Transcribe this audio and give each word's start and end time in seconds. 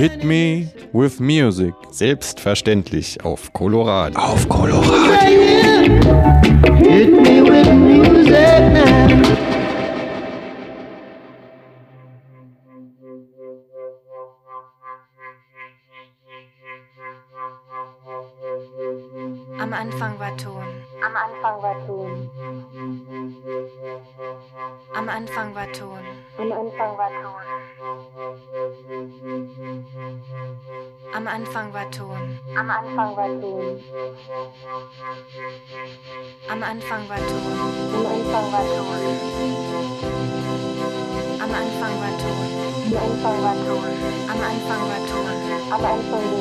Hit 0.00 0.24
me 0.24 0.66
with 0.94 1.20
music. 1.20 1.74
Selbstverständlich 1.90 3.22
auf 3.22 3.52
Colorado. 3.52 4.18
Auf 4.18 4.48
Colorado. 4.48 4.88
Hit 6.78 7.12
me 7.12 7.42
with 7.42 7.68
music 7.74 8.62
now. 8.72 9.10
Am 19.58 19.74
Anfang 19.74 20.18
war 20.18 20.34
Ton. 20.38 20.64
Am 21.04 21.14
Anfang 21.14 21.62
war 21.62 21.86
Ton. 21.86 22.29
Am 25.00 25.08
Anfang 25.08 25.54
war 25.54 25.64
Ton. 25.72 25.98
Am 26.36 26.52
Anfang 26.52 26.98
war 26.98 27.08
Ton. 27.22 27.46
Am 31.14 31.26
Anfang 31.26 31.72
war 31.72 31.90
Ton. 31.90 32.38
Am 32.54 32.70
Anfang 32.70 33.16
war 33.16 33.40
Ton. 33.40 33.80
Am 36.50 36.62
Anfang 36.62 37.08
war 37.08 37.16
Ton. 37.16 37.56
Am 37.88 38.04
Anfang 38.04 38.52
war 38.52 38.60
Ton. 38.60 39.00
Am 41.40 41.50
Anfang 41.50 41.96
war 42.02 42.12
Ton. 42.20 42.50
Am 42.84 43.00
Anfang 43.00 43.40
war 43.40 43.56
Ton. 43.64 43.88
Am 44.28 44.40
Anfang 44.50 44.84
war 44.84 45.00
Ton. 45.08 45.32
Am 45.72 45.80
Anfang 45.80 46.12
war 46.12 46.12
Ton. 46.12 46.36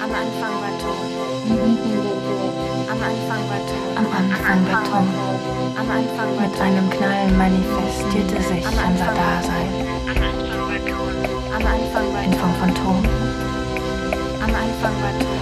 Am 0.00 0.10
Anfang 0.14 0.56
war 0.62 0.72
Ton. 0.80 2.23
Am 3.04 3.10
Anfang 3.10 4.66
war 4.66 4.80
Beton. 4.80 5.08
Mit 6.40 6.54
einem 6.58 6.88
Knall 6.88 7.28
manifestierte 7.36 8.42
sich 8.42 8.64
unser 8.64 9.12
Dasein. 9.12 9.68
In 12.24 12.32
Form 12.32 12.54
von 12.54 12.74
Tom. 12.74 13.04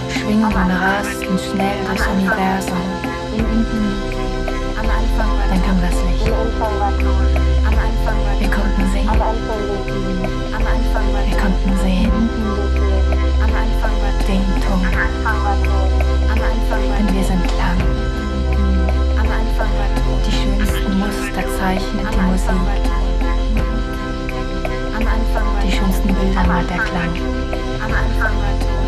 Schwingungen 0.09 0.71
rasten 0.71 1.39
schnell 1.39 1.77
durchs 1.85 2.07
Universum. 2.07 2.83
Dann 5.49 5.61
kam 5.63 5.77
das 5.81 5.95
Licht. 6.03 6.25
Wir 8.39 8.49
konnten 8.49 8.85
sehen. 8.91 9.09
Wir 11.29 11.37
konnten 11.37 11.71
sehen. 11.81 12.29
Dinge. 14.27 14.52
Am 14.73 14.81
Anfang 14.81 15.37
war 15.45 15.57
Ton. 15.61 15.91
Am 16.33 16.41
Anfang 16.41 16.81
war 16.89 16.97
Denn 16.97 17.13
wir 17.13 17.23
sind 17.23 17.43
Klang. 17.45 17.77
Am 19.21 19.29
Anfang 19.29 19.69
war 19.77 19.89
Ton. 20.01 20.17
Die 20.25 20.33
schönsten 20.33 20.97
Muster 20.97 21.45
zeichnet 21.59 22.07
Am 22.07 22.13
die 22.13 22.21
Musik. 22.33 22.49
Am 24.97 25.05
Anfang 25.05 25.45
war 25.53 25.61
Die 25.61 25.71
schönsten 25.71 26.09
Bilder 26.15 26.43
malt 26.49 26.67
der 26.71 26.81
Klang. 26.89 27.13
Am 27.85 27.91
Anfang 27.93 28.33
war 28.41 28.55
Ton. 28.65 28.87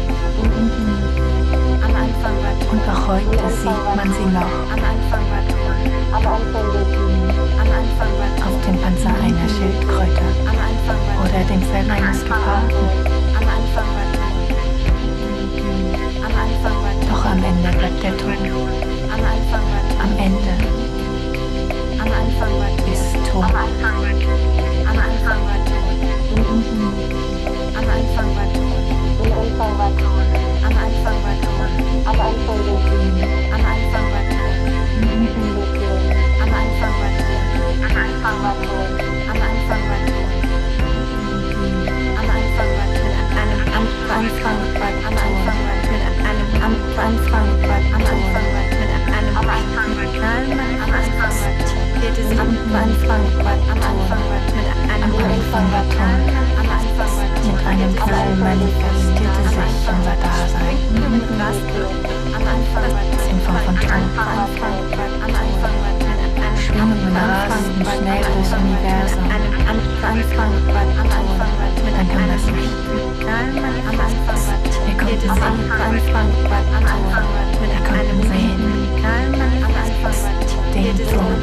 Am 1.86 1.94
Anfang 1.94 2.36
war 2.42 2.56
Ton. 2.66 2.74
Und 2.74 2.84
auch 2.90 3.06
heute 3.06 3.46
sieht 3.54 3.86
man 3.96 4.10
sie 4.10 4.26
noch 4.34 4.54
Am 4.74 4.82
Anfang 4.82 5.22
war 5.30 5.44
Ton. 5.46 5.70
Am 6.10 6.26
Anfang 6.26 6.66
war 6.74 6.82
Ton. 6.98 7.14
Am 7.62 7.70
Anfang 7.70 8.12
war 8.18 8.32
Ton. 8.34 8.48
auf 8.50 8.58
dem 8.66 8.78
Panzer 8.82 9.14
einer 9.22 9.50
Schildkröte 9.54 10.26
Am 10.50 10.58
Anfang 10.58 10.98
war 11.06 11.14
Ton. 11.14 11.30
oder 11.30 11.42
dem 11.46 11.62
Fell 11.62 11.86
eines 11.94 12.24
Geparden. 12.26 12.74
Am 13.38 13.46
Anfang 13.46 13.86
war 13.94 14.06
Ton. 14.10 14.15
Doch 16.66 17.26
am 17.26 17.44
Ende 17.44 17.70
bleibt 17.78 18.02
der 18.02 18.18
Ton. 18.18 18.34
Am 20.02 20.18
Ende 20.18 20.54
ist 22.92 23.14
Ton. 23.32 23.44
Am 23.44 23.52
Anfang 23.52 23.98
war 24.02 24.16
Ton. 24.20 24.40
Am 24.88 24.98
Anfang 24.98 25.42
war 25.46 25.62
Ton. 25.66 25.96
Am 27.76 27.88
Anfang 27.88 28.30
war 28.36 28.50
Ton. 28.54 28.74
Am 28.96 29.44
Anfang 29.46 29.78
war 29.78 29.92
Ton. 30.00 30.30
Am 30.64 30.76
Anfang 30.76 31.20
war 31.24 31.38
Ton. 31.42 31.62
Am 32.06 32.34
Anfang 33.56 34.06
war 34.06 34.06
Ton. 34.06 34.06
Am 34.06 34.06
Anfang 34.06 34.06
war 34.06 34.24
Ton. 34.86 35.30
Am 37.66 38.12
Anfang 38.22 38.32
war 38.32 38.60
Ton. 38.66 38.96
Am 39.06 39.42
Anfang 39.42 39.82
war 39.90 40.02
Ton. 40.16 40.34
Am 40.36 40.72
Anfang 42.36 42.74
war 42.76 42.90
Ton. 42.96 43.22
Am 45.06 45.14
Anfang 45.14 45.60
war 45.66 45.82
Ton. 45.82 45.85
Am 46.66 46.74
Anfang 46.98 47.46
mit 47.62 47.70
Anton, 47.70 48.22
mit 48.74 48.90
einem 49.14 49.38
Anfang 49.38 49.92
Peter 51.94 52.24
sie 52.28 52.40
am 52.40 52.50
Anfang 52.74 53.22
mit 53.22 53.46
Anton, 53.46 54.24
mit 54.50 54.70
einem 54.90 55.14
Anfang 55.14 55.68
mit 57.44 57.62
einem 57.68 57.96
Knall 57.96 58.32
manifestierte 58.38 59.44
sich 59.48 59.78
unser 59.88 60.18
Dasein. 60.24 60.78
Am 62.34 62.44
Anfang 62.48 62.94
in 63.30 63.40
Form 63.42 63.58
von 63.58 63.78
Trank, 63.80 64.10
am 64.18 64.28
Anfang 65.22 65.95
Beginnen 66.76 67.06
mit 67.06 67.16
Anfang 67.16 67.64
im 67.72 67.86
schnellsten 67.86 68.60
Universum. 68.60 69.24
Anfang 69.64 70.52
war 70.68 70.84
Tod, 71.06 71.32
dann 71.96 72.08
kam 72.10 72.28
das 72.28 72.46
Licht. 72.52 72.84
Wir 74.86 74.98
konnten 74.98 75.20
sehen, 75.22 75.56
Anfang 75.86 76.28
mit 76.28 76.36
Tod, 76.36 76.60
wir 77.56 77.72
sehen. 78.30 78.60
Den 80.74 80.98
Ton. 81.08 81.34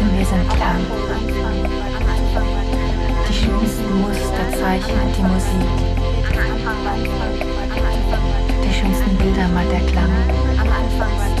denn 0.00 0.10
wir 0.18 0.26
sind 0.26 0.46
klar. 0.50 0.76
Die 3.28 3.32
schönsten 3.32 3.92
Musterzeichen 4.00 4.96
und 5.00 5.12
die 5.16 5.22
Musik. 5.22 5.68
Die 8.64 8.72
schönsten 8.74 9.16
Bilder 9.16 9.46
mal 9.48 9.66
der 9.66 9.82
Klang. 9.86 11.39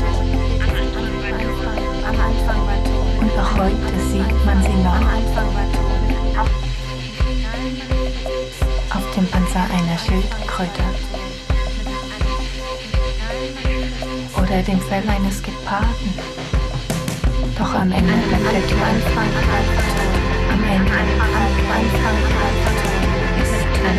Und 2.10 3.30
auch 3.38 3.54
heute 3.56 3.94
sieht 4.10 4.44
man 4.44 4.60
sie 4.62 4.74
noch 4.82 5.00
auf 8.92 9.14
dem 9.14 9.26
Panzer 9.28 9.64
einer 9.72 9.96
Schildkröte 9.96 10.82
oder 14.36 14.60
dem 14.62 14.80
Fell 14.80 15.08
eines 15.08 15.40
Geparden. 15.40 16.18
Doch 17.56 17.72
am 17.74 17.92
Ende 17.92 18.12
bleibt 18.28 18.52
der 18.52 18.66
Ton. 18.66 18.80
Am 20.52 20.64
Ende 20.64 20.90
war 20.90 20.98
Ton. 21.62 21.80
ist 23.42 23.66
Ton. 23.78 23.98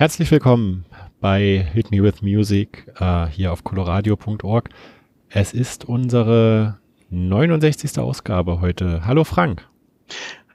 Herzlich 0.00 0.30
willkommen 0.30 0.86
bei 1.20 1.68
Hit 1.74 1.90
Me 1.90 2.02
With 2.02 2.22
Music 2.22 2.90
äh, 2.98 3.26
hier 3.26 3.52
auf 3.52 3.64
coloradio.org. 3.64 4.70
Es 5.28 5.52
ist 5.52 5.84
unsere 5.84 6.78
69. 7.10 7.98
Ausgabe 7.98 8.62
heute. 8.62 9.04
Hallo 9.04 9.24
Frank. 9.24 9.68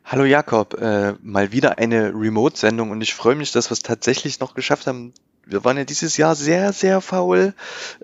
Hallo 0.03 0.25
Jakob, 0.25 0.73
äh, 0.81 1.13
mal 1.21 1.51
wieder 1.51 1.77
eine 1.77 2.11
Remote-Sendung 2.15 2.89
und 2.89 3.01
ich 3.01 3.13
freue 3.13 3.35
mich, 3.35 3.51
dass 3.51 3.69
wir 3.69 3.73
es 3.73 3.83
tatsächlich 3.83 4.39
noch 4.39 4.55
geschafft 4.55 4.87
haben. 4.87 5.13
Wir 5.45 5.63
waren 5.63 5.77
ja 5.77 5.83
dieses 5.83 6.17
Jahr 6.17 6.33
sehr, 6.33 6.73
sehr 6.73 6.99
faul, 6.99 7.53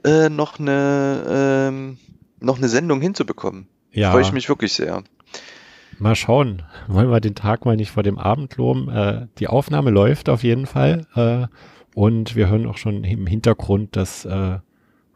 äh, 0.04 0.30
noch 0.30 0.60
eine 0.60 1.24
ähm, 1.28 1.98
noch 2.40 2.60
eine 2.60 2.70
Sendung 2.70 3.02
hinzubekommen. 3.02 3.68
Ja, 3.92 4.12
Freue 4.12 4.22
ich 4.22 4.32
mich 4.32 4.48
wirklich 4.48 4.74
sehr. 4.74 5.04
Mal 6.02 6.16
schauen. 6.16 6.64
Wollen 6.88 7.10
wir 7.10 7.22
den 7.22 7.36
Tag 7.36 7.66
mal 7.66 7.76
nicht 7.76 7.92
vor 7.92 8.04
dem 8.04 8.18
Abend 8.18 8.58
loben? 8.58 8.90
Äh, 8.90 9.28
die 9.38 9.48
Aufnahme 9.48 9.92
läuft 9.92 10.30
auf 10.30 10.44
jeden 10.44 10.66
Fall. 10.66 11.06
Äh, 11.16 11.48
und 11.96 12.36
wir 12.36 12.50
hören 12.50 12.66
auch 12.66 12.78
schon 12.78 13.04
im 13.04 13.28
Hintergrund 13.28 13.96
das 13.96 14.26
äh, 14.26 14.60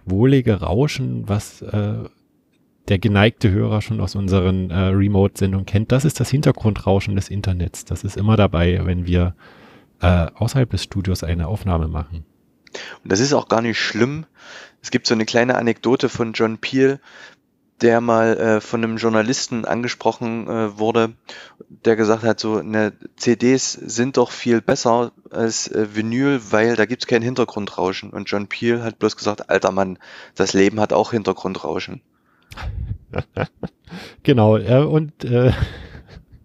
wohlige 0.06 0.62
Rauschen, 0.62 1.28
was 1.28 1.62
äh, 1.62 2.04
der 2.88 3.00
geneigte 3.00 3.50
Hörer 3.50 3.82
schon 3.82 4.00
aus 4.00 4.16
unseren 4.16 4.70
äh, 4.70 4.78
Remote-Sendungen 4.78 5.66
kennt. 5.66 5.92
Das 5.92 6.06
ist 6.06 6.20
das 6.20 6.30
Hintergrundrauschen 6.30 7.16
des 7.16 7.30
Internets. 7.30 7.86
Das 7.86 8.04
ist 8.04 8.18
immer 8.18 8.38
dabei, 8.38 8.82
wenn 8.84 9.08
wir 9.08 9.36
äh, 10.02 10.28
außerhalb 10.36 10.70
des 10.70 10.84
Studios 10.84 11.24
eine 11.24 11.48
Aufnahme 11.48 11.88
machen. 11.88 12.26
Und 13.04 13.12
das 13.12 13.20
ist 13.20 13.34
auch 13.34 13.48
gar 13.48 13.62
nicht 13.62 13.80
schlimm. 13.80 14.26
Es 14.82 14.92
gibt 14.92 15.08
so 15.08 15.16
eine 15.16 15.26
kleine 15.26 15.56
Anekdote 15.56 16.10
von 16.10 16.34
John 16.34 16.60
Peel, 16.60 17.00
der 17.82 18.00
mal 18.02 18.38
äh, 18.38 18.62
von 18.62 18.84
einem 18.84 18.98
Journalisten 18.98 19.66
angesprochen 19.66 20.48
äh, 20.48 20.78
wurde, 20.78 21.14
der 21.68 21.96
gesagt 21.96 22.24
hat, 22.24 22.40
so 22.40 22.62
ne, 22.62 22.94
CDs 23.18 23.74
sind 23.74 24.18
doch 24.18 24.32
viel 24.32 24.62
besser 24.62 25.12
als 25.30 25.68
äh, 25.70 25.88
Vinyl, 25.94 26.40
weil 26.52 26.76
da 26.76 26.86
gibt's 26.86 27.08
kein 27.08 27.22
Hintergrundrauschen. 27.22 28.12
Und 28.12 28.30
John 28.30 28.48
Peel 28.48 28.84
hat 28.84 29.00
bloß 29.00 29.18
gesagt, 29.18 29.50
alter 29.50 29.72
Mann, 29.72 30.00
das 30.36 30.54
Leben 30.54 30.80
hat 30.80 30.94
auch 30.94 31.12
Hintergrundrauschen. 31.12 32.02
Genau, 34.24 34.58
äh, 34.58 34.84
und 34.84 35.24
äh, 35.24 35.52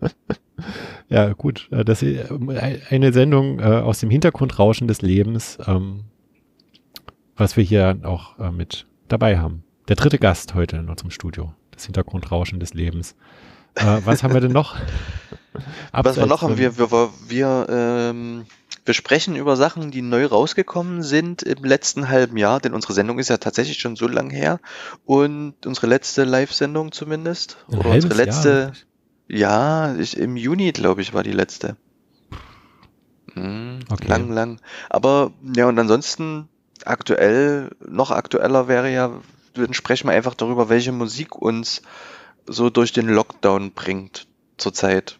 ja 1.08 1.32
gut, 1.32 1.68
äh, 1.72 1.84
das 1.84 2.02
äh, 2.02 2.24
eine 2.90 3.12
Sendung 3.12 3.58
äh, 3.58 3.62
aus 3.62 4.00
dem 4.00 4.10
Hintergrundrauschen 4.10 4.86
des 4.86 5.02
Lebens, 5.02 5.58
ähm, 5.66 6.04
was 7.36 7.56
wir 7.56 7.64
hier 7.64 7.98
auch 8.02 8.38
äh, 8.38 8.50
mit 8.50 8.86
dabei 9.08 9.38
haben. 9.38 9.64
Der 9.90 9.96
dritte 9.96 10.20
Gast 10.20 10.54
heute 10.54 10.76
in 10.76 10.88
unserem 10.88 11.10
Studio, 11.10 11.52
das 11.72 11.84
Hintergrundrauschen 11.84 12.60
des 12.60 12.74
Lebens. 12.74 13.16
Äh, 13.74 13.98
was 14.04 14.22
haben 14.22 14.32
wir 14.32 14.40
denn 14.40 14.52
noch? 14.52 14.76
Was 15.92 16.16
wir 16.16 16.26
noch 16.26 16.42
haben, 16.42 16.58
wir, 16.58 16.78
wir, 16.78 17.10
wir, 17.26 17.66
ähm, 17.68 18.46
wir 18.84 18.94
sprechen 18.94 19.34
über 19.34 19.56
Sachen, 19.56 19.90
die 19.90 20.00
neu 20.00 20.26
rausgekommen 20.26 21.02
sind 21.02 21.42
im 21.42 21.64
letzten 21.64 22.08
halben 22.08 22.36
Jahr, 22.36 22.60
denn 22.60 22.72
unsere 22.72 22.92
Sendung 22.92 23.18
ist 23.18 23.30
ja 23.30 23.38
tatsächlich 23.38 23.80
schon 23.80 23.96
so 23.96 24.06
lang 24.06 24.30
her 24.30 24.60
und 25.06 25.54
unsere 25.66 25.88
letzte 25.88 26.22
Live-Sendung 26.22 26.92
zumindest, 26.92 27.56
Ein 27.72 27.78
oder 27.78 27.90
unsere 27.90 28.14
Jahr 28.14 28.26
letzte, 28.26 28.54
wirklich? 28.66 28.86
ja, 29.26 29.96
ich, 29.96 30.16
im 30.16 30.36
Juni, 30.36 30.70
glaube 30.70 31.02
ich, 31.02 31.14
war 31.14 31.24
die 31.24 31.32
letzte. 31.32 31.74
Mhm, 33.34 33.80
Okay. 33.90 34.06
Lang, 34.06 34.30
lang. 34.30 34.60
Aber 34.88 35.32
ja, 35.56 35.66
und 35.66 35.76
ansonsten 35.80 36.48
aktuell, 36.84 37.70
noch 37.84 38.12
aktueller 38.12 38.68
wäre 38.68 38.88
ja, 38.92 39.20
dann 39.54 39.74
sprechen 39.74 40.08
wir 40.08 40.14
einfach 40.14 40.34
darüber, 40.34 40.68
welche 40.68 40.92
Musik 40.92 41.34
uns 41.36 41.82
so 42.46 42.70
durch 42.70 42.92
den 42.92 43.08
Lockdown 43.08 43.72
bringt 43.72 44.26
zurzeit. 44.56 45.18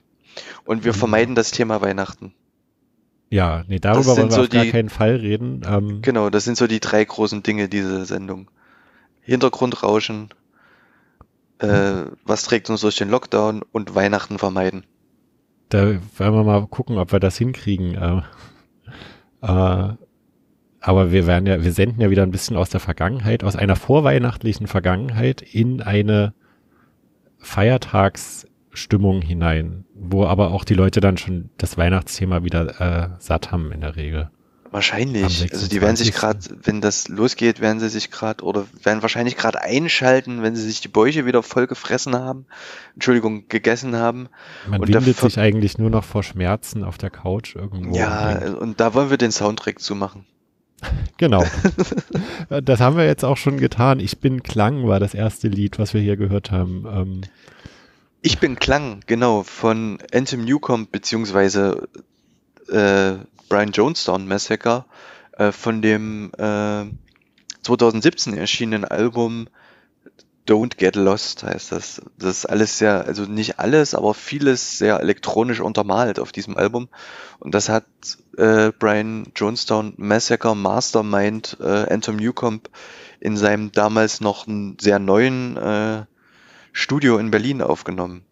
Und 0.65 0.85
wir 0.85 0.93
Mhm. 0.93 0.97
vermeiden 0.97 1.35
das 1.35 1.51
Thema 1.51 1.81
Weihnachten. 1.81 2.33
Ja, 3.31 3.63
nee, 3.69 3.79
darüber 3.79 4.17
wollen 4.17 4.29
wir 4.31 4.35
so 4.35 4.43
auf 4.43 4.49
gar 4.49 4.65
die- 4.65 4.71
keinen 4.71 4.89
Fall 4.89 5.17
reden. 5.17 5.63
Ähm, 5.67 6.03
Genau, 6.03 6.31
das 6.31 6.45
sind 6.45 6.57
so 6.57 6.67
die 6.67 6.81
drei 6.81 7.05
großen 7.05 7.43
Dinge 7.43 7.69
dieser 7.69 8.05
Sendung. 8.05 8.51
Hintergrundrauschen, 9.23 10.31
äh, 11.59 12.05
was 12.25 12.45
trägt 12.45 12.71
uns 12.71 12.81
durch 12.81 12.97
den 12.97 13.11
Lockdown 13.11 13.63
und 13.71 13.95
Weihnachten 13.95 14.39
vermeiden. 14.39 14.85
Da 15.69 15.87
werden 15.91 16.01
wir 16.35 16.43
mal 16.45 16.67
gucken, 16.67 16.99
ob 16.99 17.13
wir 17.13 17.21
das 17.21 17.37
hinkriegen. 17.37 17.95
Äh, 19.43 19.47
äh, 19.47 19.95
aber 20.81 21.13
wir 21.13 21.27
werden 21.27 21.47
ja, 21.47 21.63
wir 21.63 21.73
senden 21.73 22.01
ja 22.01 22.11
wieder 22.11 22.23
ein 22.23 22.31
bisschen 22.31 22.57
aus 22.57 22.71
der 22.71 22.81
Vergangenheit, 22.81 23.45
aus 23.45 23.57
einer 23.57 23.77
vorweihnachtlichen 23.77 24.67
Vergangenheit 24.67 25.43
in 25.43 25.83
eine 25.83 26.33
Feiertagsstimmung 27.39 29.21
hinein, 29.23 29.85
wo 29.95 30.25
aber 30.25 30.53
auch 30.53 30.65
die 30.65 30.75
Leute 30.75 31.01
dann 31.01 31.19
schon 31.19 31.51
das 31.59 31.77
Weihnachtsthema 31.77 32.45
wieder 32.45 32.81
äh, 32.81 33.09
satt 33.19 33.53
haben 33.53 33.73
in 33.73 33.83
der 33.83 33.97
Regel. 33.97 34.31
Wahrscheinlich. 34.73 35.53
Also 35.53 35.67
die 35.67 35.81
werden 35.81 35.97
sich 35.97 36.15
26.. 36.15 36.21
gerade, 36.21 36.39
wenn 36.63 36.81
das 36.81 37.09
losgeht, 37.09 37.61
werden 37.61 37.81
sie 37.81 37.89
sich 37.89 38.13
gerade 38.13 38.45
oder 38.45 38.67
werden 38.85 39.03
wahrscheinlich 39.03 39.37
gerade 39.37 39.61
einschalten, 39.61 40.43
wenn 40.43 40.55
sie 40.55 40.63
sich 40.63 40.81
die 40.81 40.89
Bäuche 40.89 41.27
wieder 41.27 41.43
voll 41.43 41.67
gefressen 41.67 42.15
haben. 42.15 42.47
Entschuldigung, 42.95 43.49
gegessen 43.49 43.97
haben. 43.97 44.29
Man 44.69 44.81
Und 44.81 44.89
windet 44.89 45.17
sich 45.17 45.39
eigentlich 45.39 45.77
nur 45.79 45.91
noch 45.91 46.05
vor 46.05 46.23
Schmerzen 46.23 46.85
auf 46.85 46.99
der 46.99 47.11
Couch 47.11 47.57
irgendwo. 47.57 47.97
Ja, 47.97 48.55
und 48.55 48.79
da 48.79 48.95
wollen 48.95 49.11
wir 49.11 49.19
den 49.19 49.33
Soundtrack 49.33 49.81
zu 49.81 49.97
machen. 49.97 50.25
Genau. 51.19 51.45
das 52.63 52.81
haben 52.81 52.97
wir 52.97 53.05
jetzt 53.07 53.25
auch 53.25 53.37
schon 53.37 53.59
getan. 53.59 54.01
Ich 54.01 54.19
bin 54.19 54.43
Klang 54.43 54.87
war 54.87 55.01
das 55.01 55.15
erste 55.15 55.49
Lied, 55.49 55.79
was 55.79 55.95
wir 55.95 56.01
hier 56.01 56.17
gehört 56.17 56.51
haben. 56.51 56.87
Ähm, 56.91 57.21
Ich 58.23 58.39
bin 58.39 58.57
Klang, 58.57 59.01
genau, 59.07 59.43
von 59.43 59.99
Anthem 60.13 60.45
Newcomb 60.45 60.91
beziehungsweise 60.91 61.89
äh, 62.69 63.15
Brian 63.49 63.73
Jonestown 63.73 64.27
Massacre 64.27 64.85
äh, 65.33 65.53
von 65.53 65.83
dem 65.83 66.33
äh, 66.39 66.85
2017 67.63 68.37
erschienenen 68.37 68.85
Album 68.85 69.49
Don't 70.51 70.79
Get 70.79 70.97
Lost 70.97 71.45
heißt 71.45 71.71
das. 71.71 72.03
Das 72.19 72.39
ist 72.39 72.47
alles 72.47 72.77
sehr, 72.77 73.07
also 73.07 73.23
nicht 73.23 73.61
alles, 73.61 73.95
aber 73.95 74.15
vieles 74.15 74.79
sehr 74.79 74.99
elektronisch 74.99 75.61
untermalt 75.61 76.19
auf 76.19 76.33
diesem 76.33 76.57
Album. 76.57 76.89
Und 77.39 77.55
das 77.55 77.69
hat 77.69 77.85
äh, 78.37 78.73
Brian 78.77 79.29
Jonestown 79.37 79.95
Massacre 79.97 80.57
Mastermind 80.57 81.57
äh, 81.61 81.93
Anthem 81.93 82.17
Newcomb 82.17 82.69
in 83.21 83.37
seinem 83.37 83.71
damals 83.71 84.21
noch 84.21 84.49
sehr 84.81 84.99
neuen 84.99 85.57
äh, 85.57 86.03
Studio 86.73 87.19
in 87.19 87.31
Berlin 87.31 87.63
aufgenommen. 87.63 88.23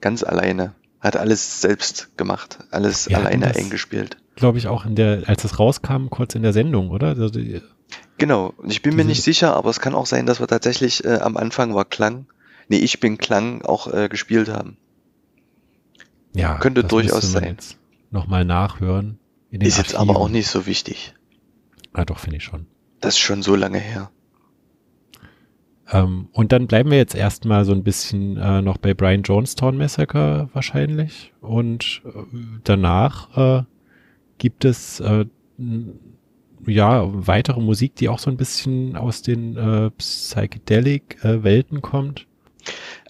Ganz 0.00 0.22
alleine. 0.22 0.74
Hat 1.00 1.18
alles 1.18 1.60
selbst 1.60 2.16
gemacht. 2.16 2.60
Alles 2.70 3.10
Wir 3.10 3.18
alleine 3.18 3.54
eingespielt. 3.54 4.16
Glaube 4.36 4.56
ich 4.56 4.68
auch 4.68 4.86
in 4.86 4.94
der, 4.94 5.24
als 5.26 5.44
es 5.44 5.58
rauskam, 5.58 6.08
kurz 6.08 6.34
in 6.34 6.42
der 6.42 6.54
Sendung, 6.54 6.88
oder? 6.90 7.08
Also 7.08 7.28
die, 7.28 7.60
Genau. 8.18 8.52
Und 8.56 8.70
ich 8.70 8.82
bin 8.82 8.96
mir 8.96 9.04
nicht 9.04 9.22
sicher, 9.22 9.56
aber 9.56 9.70
es 9.70 9.80
kann 9.80 9.94
auch 9.94 10.06
sein, 10.06 10.26
dass 10.26 10.40
wir 10.40 10.48
tatsächlich 10.48 11.04
äh, 11.04 11.18
am 11.18 11.36
Anfang 11.36 11.74
war 11.74 11.84
Klang. 11.84 12.26
Nee, 12.68 12.78
ich 12.78 13.00
bin 13.00 13.16
Klang 13.16 13.62
auch 13.62 13.92
äh, 13.92 14.08
gespielt 14.08 14.48
haben. 14.48 14.76
ja, 16.34 16.58
Könnte 16.58 16.84
durchaus 16.84 17.30
sein. 17.32 17.56
Nochmal 18.10 18.44
nachhören. 18.44 19.18
Ist 19.50 19.78
jetzt 19.78 19.94
aber 19.94 20.10
Archiven. 20.10 20.16
auch 20.16 20.28
nicht 20.28 20.48
so 20.48 20.66
wichtig. 20.66 21.14
Ah, 21.92 22.04
doch, 22.04 22.18
finde 22.18 22.36
ich 22.36 22.44
schon. 22.44 22.66
Das 23.00 23.14
ist 23.14 23.20
schon 23.20 23.42
so 23.42 23.54
lange 23.54 23.78
her. 23.78 24.10
Ähm, 25.90 26.28
und 26.32 26.52
dann 26.52 26.66
bleiben 26.66 26.90
wir 26.90 26.98
jetzt 26.98 27.14
erstmal 27.14 27.64
so 27.64 27.72
ein 27.72 27.82
bisschen 27.82 28.36
äh, 28.36 28.60
noch 28.60 28.76
bei 28.76 28.92
Brian 28.92 29.22
Jonestown 29.22 29.78
Massacre 29.78 30.50
wahrscheinlich. 30.52 31.32
Und 31.40 32.02
äh, 32.04 32.10
danach 32.64 33.36
äh, 33.36 33.64
gibt 34.36 34.64
es 34.64 35.00
äh, 35.00 35.24
ja 36.66 37.04
weitere 37.12 37.60
Musik, 37.60 37.94
die 37.96 38.08
auch 38.08 38.18
so 38.18 38.30
ein 38.30 38.36
bisschen 38.36 38.96
aus 38.96 39.22
den 39.22 39.56
äh, 39.56 39.90
Psychedelic-Welten 39.90 41.82
kommt. 41.82 42.26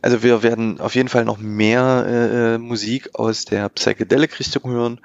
Also 0.02 0.22
wir 0.22 0.42
werden 0.42 0.80
auf 0.80 0.94
jeden 0.94 1.08
Fall 1.08 1.24
noch 1.24 1.38
mehr 1.38 2.04
äh, 2.06 2.54
äh, 2.54 2.58
Musik 2.58 3.14
aus 3.14 3.44
der 3.44 3.68
Psychedelic-Richtung 3.68 4.70
hören. 4.70 5.00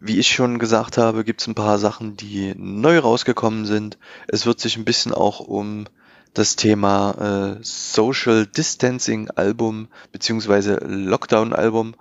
Wie 0.00 0.18
ich 0.18 0.28
schon 0.28 0.58
gesagt 0.58 0.98
habe, 0.98 1.24
gibt 1.24 1.40
es 1.40 1.46
ein 1.46 1.54
paar 1.54 1.78
Sachen, 1.78 2.16
die 2.16 2.54
neu 2.56 2.98
rausgekommen 2.98 3.66
sind. 3.66 3.98
Es 4.28 4.46
wird 4.46 4.60
sich 4.60 4.76
ein 4.76 4.84
bisschen 4.84 5.12
auch 5.12 5.40
um 5.40 5.86
das 6.34 6.56
Thema 6.56 7.56
äh, 7.58 7.62
Social 7.62 8.46
Distancing 8.46 9.30
Album 9.30 9.88
beziehungsweise 10.12 10.76
Lockdown 10.84 11.52
Album 11.52 11.94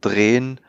drehen. 0.00 0.60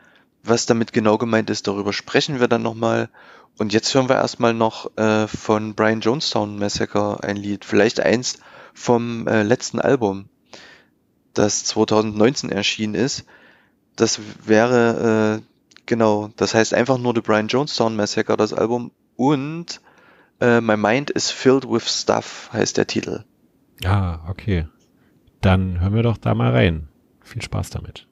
Was 0.42 0.66
damit 0.66 0.92
genau 0.92 1.18
gemeint 1.18 1.50
ist, 1.50 1.66
darüber 1.66 1.92
sprechen 1.92 2.40
wir 2.40 2.48
dann 2.48 2.62
nochmal. 2.62 3.10
Und 3.60 3.74
jetzt 3.74 3.94
hören 3.94 4.08
wir 4.08 4.16
erstmal 4.16 4.54
noch 4.54 4.96
äh, 4.96 5.28
von 5.28 5.74
Brian 5.74 6.00
Jonestown 6.00 6.58
Massacre 6.58 7.22
ein 7.22 7.36
Lied. 7.36 7.66
Vielleicht 7.66 8.00
eins 8.00 8.38
vom 8.72 9.28
äh, 9.28 9.42
letzten 9.42 9.78
Album, 9.78 10.30
das 11.34 11.64
2019 11.64 12.50
erschienen 12.50 12.94
ist. 12.94 13.26
Das 13.96 14.18
wäre, 14.46 15.42
äh, 15.42 15.74
genau, 15.84 16.30
das 16.36 16.54
heißt 16.54 16.72
einfach 16.72 16.96
nur 16.96 17.14
The 17.14 17.20
Brian 17.20 17.48
Jonestown 17.48 17.96
Massacre, 17.96 18.38
das 18.38 18.54
Album. 18.54 18.92
Und 19.16 19.82
äh, 20.40 20.62
My 20.62 20.78
Mind 20.78 21.10
is 21.10 21.30
Filled 21.30 21.70
with 21.70 21.86
Stuff 21.86 22.48
heißt 22.54 22.78
der 22.78 22.86
Titel. 22.86 23.24
Ah, 23.84 24.20
okay. 24.26 24.68
Dann 25.42 25.80
hören 25.80 25.94
wir 25.94 26.02
doch 26.02 26.16
da 26.16 26.34
mal 26.34 26.52
rein. 26.52 26.88
Viel 27.22 27.42
Spaß 27.42 27.68
damit. 27.68 28.06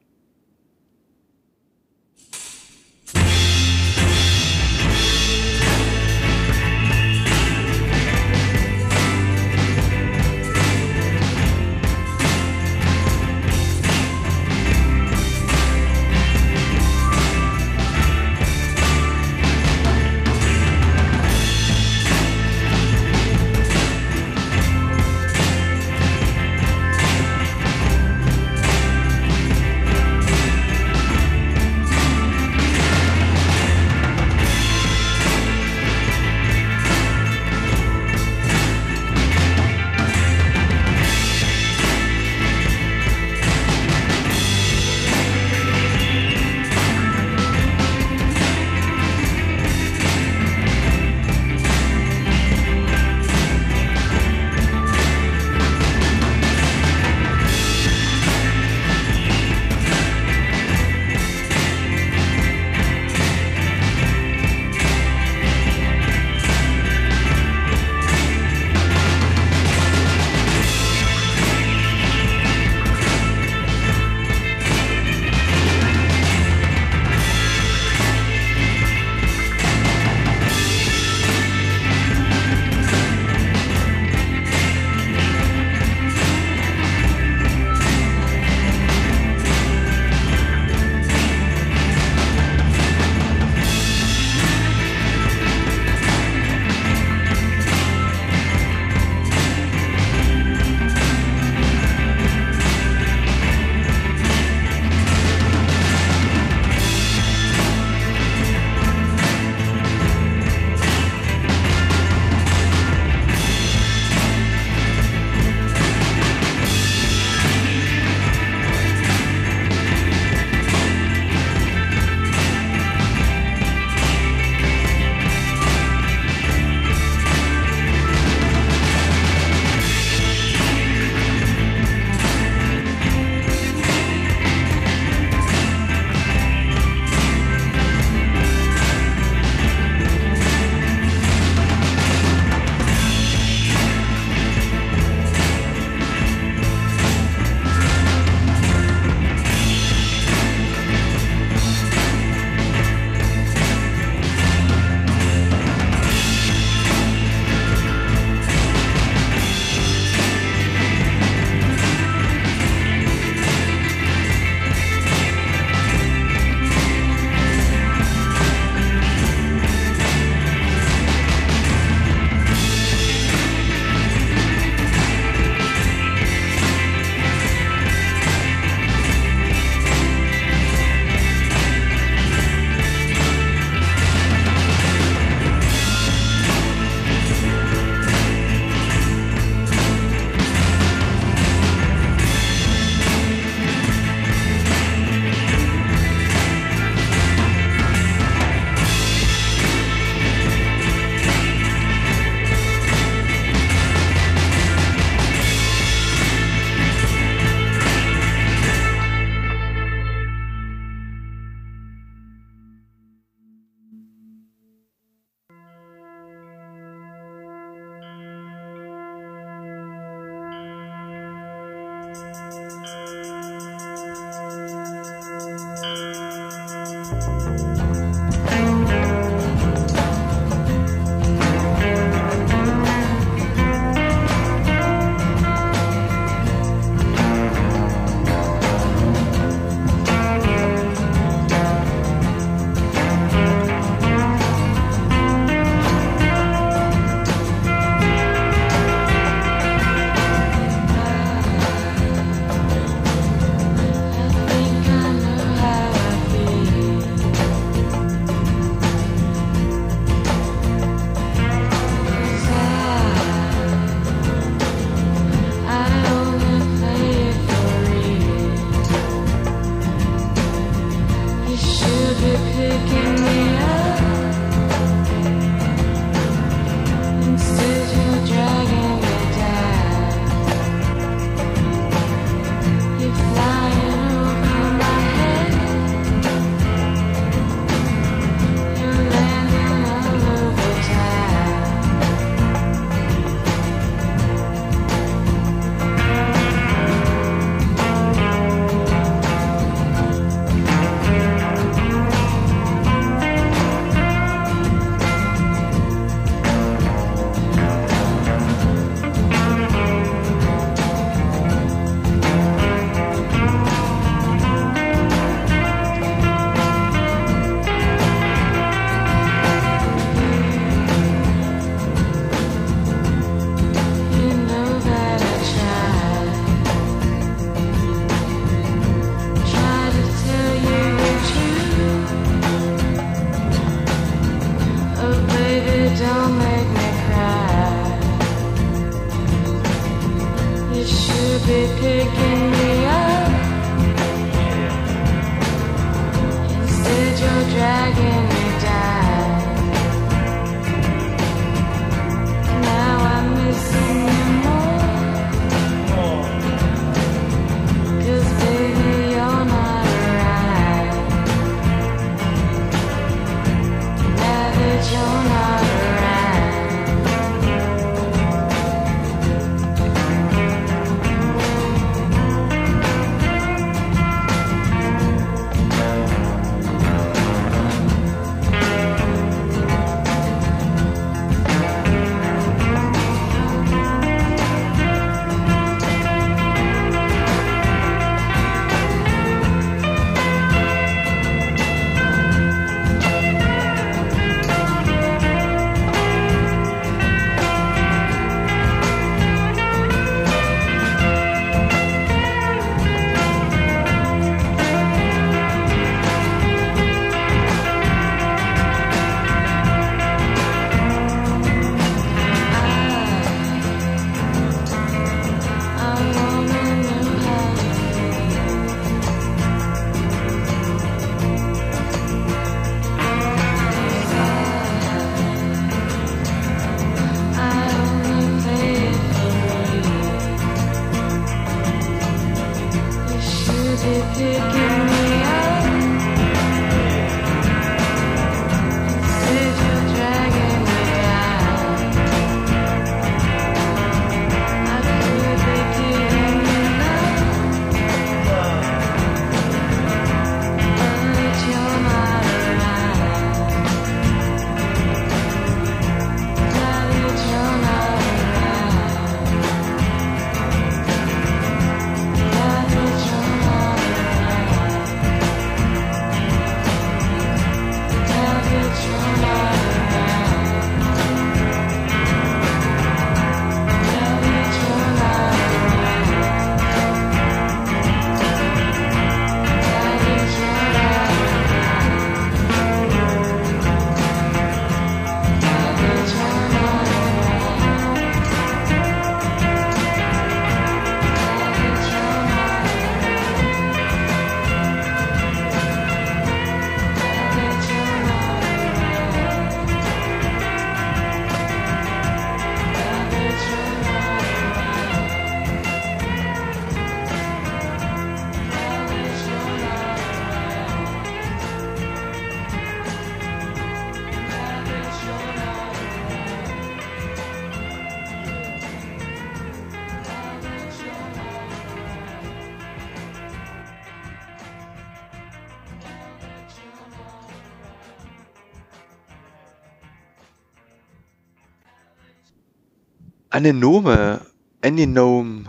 Anenome, 533.39 534.21
Aninome 534.65 535.45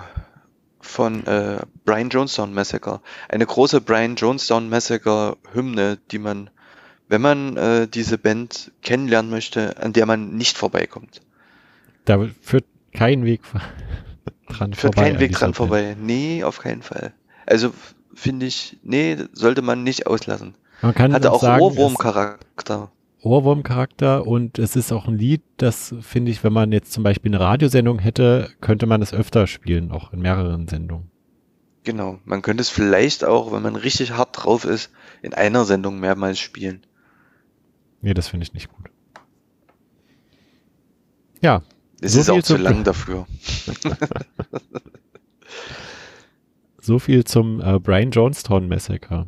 von 0.79 1.25
äh, 1.25 1.57
Brian 1.85 2.09
Jonestown 2.09 2.53
Massacre. 2.53 3.01
Eine 3.29 3.47
große 3.47 3.81
Brian 3.81 4.15
Jonestown 4.15 4.69
Massacre 4.69 5.37
Hymne, 5.53 5.97
die 6.11 6.19
man, 6.19 6.51
wenn 7.07 7.21
man 7.21 7.57
äh, 7.57 7.87
diese 7.87 8.19
Band 8.19 8.71
kennenlernen 8.83 9.31
möchte, 9.31 9.81
an 9.81 9.93
der 9.93 10.05
man 10.05 10.37
nicht 10.37 10.55
vorbeikommt. 10.55 11.21
Da 12.05 12.23
führt 12.43 12.65
kein 12.93 13.25
Weg 13.25 13.41
dran 14.49 14.73
Führt 14.75 14.93
vorbei. 14.93 15.09
kein 15.09 15.19
Weg 15.19 15.31
dran 15.31 15.47
Band. 15.47 15.55
vorbei. 15.55 15.95
Nee, 15.99 16.43
auf 16.43 16.59
keinen 16.59 16.83
Fall. 16.83 17.11
Also 17.47 17.73
finde 18.13 18.45
ich, 18.45 18.77
nee, 18.83 19.17
sollte 19.33 19.63
man 19.63 19.83
nicht 19.83 20.05
auslassen. 20.05 20.53
Man 20.83 20.93
kann 20.93 21.11
Hatte 21.11 21.31
auch 21.31 21.41
sagen, 21.41 21.63
Ohrwurmcharakter. 21.63 22.91
Ohrwurmcharakter 23.21 24.25
und 24.25 24.59
es 24.59 24.75
ist 24.75 24.91
auch 24.91 25.07
ein 25.07 25.17
Lied, 25.17 25.41
das 25.57 25.93
finde 26.01 26.31
ich, 26.31 26.43
wenn 26.43 26.53
man 26.53 26.71
jetzt 26.71 26.93
zum 26.93 27.03
Beispiel 27.03 27.33
eine 27.33 27.43
Radiosendung 27.43 27.99
hätte, 27.99 28.49
könnte 28.61 28.85
man 28.85 29.01
es 29.01 29.13
öfter 29.13 29.45
spielen, 29.47 29.91
auch 29.91 30.13
in 30.13 30.21
mehreren 30.21 30.67
Sendungen. 30.67 31.11
Genau. 31.83 32.19
Man 32.25 32.41
könnte 32.41 32.61
es 32.61 32.69
vielleicht 32.69 33.23
auch, 33.25 33.51
wenn 33.51 33.61
man 33.61 33.75
richtig 33.75 34.11
hart 34.11 34.29
drauf 34.33 34.63
ist, 34.65 34.91
in 35.21 35.33
einer 35.33 35.65
Sendung 35.65 35.99
mehrmals 35.99 36.39
spielen. 36.39 36.85
Nee, 38.01 38.13
das 38.13 38.27
finde 38.29 38.45
ich 38.45 38.53
nicht 38.53 38.69
gut. 38.69 38.85
Ja, 41.41 41.61
Es 42.01 42.13
So 42.13 42.19
ist 42.19 42.29
auch 42.29 42.43
zu 42.43 42.57
lang 42.57 42.83
dafür. 42.85 43.25
so 46.79 46.99
viel 46.99 47.23
zum 47.23 47.61
äh, 47.61 47.79
Brian 47.79 48.11
Jonestown 48.11 48.67
Massacre. 48.67 49.27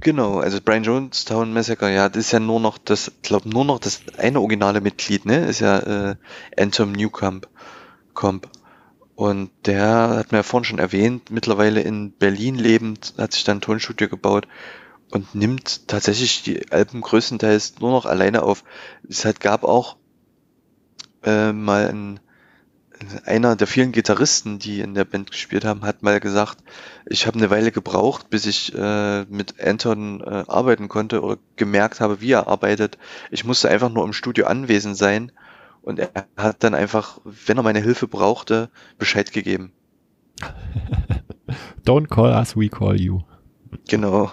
Genau, 0.00 0.40
also 0.40 0.60
Brian 0.62 0.82
Jonestown 0.82 1.52
Massacre, 1.52 1.92
ja, 1.92 2.08
das 2.08 2.26
ist 2.26 2.32
ja 2.32 2.40
nur 2.40 2.58
noch 2.58 2.78
das, 2.78 3.12
glaube 3.22 3.48
nur 3.48 3.64
noch 3.64 3.78
das 3.78 4.00
eine 4.16 4.40
originale 4.40 4.80
Mitglied, 4.80 5.26
ne? 5.26 5.46
Ist 5.46 5.60
ja 5.60 5.78
äh, 6.10 6.16
Anton 6.56 6.92
Newcomb. 6.92 7.48
Comp. 8.14 8.48
Und 9.14 9.50
der 9.66 10.10
hat 10.16 10.32
mir 10.32 10.38
ja 10.38 10.42
vorhin 10.42 10.64
schon 10.64 10.78
erwähnt, 10.78 11.30
mittlerweile 11.30 11.82
in 11.82 12.12
Berlin 12.12 12.54
lebend, 12.54 13.14
hat 13.18 13.32
sich 13.32 13.44
dann 13.44 13.58
ein 13.58 13.60
Tonstudio 13.60 14.08
gebaut 14.08 14.48
und 15.10 15.34
nimmt 15.34 15.88
tatsächlich 15.88 16.42
die 16.42 16.72
Alben 16.72 17.02
größtenteils 17.02 17.80
nur 17.80 17.90
noch 17.90 18.06
alleine 18.06 18.42
auf. 18.42 18.64
Es 19.08 19.24
halt 19.24 19.40
gab 19.40 19.64
auch 19.64 19.96
äh, 21.22 21.52
mal 21.52 21.88
ein, 21.88 22.20
einer 23.24 23.56
der 23.56 23.66
vielen 23.66 23.92
Gitarristen, 23.92 24.58
die 24.58 24.80
in 24.80 24.94
der 24.94 25.04
Band 25.04 25.30
gespielt 25.30 25.64
haben, 25.64 25.82
hat 25.82 26.02
mal 26.02 26.20
gesagt, 26.20 26.58
ich 27.06 27.26
habe 27.26 27.38
eine 27.38 27.50
Weile 27.50 27.72
gebraucht, 27.72 28.30
bis 28.30 28.46
ich 28.46 28.74
äh, 28.74 29.24
mit 29.24 29.60
Anton 29.60 30.20
äh, 30.20 30.44
arbeiten 30.46 30.88
konnte 30.88 31.22
oder 31.22 31.38
gemerkt 31.56 32.00
habe, 32.00 32.20
wie 32.20 32.32
er 32.32 32.48
arbeitet. 32.48 32.98
Ich 33.30 33.44
musste 33.44 33.70
einfach 33.70 33.90
nur 33.90 34.04
im 34.04 34.12
Studio 34.12 34.46
anwesend 34.46 34.96
sein 34.96 35.32
und 35.82 35.98
er 35.98 36.10
hat 36.36 36.62
dann 36.62 36.74
einfach, 36.74 37.20
wenn 37.24 37.56
er 37.56 37.62
meine 37.62 37.80
Hilfe 37.80 38.06
brauchte, 38.06 38.70
Bescheid 38.98 39.32
gegeben. 39.32 39.72
Don't 41.84 42.08
call 42.08 42.30
us, 42.32 42.56
we 42.56 42.68
call 42.68 43.00
you. 43.00 43.22
Genau. 43.88 44.30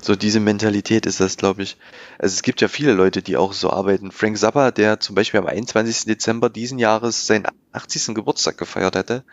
So 0.00 0.16
diese 0.16 0.40
Mentalität 0.40 1.06
ist 1.06 1.20
das, 1.20 1.36
glaube 1.36 1.62
ich. 1.62 1.76
Also 2.18 2.34
es 2.34 2.42
gibt 2.42 2.60
ja 2.60 2.68
viele 2.68 2.92
Leute, 2.92 3.22
die 3.22 3.36
auch 3.36 3.52
so 3.52 3.70
arbeiten. 3.70 4.10
Frank 4.12 4.38
Zappa, 4.38 4.70
der 4.70 5.00
zum 5.00 5.14
Beispiel 5.14 5.40
am 5.40 5.46
21. 5.46 6.04
Dezember 6.04 6.50
diesen 6.50 6.78
Jahres 6.78 7.26
seinen 7.26 7.46
80. 7.72 8.14
Geburtstag 8.14 8.58
gefeiert 8.58 8.96
hatte, 8.96 9.24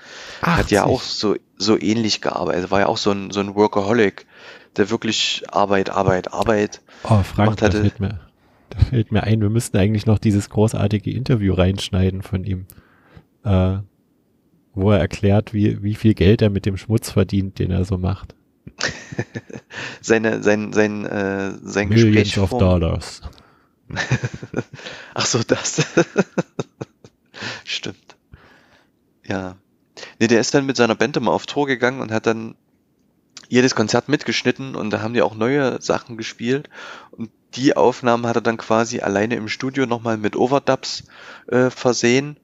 hat 0.41 0.71
ja 0.71 0.83
80. 0.83 0.93
auch 0.93 1.01
so, 1.01 1.35
so 1.57 1.79
ähnlich 1.79 2.21
gearbeitet. 2.21 2.71
War 2.71 2.81
ja 2.81 2.87
auch 2.87 2.97
so 2.97 3.11
ein, 3.11 3.31
so 3.31 3.39
ein 3.39 3.55
Workaholic, 3.55 4.25
der 4.77 4.89
wirklich 4.89 5.43
Arbeit, 5.51 5.89
Arbeit, 5.89 6.33
Arbeit. 6.33 6.81
Oh, 7.03 7.23
Frank, 7.23 7.35
gemacht 7.35 7.61
da 7.61 7.65
hatte. 7.67 7.81
fällt, 7.81 7.99
mir, 7.99 8.19
da 8.69 8.79
fällt 8.79 9.11
mir 9.11 9.23
ein, 9.23 9.41
wir 9.41 9.49
müssten 9.49 9.77
eigentlich 9.77 10.05
noch 10.05 10.19
dieses 10.19 10.49
großartige 10.49 11.11
Interview 11.11 11.53
reinschneiden 11.53 12.21
von 12.21 12.43
ihm, 12.43 12.65
äh, 13.43 13.77
wo 14.73 14.91
er 14.91 14.99
erklärt, 14.99 15.53
wie, 15.53 15.81
wie 15.81 15.95
viel 15.95 16.13
Geld 16.13 16.41
er 16.41 16.49
mit 16.49 16.65
dem 16.65 16.77
Schmutz 16.77 17.11
verdient, 17.11 17.59
den 17.59 17.71
er 17.71 17.85
so 17.85 17.97
macht. 17.97 18.35
Seine, 20.01 20.43
sein, 20.43 20.73
sein, 20.73 21.05
äh, 21.05 21.53
sein 21.63 21.89
Millions 21.89 22.33
Gespräch 22.33 22.39
of 22.39 22.49
Dollars. 22.57 23.21
Ach 25.13 25.25
so, 25.25 25.41
das. 25.43 25.85
Stimmt. 27.63 28.15
Ja. 29.23 29.55
Nee, 30.19 30.27
der 30.27 30.39
ist 30.39 30.53
dann 30.53 30.65
mit 30.65 30.77
seiner 30.77 30.95
Band 30.95 31.17
immer 31.17 31.31
auf 31.31 31.45
Tour 31.45 31.67
gegangen 31.67 32.01
und 32.01 32.11
hat 32.11 32.25
dann 32.25 32.55
jedes 33.47 33.75
Konzert 33.75 34.09
mitgeschnitten 34.09 34.75
und 34.75 34.89
da 34.89 35.01
haben 35.01 35.13
die 35.13 35.21
auch 35.21 35.35
neue 35.35 35.81
Sachen 35.81 36.17
gespielt 36.17 36.69
und 37.11 37.29
die 37.55 37.77
Aufnahmen 37.77 38.25
hat 38.27 38.35
er 38.35 38.41
dann 38.41 38.57
quasi 38.57 38.99
alleine 38.99 39.35
im 39.35 39.47
Studio 39.47 39.85
nochmal 39.85 40.17
mit 40.17 40.35
Overdubs 40.35 41.05
äh, 41.47 41.69
versehen 41.69 42.37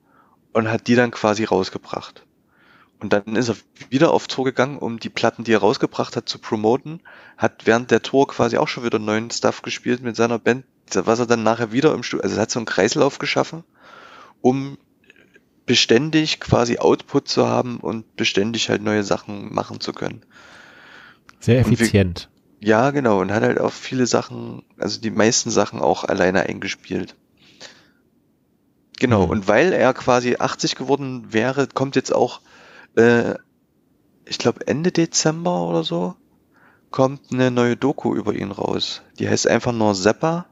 und 0.53 0.69
hat 0.69 0.87
die 0.87 0.95
dann 0.95 1.11
quasi 1.11 1.43
rausgebracht. 1.43 2.25
Und 3.01 3.11
dann 3.13 3.35
ist 3.35 3.49
er 3.49 3.55
wieder 3.89 4.11
auf 4.13 4.27
Tour 4.27 4.45
gegangen, 4.45 4.77
um 4.77 4.99
die 4.99 5.09
Platten, 5.09 5.43
die 5.43 5.53
er 5.53 5.59
rausgebracht 5.59 6.15
hat, 6.15 6.29
zu 6.29 6.37
promoten. 6.37 7.01
Hat 7.35 7.65
während 7.65 7.89
der 7.89 8.03
Tour 8.03 8.27
quasi 8.27 8.57
auch 8.57 8.67
schon 8.67 8.83
wieder 8.83 8.99
neuen 8.99 9.31
Stuff 9.31 9.63
gespielt 9.63 10.01
mit 10.03 10.15
seiner 10.15 10.37
Band, 10.37 10.65
was 10.93 11.19
er 11.19 11.25
dann 11.25 11.41
nachher 11.43 11.71
wieder 11.71 11.93
im 11.95 12.03
Studio, 12.03 12.23
also 12.23 12.35
er 12.35 12.43
hat 12.43 12.51
so 12.51 12.59
einen 12.59 12.67
Kreislauf 12.67 13.17
geschaffen, 13.17 13.63
um 14.41 14.77
beständig 15.65 16.39
quasi 16.39 16.77
Output 16.77 17.27
zu 17.27 17.47
haben 17.47 17.79
und 17.79 18.15
beständig 18.15 18.69
halt 18.69 18.83
neue 18.83 19.03
Sachen 19.03 19.53
machen 19.53 19.79
zu 19.79 19.93
können. 19.93 20.21
Sehr 21.39 21.65
Und 21.65 21.71
wie- 21.71 21.73
effizient. 21.75 22.29
Ja, 22.59 22.91
genau, 22.91 23.19
und 23.21 23.31
hat 23.31 23.41
halt 23.41 23.59
auch 23.59 23.71
viele 23.73 24.05
Sachen, 24.05 24.63
also 24.77 25.01
die 25.01 25.09
meisten 25.09 25.49
Sachen 25.49 25.79
auch 25.81 26.03
alleine 26.03 26.43
eingespielt. 26.43 27.15
Genau, 28.99 29.23
Mhm. 29.25 29.29
und 29.31 29.47
weil 29.47 29.73
er 29.73 29.93
quasi 29.95 30.35
80 30.37 30.75
geworden 30.75 31.33
wäre, 31.33 31.67
kommt 31.67 31.95
jetzt 31.95 32.13
auch, 32.13 32.41
äh, 32.95 33.35
ich 34.25 34.37
glaube 34.37 34.67
Ende 34.67 34.91
Dezember 34.91 35.61
oder 35.67 35.83
so, 35.83 36.15
kommt 36.89 37.21
eine 37.31 37.51
neue 37.51 37.75
Doku 37.77 38.15
über 38.15 38.33
ihn 38.33 38.51
raus. 38.51 39.01
Die 39.19 39.27
heißt 39.29 39.47
einfach 39.47 39.71
nur 39.71 39.93
Zappa. 39.93 40.45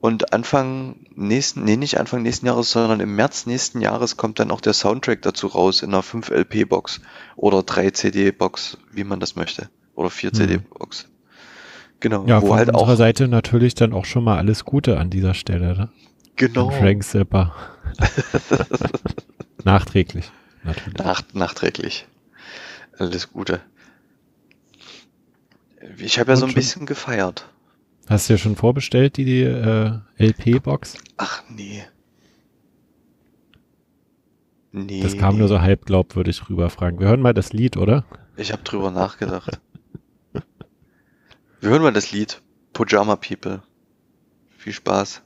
Und 0.00 0.34
Anfang 0.34 0.96
nächsten, 1.14 1.64
nee, 1.64 1.76
nicht 1.78 1.98
Anfang 1.98 2.22
nächsten 2.22 2.44
Jahres, 2.44 2.70
sondern 2.70 3.00
im 3.00 3.16
März 3.16 3.46
nächsten 3.46 3.80
Jahres 3.80 4.18
kommt 4.18 4.38
dann 4.38 4.50
auch 4.50 4.60
der 4.60 4.74
Soundtrack 4.74 5.22
dazu 5.22 5.46
raus 5.46 5.80
in 5.82 5.90
einer 5.94 6.02
5 6.02 6.28
LP-Box 6.28 7.00
oder 7.36 7.62
3 7.62 7.90
CD-Box, 7.90 8.76
wie 8.92 9.04
man 9.04 9.18
das 9.18 9.34
möchte. 9.34 9.70
Oder 9.94 10.10
4 10.10 10.30
Mhm. 10.30 10.34
CD-Box. 10.34 11.08
Genau, 12.00 12.26
Ja, 12.26 12.42
wo 12.42 12.48
von 12.48 12.56
halt 12.58 12.68
unserer 12.68 12.92
auch, 12.92 12.96
Seite 12.96 13.28
natürlich 13.28 13.74
dann 13.74 13.94
auch 13.94 14.04
schon 14.04 14.24
mal 14.24 14.36
alles 14.36 14.66
Gute 14.66 14.98
an 14.98 15.08
dieser 15.08 15.32
Stelle. 15.32 15.74
Ne? 15.74 15.88
genau, 16.36 16.68
An 16.68 16.74
Frank 16.74 17.02
Zappa. 17.04 17.54
Nachträglich, 19.64 20.30
natürlich. 20.64 20.98
nach, 20.98 21.22
nachträglich. 21.32 22.06
Alles 22.98 23.30
Gute. 23.32 23.60
Ich 25.98 26.18
habe 26.18 26.32
ja 26.32 26.36
so 26.36 26.46
ein 26.46 26.50
schon- 26.50 26.54
bisschen 26.54 26.86
gefeiert. 26.86 27.48
Hast 28.08 28.28
du 28.28 28.34
ja 28.34 28.38
schon 28.38 28.56
vorbestellt, 28.56 29.16
die, 29.16 29.24
die 29.24 29.42
äh, 29.42 29.98
LP-Box? 30.18 30.98
Ach 31.16 31.42
nee. 31.48 31.84
Nee. 34.72 35.02
Das 35.02 35.16
kam 35.16 35.38
nur 35.38 35.48
so 35.48 35.60
halb 35.60 35.86
glaubwürdig 35.86 36.48
rüber, 36.48 36.68
Frank. 36.68 36.98
Wir 37.00 37.08
hören 37.08 37.20
mal 37.22 37.32
das 37.34 37.52
Lied, 37.52 37.76
oder? 37.76 38.04
Ich 38.36 38.52
habe 38.52 38.62
drüber 38.62 38.90
nachgedacht. 38.90 39.60
Wir 41.60 41.70
hören 41.70 41.82
mal 41.82 41.92
das 41.92 42.10
Lied 42.12 42.42
Pyjama 42.72 43.16
People. 43.16 43.62
Viel 44.58 44.72
Spaß. 44.72 45.22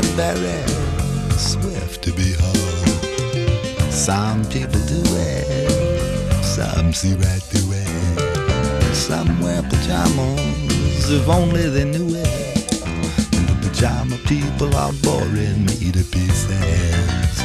Not 0.00 0.04
very 0.14 0.62
swift 1.36 2.02
to 2.04 2.12
behold. 2.12 2.56
Some 3.92 4.44
people 4.44 4.80
do 4.86 5.02
it, 5.02 6.44
some 6.44 6.92
see 6.92 7.14
right 7.14 7.42
through 7.42 7.72
it. 7.72 8.94
Some 8.94 9.40
wear 9.40 9.60
pajamas 9.62 11.10
if 11.10 11.28
only 11.28 11.68
they 11.68 11.84
knew 11.84 12.14
it. 12.14 12.70
The 13.48 13.58
pajama 13.60 14.16
people 14.18 14.72
are 14.76 14.92
boring 15.02 15.66
me 15.66 15.90
to 15.90 16.04
pieces. 16.04 17.42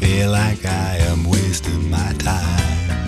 feel 0.00 0.30
like 0.30 0.64
I 0.64 0.96
am 1.10 1.24
wasting 1.28 1.90
my 1.90 2.12
time. 2.14 2.98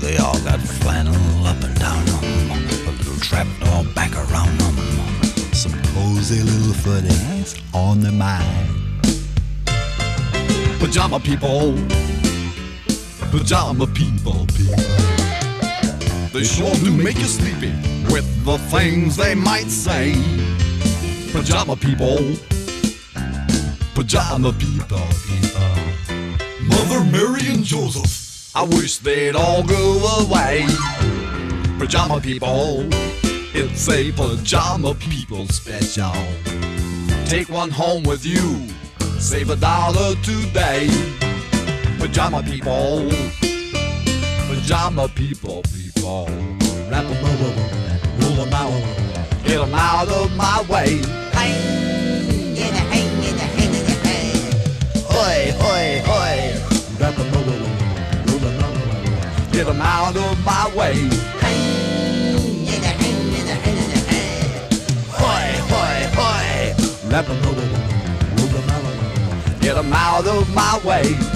They 0.00 0.16
all 0.16 0.40
got 0.40 0.58
flannel 0.58 1.46
up 1.46 1.62
and 1.62 1.78
down 1.78 2.04
them, 2.06 2.24
a 2.88 2.92
little 2.98 3.20
trapdoor 3.20 3.84
back 3.94 4.12
around 4.16 4.58
them, 4.58 4.99
some 6.22 6.36
cozy 6.36 6.42
little 6.42 6.74
footies 6.74 7.74
on 7.74 8.00
their 8.00 8.12
mind. 8.12 8.68
Pajama 10.78 11.20
people, 11.20 11.74
pajama 13.30 13.86
people, 13.86 14.46
people. 14.56 14.84
They 16.32 16.44
sure 16.44 16.74
do 16.76 16.92
make 16.92 17.18
you 17.18 17.24
sleepy 17.24 17.72
with 18.12 18.26
the 18.44 18.58
things 18.70 19.16
they 19.16 19.34
might 19.34 19.70
say. 19.70 20.14
Pajama 21.32 21.76
people, 21.76 22.18
pajama 23.94 24.52
people, 24.52 25.06
people. 25.26 25.70
Mother 26.62 27.04
Mary 27.10 27.46
and 27.48 27.64
Joseph, 27.64 28.54
I 28.54 28.64
wish 28.64 28.98
they'd 28.98 29.36
all 29.36 29.62
go 29.62 30.24
away. 30.24 30.66
Pajama 31.78 32.20
people, 32.20 32.86
it's 33.54 33.88
a 33.88 34.12
pajama 34.12 34.94
people 34.94 35.19
special. 35.30 36.12
Take 37.26 37.48
one 37.48 37.70
home 37.70 38.02
with 38.02 38.26
you, 38.26 38.66
save 39.20 39.50
a 39.50 39.56
dollar 39.56 40.16
today. 40.24 40.88
Pajama 41.98 42.42
people, 42.42 43.08
pajama 44.48 45.08
people, 45.14 45.62
people. 45.72 46.26
Wrap 46.90 47.04
'em 47.04 47.24
up, 47.24 47.40
roll 48.20 48.40
'em 48.40 48.52
out, 48.52 48.82
get 49.44 49.60
'em 49.60 49.72
out 49.72 50.08
of 50.08 50.34
my 50.36 50.62
way. 50.68 50.98
Hey, 51.32 51.52
in 52.64 52.74
hey, 52.90 53.06
in 53.28 53.38
hey, 53.38 53.66
in 53.66 53.98
hey. 54.06 54.32
Hoy, 55.14 55.52
hoy, 55.62 56.02
hoy. 56.10 56.38
Wrap 56.98 57.18
'em 57.18 57.34
up, 57.38 57.46
roll 58.26 58.44
'em 58.48 58.62
out, 58.64 59.52
get 59.52 59.68
'em 59.68 59.80
out 59.80 60.16
of 60.16 60.44
my 60.44 60.66
way. 60.74 61.39
Let 67.10 67.28
me 67.28 67.34
know. 67.40 67.50
Of 70.20 70.54
my 70.54 70.78
way. 70.84 71.29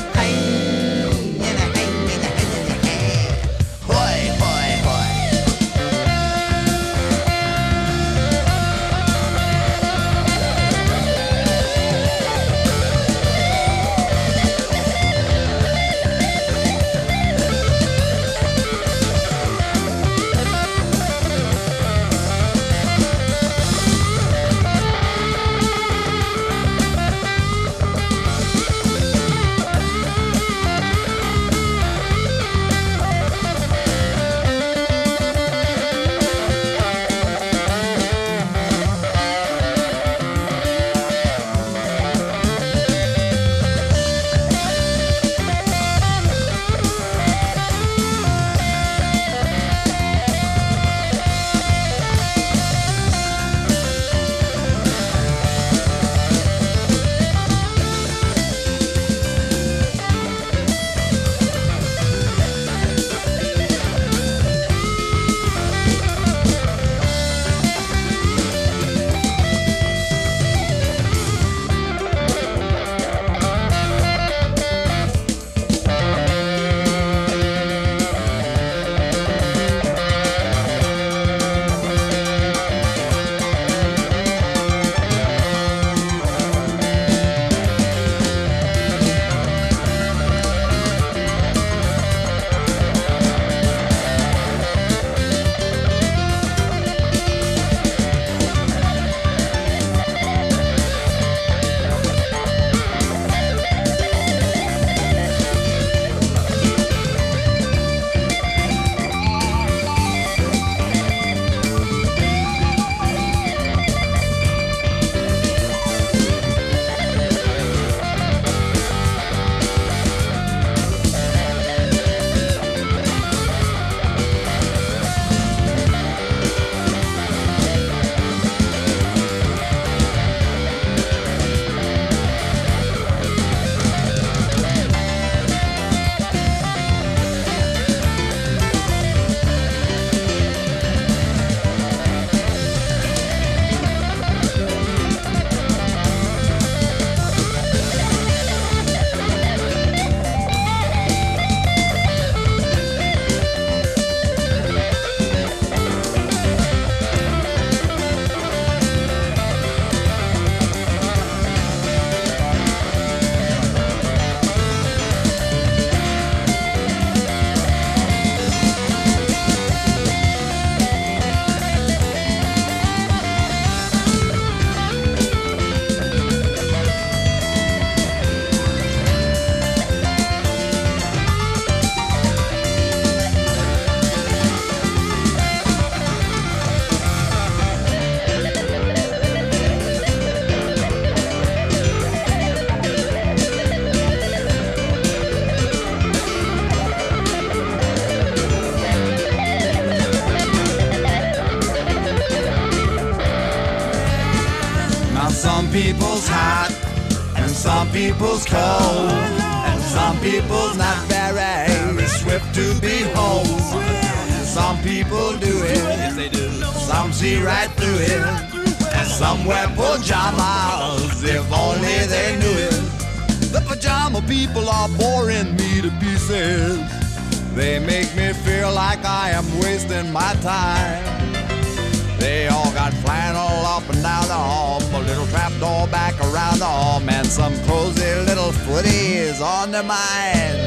Little 238.75 238.91
footies 238.91 239.41
on 239.41 239.71
their 239.71 239.83
mind. 239.83 240.59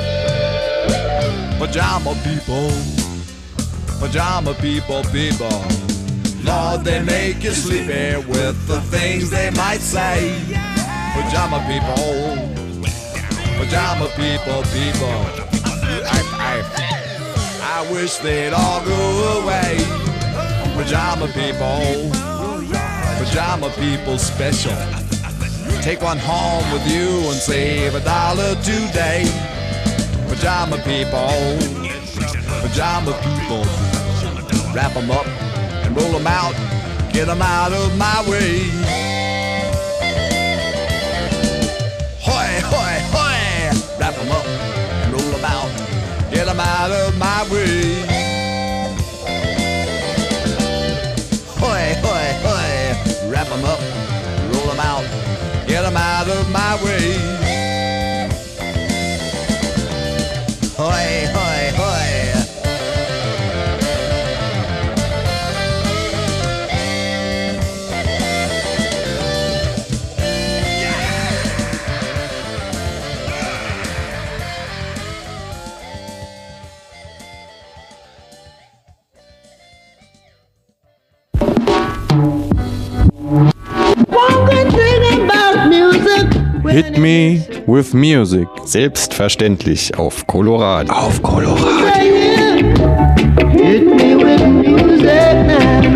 Pajama 1.59 2.15
people, 2.23 2.71
pajama 3.99 4.53
people, 4.55 5.03
people. 5.11 5.63
Lord, 6.43 6.85
they 6.85 7.01
make 7.03 7.43
you 7.43 7.51
sleepy 7.51 8.15
with 8.27 8.67
the 8.67 8.79
things 8.89 9.29
they 9.29 9.49
might 9.51 9.81
say. 9.81 10.39
Pajama 11.13 11.59
people, 11.67 12.37
pajama 13.57 14.07
people, 14.15 14.63
people. 14.71 15.19
I, 16.05 16.21
I, 16.39 17.83
I 17.83 17.91
wish 17.91 18.17
they'd 18.17 18.53
all 18.53 18.83
go 18.85 19.41
away. 19.41 19.77
Pajama 20.75 21.27
people, 21.27 22.11
pajama 23.19 23.69
people 23.71 24.17
special. 24.17 24.96
Take 25.87 26.01
one 26.01 26.17
home 26.17 26.69
with 26.73 26.85
you 26.91 27.07
and 27.31 27.39
save 27.39 27.95
a 27.95 28.01
dollar 28.01 28.55
today. 28.55 29.23
Pajama 30.27 30.75
people, 30.83 31.55
pajama 32.59 33.13
people. 33.23 33.63
Wrap 34.75 34.93
'em 34.97 35.09
up 35.09 35.25
and 35.85 35.95
roll 35.95 36.13
'em 36.13 36.27
out. 36.27 36.55
Get 37.13 37.29
'em 37.29 37.41
out 37.41 37.71
of 37.71 37.95
my 37.95 38.19
way. 38.29 38.67
Hoy, 42.19 42.49
hoy, 42.71 42.95
hoy. 43.15 43.39
Wrap 43.97 44.15
'em 44.19 44.31
up 44.39 44.45
and 45.03 45.13
roll 45.13 45.35
'em 45.37 45.45
out. 45.45 45.71
Get 46.33 46.49
'em 46.49 46.59
out 46.59 46.91
of 46.91 47.15
my 47.17 47.43
way. 47.49 47.77
Hoy, 51.61 51.83
hoy, 52.03 52.27
hoy. 52.45 52.71
Wrap 53.31 53.49
'em 53.55 53.63
up, 53.63 53.79
roll 54.51 54.69
'em 54.71 54.81
out. 54.81 55.36
Get 55.67 55.83
'em 55.83 55.97
out 55.97 56.29
of 56.29 56.49
my 56.49 56.81
way. 56.81 57.46
Hit 86.97 87.03
me 87.03 87.47
with 87.67 87.93
music. 87.93 88.47
Selbstverständlich 88.65 89.95
auf 89.99 90.25
Colorado. 90.25 90.91
Auf 90.91 91.21
Colorado. 91.21 91.85
Hit 93.51 93.85
me 93.85 94.17
with 94.17 94.41
music 94.47 95.05
now. 95.45 95.95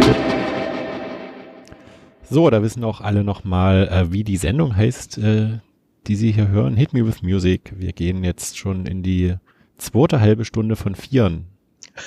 So, 2.30 2.52
da 2.52 2.62
wissen 2.62 2.84
auch 2.84 3.02
alle 3.02 3.24
nochmal, 3.24 3.88
äh, 3.88 4.12
wie 4.12 4.24
die 4.24 4.38
Sendung 4.38 4.76
heißt, 4.76 5.18
äh, 5.18 5.58
die 6.06 6.16
Sie 6.16 6.32
hier 6.32 6.50
hören. 6.50 6.78
Hit 6.78 6.94
Me 6.94 7.04
With 7.04 7.24
Music. 7.24 7.74
Wir 7.76 7.94
gehen 7.94 8.24
jetzt 8.24 8.60
schon 8.60 8.86
in 8.86 9.02
die 9.02 9.38
zweite 9.80 10.22
halbe 10.22 10.46
Stunde 10.46 10.76
von 10.76 10.94
vieren, 10.94 11.48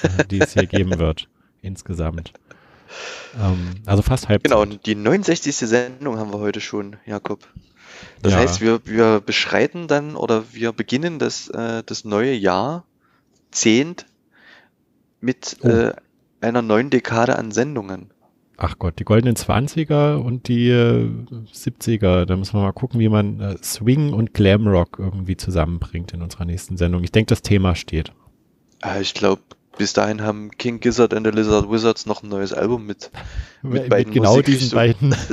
äh, 0.05 0.25
die 0.25 0.39
es 0.39 0.53
hier 0.53 0.67
geben 0.67 1.01
wird, 1.01 1.29
insgesamt. 1.63 2.33
Ähm, 3.43 3.75
also 3.87 4.03
fast 4.03 4.29
halb. 4.29 4.45
Genau, 4.45 4.63
und 4.63 4.87
die 4.87 4.95
69. 4.95 5.57
Sendung 5.57 6.17
haben 6.17 6.33
wir 6.33 6.39
heute 6.39 6.61
schon, 6.61 6.95
Jakob. 7.07 7.41
Das 8.23 8.33
Ja. 8.33 8.39
heißt, 8.39 8.61
wir, 8.61 8.81
wir 8.87 9.21
beschreiten 9.21 9.89
dann 9.89 10.17
oder 10.17 10.45
wir 10.53 10.73
beginnen 10.73 11.19
das, 11.19 11.49
äh, 11.49 11.83
das 11.85 12.05
neue 12.05 12.33
Jahr, 12.35 12.85
Zehnt, 13.51 14.07
mit 15.21 15.57
Oh. 15.63 15.69
äh, 15.69 15.93
einer 16.41 16.61
neuen 16.63 16.91
Dekade 16.91 17.39
an 17.39 17.53
Sendungen. 17.53 18.11
Ach 18.57 18.79
Gott, 18.79 18.99
die 18.99 19.05
goldenen 19.05 19.37
20er 19.37 20.17
und 20.17 20.47
die 20.49 20.69
äh, 20.71 21.09
70er. 21.53 22.25
Da 22.25 22.37
müssen 22.37 22.55
wir 22.55 22.63
mal 22.63 22.73
gucken, 22.73 23.01
wie 23.01 23.09
man 23.09 23.41
äh, 23.41 23.57
Swing 23.63 24.13
und 24.13 24.33
Glamrock 24.35 24.97
irgendwie 24.99 25.37
zusammenbringt 25.37 26.13
in 26.13 26.23
unserer 26.23 26.45
nächsten 26.45 26.77
Sendung. 26.77 27.03
Ich 27.03 27.11
denke, 27.13 27.29
das 27.31 27.43
Thema 27.43 27.75
steht. 27.75 28.13
Äh, 28.85 29.01
ich 29.03 29.15
glaube, 29.15 29.43
bis 29.77 29.93
dahin 29.93 30.23
haben 30.23 30.51
King 30.53 30.79
Gizzard 30.79 31.15
and 31.15 31.27
the 31.27 31.33
Lizard 31.33 31.69
Wizards 31.71 32.07
noch 32.07 32.23
ein 32.23 32.29
neues 32.29 32.53
Album 32.53 32.87
mit. 32.87 33.11
Mit 33.63 33.89
beiden 33.89 34.13
genau 34.13 34.41
diesen 34.41 34.71
beiden. 34.71 35.15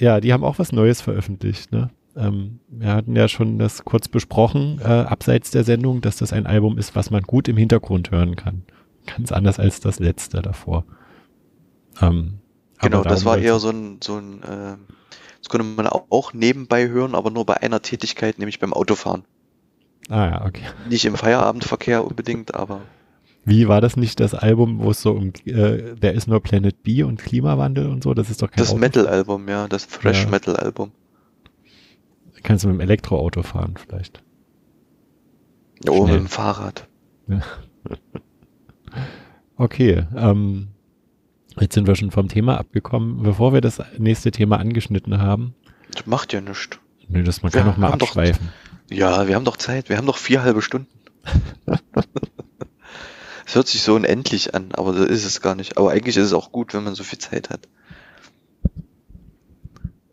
ja, 0.00 0.20
die 0.20 0.32
haben 0.32 0.44
auch 0.44 0.58
was 0.58 0.72
Neues 0.72 1.00
veröffentlicht. 1.00 1.72
Ne? 1.72 1.90
Ähm, 2.16 2.60
wir 2.68 2.92
hatten 2.92 3.14
ja 3.14 3.28
schon 3.28 3.58
das 3.58 3.84
kurz 3.84 4.08
besprochen, 4.08 4.80
äh, 4.82 4.86
abseits 4.88 5.50
der 5.50 5.64
Sendung, 5.64 6.00
dass 6.00 6.16
das 6.16 6.32
ein 6.32 6.46
Album 6.46 6.78
ist, 6.78 6.96
was 6.96 7.10
man 7.10 7.22
gut 7.22 7.48
im 7.48 7.56
Hintergrund 7.56 8.10
hören 8.10 8.36
kann. 8.36 8.62
Ganz 9.06 9.32
anders 9.32 9.58
als 9.58 9.80
das 9.80 9.98
letzte 9.98 10.42
davor. 10.42 10.84
Ähm, 12.00 12.40
Genau, 12.82 13.02
das 13.02 13.26
war 13.26 13.36
eher 13.36 13.58
so 13.58 13.68
ein, 13.68 13.98
so 14.02 14.16
ein 14.16 14.42
äh, 14.42 14.76
das 15.40 15.48
konnte 15.48 15.66
man 15.66 15.86
auch, 15.86 16.04
auch 16.10 16.32
nebenbei 16.32 16.88
hören, 16.88 17.14
aber 17.14 17.30
nur 17.30 17.46
bei 17.46 17.62
einer 17.62 17.82
Tätigkeit, 17.82 18.38
nämlich 18.38 18.58
beim 18.58 18.72
Autofahren. 18.72 19.24
Ah 20.08 20.26
ja, 20.26 20.44
okay. 20.44 20.64
Nicht 20.88 21.04
im 21.04 21.14
Feierabendverkehr 21.14 22.04
unbedingt, 22.04 22.54
aber 22.54 22.80
Wie 23.50 23.66
war 23.66 23.80
das 23.80 23.96
nicht 23.96 24.20
das 24.20 24.32
Album, 24.34 24.78
wo 24.80 24.90
es 24.92 25.02
so 25.02 25.10
um, 25.12 25.32
äh, 25.44 25.94
der 25.96 26.14
ist 26.14 26.28
nur 26.28 26.40
Planet 26.40 26.82
B 26.84 27.02
und 27.02 27.20
Klimawandel 27.20 27.88
und 27.88 28.04
so? 28.04 28.14
Das 28.14 28.30
ist 28.30 28.40
doch 28.42 28.50
kein 28.50 28.64
das. 28.64 28.74
Metal-Album, 28.74 29.48
ja, 29.48 29.66
das 29.66 29.88
Ja. 29.90 29.98
Thrash-Metal-Album. 29.98 30.92
Kannst 32.44 32.64
du 32.64 32.68
mit 32.68 32.76
dem 32.76 32.80
Elektroauto 32.80 33.42
fahren 33.42 33.74
vielleicht. 33.76 34.22
Ja, 35.84 35.92
oder 35.92 36.12
mit 36.12 36.20
dem 36.22 36.28
Fahrrad. 36.28 36.86
Okay, 39.56 40.04
ähm, 40.16 40.68
jetzt 41.58 41.74
sind 41.74 41.86
wir 41.86 41.94
schon 41.96 42.10
vom 42.10 42.28
Thema 42.28 42.56
abgekommen. 42.58 43.22
Bevor 43.22 43.52
wir 43.52 43.60
das 43.60 43.82
nächste 43.98 44.30
Thema 44.30 44.58
angeschnitten 44.58 45.18
haben, 45.18 45.54
Das 45.92 46.06
macht 46.06 46.32
ja 46.32 46.40
nichts. 46.40 46.78
nö, 47.08 47.22
das 47.22 47.42
man 47.42 47.52
Wir 47.52 47.60
kann 47.60 47.68
noch 47.68 47.76
mal 47.76 47.90
haben 47.92 47.98
doch- 47.98 48.08
abschweifen. 48.08 48.48
Ja, 48.90 49.26
wir 49.28 49.34
haben 49.34 49.44
doch 49.44 49.56
Zeit. 49.56 49.88
Wir 49.88 49.96
haben 49.96 50.06
doch 50.06 50.16
vier 50.18 50.42
halbe 50.42 50.62
Stunden. 50.62 50.88
Es 53.50 53.56
hört 53.56 53.66
sich 53.66 53.82
so 53.82 53.96
unendlich 53.96 54.54
an, 54.54 54.68
aber 54.74 54.92
das 54.92 55.08
ist 55.08 55.24
es 55.24 55.40
gar 55.40 55.56
nicht. 55.56 55.76
Aber 55.76 55.90
eigentlich 55.90 56.16
ist 56.16 56.26
es 56.26 56.32
auch 56.32 56.52
gut, 56.52 56.72
wenn 56.72 56.84
man 56.84 56.94
so 56.94 57.02
viel 57.02 57.18
Zeit 57.18 57.50
hat. 57.50 57.66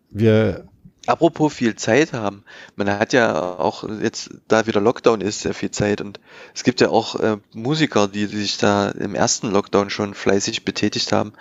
Wir, 0.10 0.68
Apropos 1.06 1.54
viel 1.54 1.76
Zeit 1.76 2.14
haben, 2.14 2.44
man 2.76 2.90
hat 2.90 3.14
ja 3.14 3.60
auch 3.60 3.88
jetzt, 4.02 4.32
da 4.48 4.66
wieder 4.66 4.82
Lockdown 4.82 5.22
ist, 5.22 5.42
sehr 5.42 5.54
viel 5.54 5.70
Zeit 5.70 6.02
und 6.02 6.20
es 6.56 6.64
gibt 6.64 6.82
ja 6.82 6.90
auch 6.90 7.14
äh, 7.20 7.38
Musiker, 7.54 8.08
die 8.08 8.26
sich 8.26 8.58
da 8.58 8.90
im 8.90 9.14
ersten 9.14 9.52
Lockdown 9.52 9.92
schon 9.92 10.16
fleißig 10.16 10.66
betätigt 10.66 11.12
haben. 11.12 11.34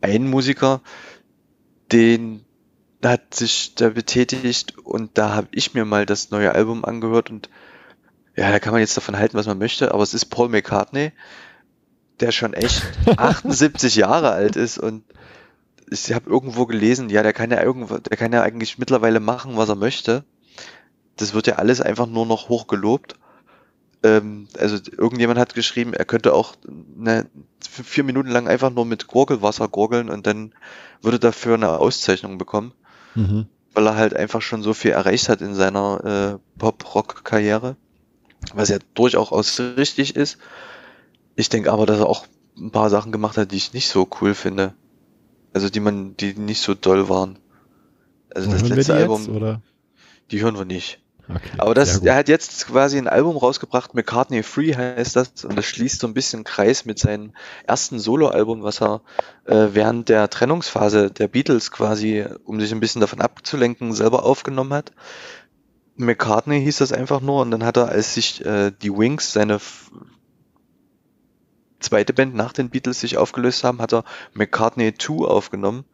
Ein 0.00 0.28
Musiker, 0.28 0.80
den 1.92 2.44
hat 3.04 3.34
sich 3.34 3.76
da 3.76 3.90
betätigt 3.90 4.76
und 4.78 5.16
da 5.16 5.36
habe 5.36 5.46
ich 5.52 5.74
mir 5.74 5.84
mal 5.84 6.06
das 6.06 6.32
neue 6.32 6.52
Album 6.56 6.84
angehört 6.84 7.30
und 7.30 7.48
ja, 8.36 8.50
da 8.50 8.58
kann 8.58 8.72
man 8.72 8.80
jetzt 8.80 8.96
davon 8.96 9.16
halten, 9.16 9.36
was 9.36 9.46
man 9.46 9.58
möchte, 9.58 9.92
aber 9.92 10.02
es 10.02 10.14
ist 10.14 10.26
Paul 10.26 10.48
McCartney, 10.48 11.12
der 12.20 12.32
schon 12.32 12.52
echt 12.54 12.82
78 13.16 13.96
Jahre 13.96 14.30
alt 14.30 14.56
ist 14.56 14.78
und 14.78 15.04
ich 15.90 16.12
habe 16.12 16.28
irgendwo 16.28 16.66
gelesen, 16.66 17.08
ja, 17.10 17.22
der 17.22 17.32
kann 17.32 17.50
ja 17.50 17.62
irgendwo, 17.62 17.98
der 17.98 18.16
kann 18.16 18.32
ja 18.32 18.42
eigentlich 18.42 18.78
mittlerweile 18.78 19.20
machen, 19.20 19.56
was 19.56 19.68
er 19.68 19.76
möchte. 19.76 20.24
Das 21.16 21.32
wird 21.32 21.46
ja 21.46 21.54
alles 21.54 21.80
einfach 21.80 22.06
nur 22.06 22.26
noch 22.26 22.48
hochgelobt. 22.48 23.14
Ähm, 24.02 24.48
also 24.58 24.78
irgendjemand 24.98 25.38
hat 25.38 25.54
geschrieben, 25.54 25.94
er 25.94 26.04
könnte 26.04 26.34
auch 26.34 26.56
ne, 26.96 27.26
vier 27.60 28.04
Minuten 28.04 28.30
lang 28.30 28.48
einfach 28.48 28.70
nur 28.70 28.84
mit 28.84 29.06
Gurgelwasser 29.06 29.68
gurgeln 29.68 30.10
und 30.10 30.26
dann 30.26 30.52
würde 31.02 31.18
dafür 31.18 31.54
eine 31.54 31.78
Auszeichnung 31.78 32.36
bekommen, 32.36 32.72
mhm. 33.14 33.46
weil 33.72 33.86
er 33.86 33.96
halt 33.96 34.14
einfach 34.14 34.42
schon 34.42 34.62
so 34.62 34.74
viel 34.74 34.90
erreicht 34.90 35.28
hat 35.28 35.40
in 35.40 35.54
seiner 35.54 36.04
äh, 36.34 36.58
Pop-Rock-Karriere, 36.58 37.76
was 38.54 38.68
ja 38.68 38.78
durchaus 38.94 39.60
richtig 39.60 40.16
ist. 40.16 40.38
Ich 41.34 41.48
denke 41.48 41.72
aber, 41.72 41.86
dass 41.86 41.98
er 41.98 42.06
auch 42.06 42.26
ein 42.56 42.70
paar 42.70 42.90
Sachen 42.90 43.12
gemacht 43.12 43.36
hat, 43.36 43.52
die 43.52 43.56
ich 43.56 43.72
nicht 43.72 43.88
so 43.88 44.08
cool 44.20 44.34
finde. 44.34 44.74
Also 45.52 45.68
die 45.68 45.80
man, 45.80 46.16
die 46.16 46.34
nicht 46.34 46.60
so 46.60 46.74
doll 46.74 47.08
waren. 47.08 47.38
Also 48.34 48.50
das 48.50 48.62
Hören 48.62 48.72
letzte 48.72 48.92
die 48.92 48.98
Album, 48.98 49.20
jetzt, 49.20 49.30
oder? 49.30 49.62
die 50.30 50.42
hören 50.42 50.58
wir 50.58 50.64
nicht. 50.64 51.00
Okay, 51.28 51.50
Aber 51.58 51.74
das, 51.74 51.98
er 51.98 52.14
hat 52.14 52.28
jetzt 52.28 52.68
quasi 52.68 52.98
ein 52.98 53.08
Album 53.08 53.36
rausgebracht, 53.36 53.94
McCartney 53.94 54.44
Free 54.44 54.74
heißt 54.74 55.16
das, 55.16 55.44
und 55.44 55.56
das 55.56 55.64
schließt 55.64 56.00
so 56.00 56.06
ein 56.06 56.14
bisschen 56.14 56.44
Kreis 56.44 56.84
mit 56.84 57.00
seinem 57.00 57.32
ersten 57.66 57.98
Soloalbum, 57.98 58.62
was 58.62 58.80
er 58.80 59.00
äh, 59.44 59.68
während 59.72 60.08
der 60.08 60.30
Trennungsphase 60.30 61.10
der 61.10 61.26
Beatles 61.26 61.72
quasi, 61.72 62.24
um 62.44 62.60
sich 62.60 62.70
ein 62.70 62.78
bisschen 62.78 63.00
davon 63.00 63.20
abzulenken, 63.20 63.92
selber 63.92 64.24
aufgenommen 64.24 64.72
hat. 64.72 64.92
McCartney 65.96 66.60
hieß 66.62 66.78
das 66.78 66.92
einfach 66.92 67.20
nur, 67.20 67.42
und 67.42 67.50
dann 67.50 67.64
hat 67.64 67.76
er, 67.76 67.88
als 67.88 68.14
sich 68.14 68.44
äh, 68.44 68.70
die 68.70 68.92
Wings, 68.92 69.32
seine 69.32 69.60
zweite 71.80 72.12
Band 72.12 72.34
nach 72.34 72.52
den 72.52 72.70
Beatles 72.70 73.00
sich 73.00 73.16
aufgelöst 73.16 73.64
haben, 73.64 73.80
hat 73.80 73.92
er 73.92 74.04
McCartney 74.34 74.94
2 74.94 75.26
aufgenommen. 75.26 75.84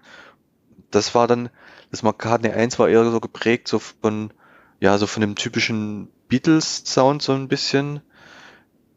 Das 0.90 1.14
war 1.14 1.26
dann, 1.26 1.50
das 1.90 2.02
McCartney 2.02 2.50
1 2.50 2.78
war 2.78 2.88
eher 2.88 3.10
so 3.10 3.20
geprägt 3.20 3.68
so 3.68 3.78
von, 3.78 4.32
ja, 4.80 4.98
so 4.98 5.06
von 5.06 5.20
dem 5.20 5.36
typischen 5.36 6.08
Beatles-Sound 6.28 7.22
so 7.22 7.32
ein 7.32 7.48
bisschen, 7.48 8.00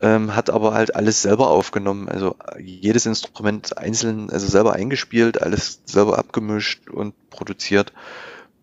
ähm, 0.01 0.35
hat 0.35 0.49
aber 0.49 0.73
halt 0.73 0.95
alles 0.95 1.21
selber 1.21 1.49
aufgenommen, 1.49 2.09
also 2.09 2.35
jedes 2.59 3.05
Instrument 3.05 3.77
einzeln, 3.77 4.29
also 4.29 4.47
selber 4.47 4.73
eingespielt, 4.73 5.41
alles 5.41 5.81
selber 5.85 6.17
abgemischt 6.17 6.89
und 6.89 7.13
produziert 7.29 7.93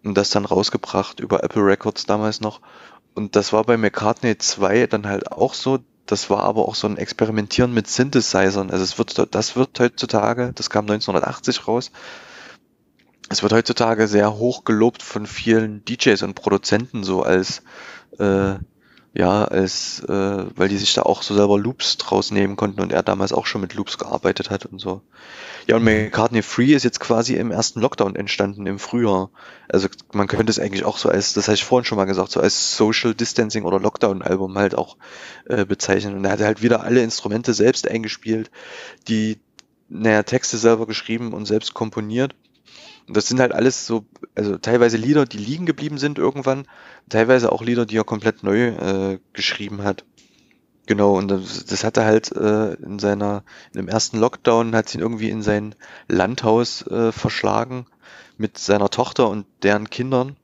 und 0.04 0.14
das 0.16 0.30
dann 0.30 0.44
rausgebracht 0.44 1.20
über 1.20 1.42
Apple 1.42 1.64
Records 1.64 2.06
damals 2.06 2.40
noch. 2.40 2.60
Und 3.14 3.36
das 3.36 3.52
war 3.52 3.64
bei 3.64 3.76
McCartney 3.76 4.38
2 4.38 4.86
dann 4.86 5.06
halt 5.06 5.32
auch 5.32 5.54
so, 5.54 5.78
das 6.06 6.30
war 6.30 6.42
aber 6.42 6.66
auch 6.66 6.74
so 6.74 6.88
ein 6.88 6.96
Experimentieren 6.96 7.72
mit 7.72 7.86
Synthesizern. 7.86 8.70
Also 8.70 8.84
es 8.84 8.98
wird, 8.98 9.34
das 9.34 9.56
wird 9.56 9.78
heutzutage, 9.78 10.52
das 10.54 10.70
kam 10.70 10.84
1980 10.84 11.68
raus, 11.68 11.90
es 13.28 13.42
wird 13.42 13.52
heutzutage 13.52 14.08
sehr 14.08 14.34
hoch 14.34 14.64
gelobt 14.64 15.02
von 15.02 15.26
vielen 15.26 15.84
DJs 15.84 16.22
und 16.22 16.34
Produzenten 16.34 17.04
so 17.04 17.22
als 17.22 17.62
äh, 18.18 18.54
ja 19.14 19.44
als 19.44 20.00
äh, 20.08 20.44
weil 20.56 20.68
die 20.68 20.78
sich 20.78 20.94
da 20.94 21.02
auch 21.02 21.22
so 21.22 21.34
selber 21.34 21.58
Loops 21.58 21.98
draus 21.98 22.30
nehmen 22.30 22.56
konnten 22.56 22.80
und 22.80 22.92
er 22.92 23.02
damals 23.02 23.32
auch 23.32 23.46
schon 23.46 23.60
mit 23.60 23.74
Loops 23.74 23.98
gearbeitet 23.98 24.50
hat 24.50 24.66
und 24.66 24.78
so. 24.78 25.02
Ja 25.66 25.76
und 25.76 25.84
McCartney 25.84 26.42
Free 26.42 26.72
ist 26.72 26.84
jetzt 26.84 27.00
quasi 27.00 27.36
im 27.36 27.50
ersten 27.50 27.80
Lockdown 27.80 28.16
entstanden 28.16 28.66
im 28.66 28.78
Frühjahr. 28.78 29.30
Also 29.68 29.88
man 30.12 30.28
könnte 30.28 30.50
es 30.50 30.58
eigentlich 30.58 30.84
auch 30.84 30.96
so 30.96 31.08
als 31.08 31.34
das 31.34 31.48
habe 31.48 31.54
ich 31.54 31.64
vorhin 31.64 31.84
schon 31.84 31.96
mal 31.96 32.06
gesagt 32.06 32.32
so 32.32 32.40
als 32.40 32.76
Social 32.76 33.14
Distancing 33.14 33.64
oder 33.64 33.78
Lockdown 33.78 34.22
Album 34.22 34.56
halt 34.56 34.74
auch 34.74 34.96
äh, 35.46 35.64
bezeichnen 35.64 36.16
und 36.16 36.24
er 36.24 36.32
hat 36.32 36.40
halt 36.40 36.62
wieder 36.62 36.82
alle 36.82 37.02
Instrumente 37.02 37.52
selbst 37.54 37.88
eingespielt, 37.88 38.50
die 39.08 39.38
naja, 39.92 40.22
Texte 40.22 40.56
selber 40.56 40.86
geschrieben 40.86 41.34
und 41.34 41.44
selbst 41.44 41.74
komponiert. 41.74 42.34
Und 43.06 43.16
das 43.16 43.26
sind 43.26 43.40
halt 43.40 43.52
alles 43.52 43.86
so, 43.86 44.04
also 44.34 44.58
teilweise 44.58 44.96
Lieder, 44.96 45.24
die 45.24 45.38
liegen 45.38 45.66
geblieben 45.66 45.98
sind 45.98 46.18
irgendwann, 46.18 46.66
teilweise 47.08 47.52
auch 47.52 47.62
Lieder, 47.62 47.86
die 47.86 47.96
er 47.96 48.04
komplett 48.04 48.42
neu 48.42 48.68
äh, 48.68 49.18
geschrieben 49.32 49.82
hat. 49.82 50.04
Genau, 50.86 51.16
und 51.16 51.28
das, 51.28 51.64
das 51.64 51.84
hat 51.84 51.96
er 51.96 52.04
halt 52.04 52.32
äh, 52.32 52.74
in 52.74 52.98
seiner, 52.98 53.44
in 53.72 53.78
dem 53.78 53.88
ersten 53.88 54.18
Lockdown 54.18 54.74
hat 54.74 54.88
sie 54.88 54.98
ihn 54.98 55.02
irgendwie 55.02 55.30
in 55.30 55.42
sein 55.42 55.74
Landhaus 56.08 56.86
äh, 56.88 57.12
verschlagen 57.12 57.86
mit 58.36 58.58
seiner 58.58 58.90
Tochter 58.90 59.28
und 59.28 59.46
deren 59.62 59.90
Kindern. 59.90 60.36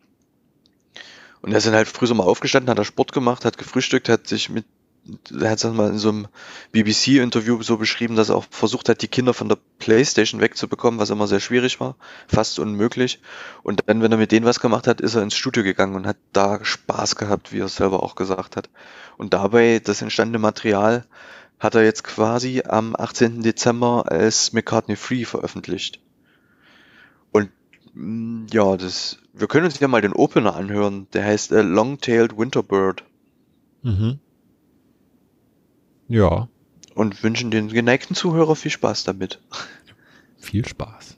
Und 1.41 1.53
er 1.53 1.59
ist 1.59 1.67
dann 1.67 1.75
halt 1.75 1.89
früh 1.89 2.07
so 2.07 2.15
mal 2.15 2.25
aufgestanden, 2.25 2.71
hat 2.71 2.79
er 2.79 2.85
Sport 2.85 3.13
gemacht, 3.13 3.45
hat 3.45 3.59
gefrühstückt, 3.59 4.09
hat 4.09 4.27
sich 4.27 4.49
mit, 4.49 4.65
er 5.41 5.51
hat 5.51 5.65
es 5.65 5.73
mal 5.73 5.91
in 5.91 5.99
so 5.99 6.11
einem 6.11 6.29
BBC-Interview 6.73 7.63
so 7.63 7.77
beschrieben, 7.77 8.17
dass 8.17 8.29
er 8.29 8.37
auch 8.37 8.47
versucht 8.51 8.89
hat, 8.89 9.03
die 9.03 9.09
Kinder 9.09 9.35
von 9.35 9.49
der 9.49 9.59
Playstation 9.79 10.41
wegzubekommen, 10.41 11.01
was 11.01 11.11
immer 11.11 11.27
sehr 11.27 11.41
schwierig 11.41 11.81
war, 11.81 11.97
fast 12.27 12.59
unmöglich. 12.59 13.21
Und 13.63 13.83
dann, 13.87 14.03
wenn 14.03 14.13
er 14.13 14.19
mit 14.19 14.33
denen 14.33 14.47
was 14.47 14.61
gemacht 14.61 14.87
hat, 14.87 15.01
ist 15.01 15.15
er 15.15 15.23
ins 15.23 15.35
Studio 15.35 15.63
gegangen 15.63 15.95
und 15.95 16.07
hat 16.07 16.17
da 16.33 16.65
Spaß 16.65 17.17
gehabt, 17.17 17.53
wie 17.53 17.61
er 17.61 17.69
selber 17.69 18.03
auch 18.03 18.15
gesagt 18.15 18.57
hat. 18.57 18.69
Und 19.17 19.35
dabei, 19.35 19.81
das 19.83 20.03
entstandene 20.03 20.39
Material, 20.39 21.05
hat 21.59 21.75
er 21.75 21.85
jetzt 21.85 22.05
quasi 22.05 22.63
am 22.67 22.95
18. 22.97 23.43
Dezember 23.43 24.05
als 24.11 24.53
McCartney 24.53 24.97
Free 24.97 25.25
veröffentlicht. 25.25 26.01
Und 27.33 27.51
mh, 27.95 28.47
ja, 28.53 28.77
das, 28.77 29.19
wir 29.33 29.49
können 29.49 29.67
uns 29.67 29.81
ja 29.81 29.89
mal 29.89 30.01
den 30.03 30.13
Opener 30.13 30.55
anhören. 30.55 31.09
Der 31.13 31.25
heißt 31.25 31.53
äh, 31.53 31.63
Long-Tailed 31.63 32.39
Winterbird 32.39 33.05
Mhm. 33.83 34.19
Ja, 36.09 36.49
und 36.95 37.23
wünschen 37.23 37.51
den 37.51 37.69
geneigten 37.69 38.15
Zuhörer 38.15 38.57
viel 38.57 38.71
Spaß 38.71 39.05
damit. 39.05 39.41
viel 40.39 40.67
Spaß. 40.67 41.18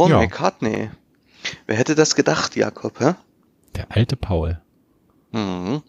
Paul 0.00 0.10
Ja. 0.12 0.18
McCartney. 0.18 0.88
Wer 1.66 1.76
hätte 1.76 1.94
das 1.94 2.14
gedacht, 2.14 2.56
Jakob, 2.56 2.98
hä? 3.00 3.14
Der 3.76 3.86
alte 3.90 4.16
Paul. 4.16 4.58
Mhm. 5.32 5.82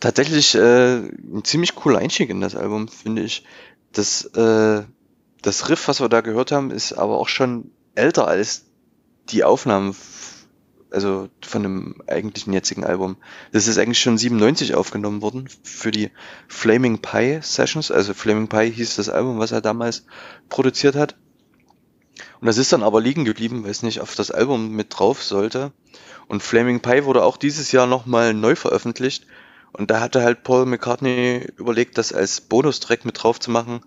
Tatsächlich 0.00 0.56
äh, 0.56 0.96
ein 0.96 1.44
ziemlich 1.44 1.76
cooler 1.76 2.00
Einstieg 2.00 2.28
in 2.28 2.40
das 2.40 2.56
Album, 2.56 2.88
finde 2.88 3.22
ich. 3.22 3.44
Das, 3.92 4.24
äh, 4.34 4.82
das 5.42 5.68
Riff, 5.68 5.86
was 5.86 6.00
wir 6.00 6.08
da 6.08 6.22
gehört 6.22 6.50
haben, 6.50 6.72
ist 6.72 6.92
aber 6.92 7.18
auch 7.18 7.28
schon 7.28 7.70
älter 7.94 8.26
als 8.26 8.64
die 9.30 9.44
Aufnahmen, 9.44 9.94
also 10.90 11.28
von 11.40 11.62
dem 11.62 12.02
eigentlichen 12.08 12.52
jetzigen 12.52 12.84
Album. 12.84 13.16
Das 13.52 13.68
ist 13.68 13.78
eigentlich 13.78 14.00
schon 14.00 14.18
97 14.18 14.74
aufgenommen 14.74 15.22
worden 15.22 15.48
für 15.62 15.92
die 15.92 16.10
Flaming 16.48 16.98
Pie 17.00 17.38
Sessions. 17.42 17.92
Also 17.92 18.12
Flaming 18.12 18.48
Pie 18.48 18.72
hieß 18.72 18.96
das 18.96 19.08
Album, 19.08 19.38
was 19.38 19.52
er 19.52 19.60
damals 19.60 20.04
produziert 20.48 20.96
hat. 20.96 21.14
Und 22.46 22.50
das 22.50 22.58
ist 22.58 22.72
dann 22.72 22.84
aber 22.84 23.00
liegen 23.00 23.24
geblieben, 23.24 23.64
weil 23.64 23.72
es 23.72 23.82
nicht 23.82 24.00
auf 24.00 24.14
das 24.14 24.30
Album 24.30 24.70
mit 24.70 24.96
drauf 24.96 25.20
sollte. 25.20 25.72
Und 26.28 26.44
Flaming 26.44 26.78
Pie 26.78 27.02
wurde 27.04 27.24
auch 27.24 27.38
dieses 27.38 27.72
Jahr 27.72 27.88
nochmal 27.88 28.34
neu 28.34 28.54
veröffentlicht. 28.54 29.26
Und 29.72 29.90
da 29.90 29.98
hatte 29.98 30.22
halt 30.22 30.44
Paul 30.44 30.64
McCartney 30.64 31.48
überlegt, 31.56 31.98
das 31.98 32.12
als 32.12 32.40
Bonustrack 32.40 33.04
mit 33.04 33.20
drauf 33.20 33.40
zu 33.40 33.50
machen. 33.50 33.80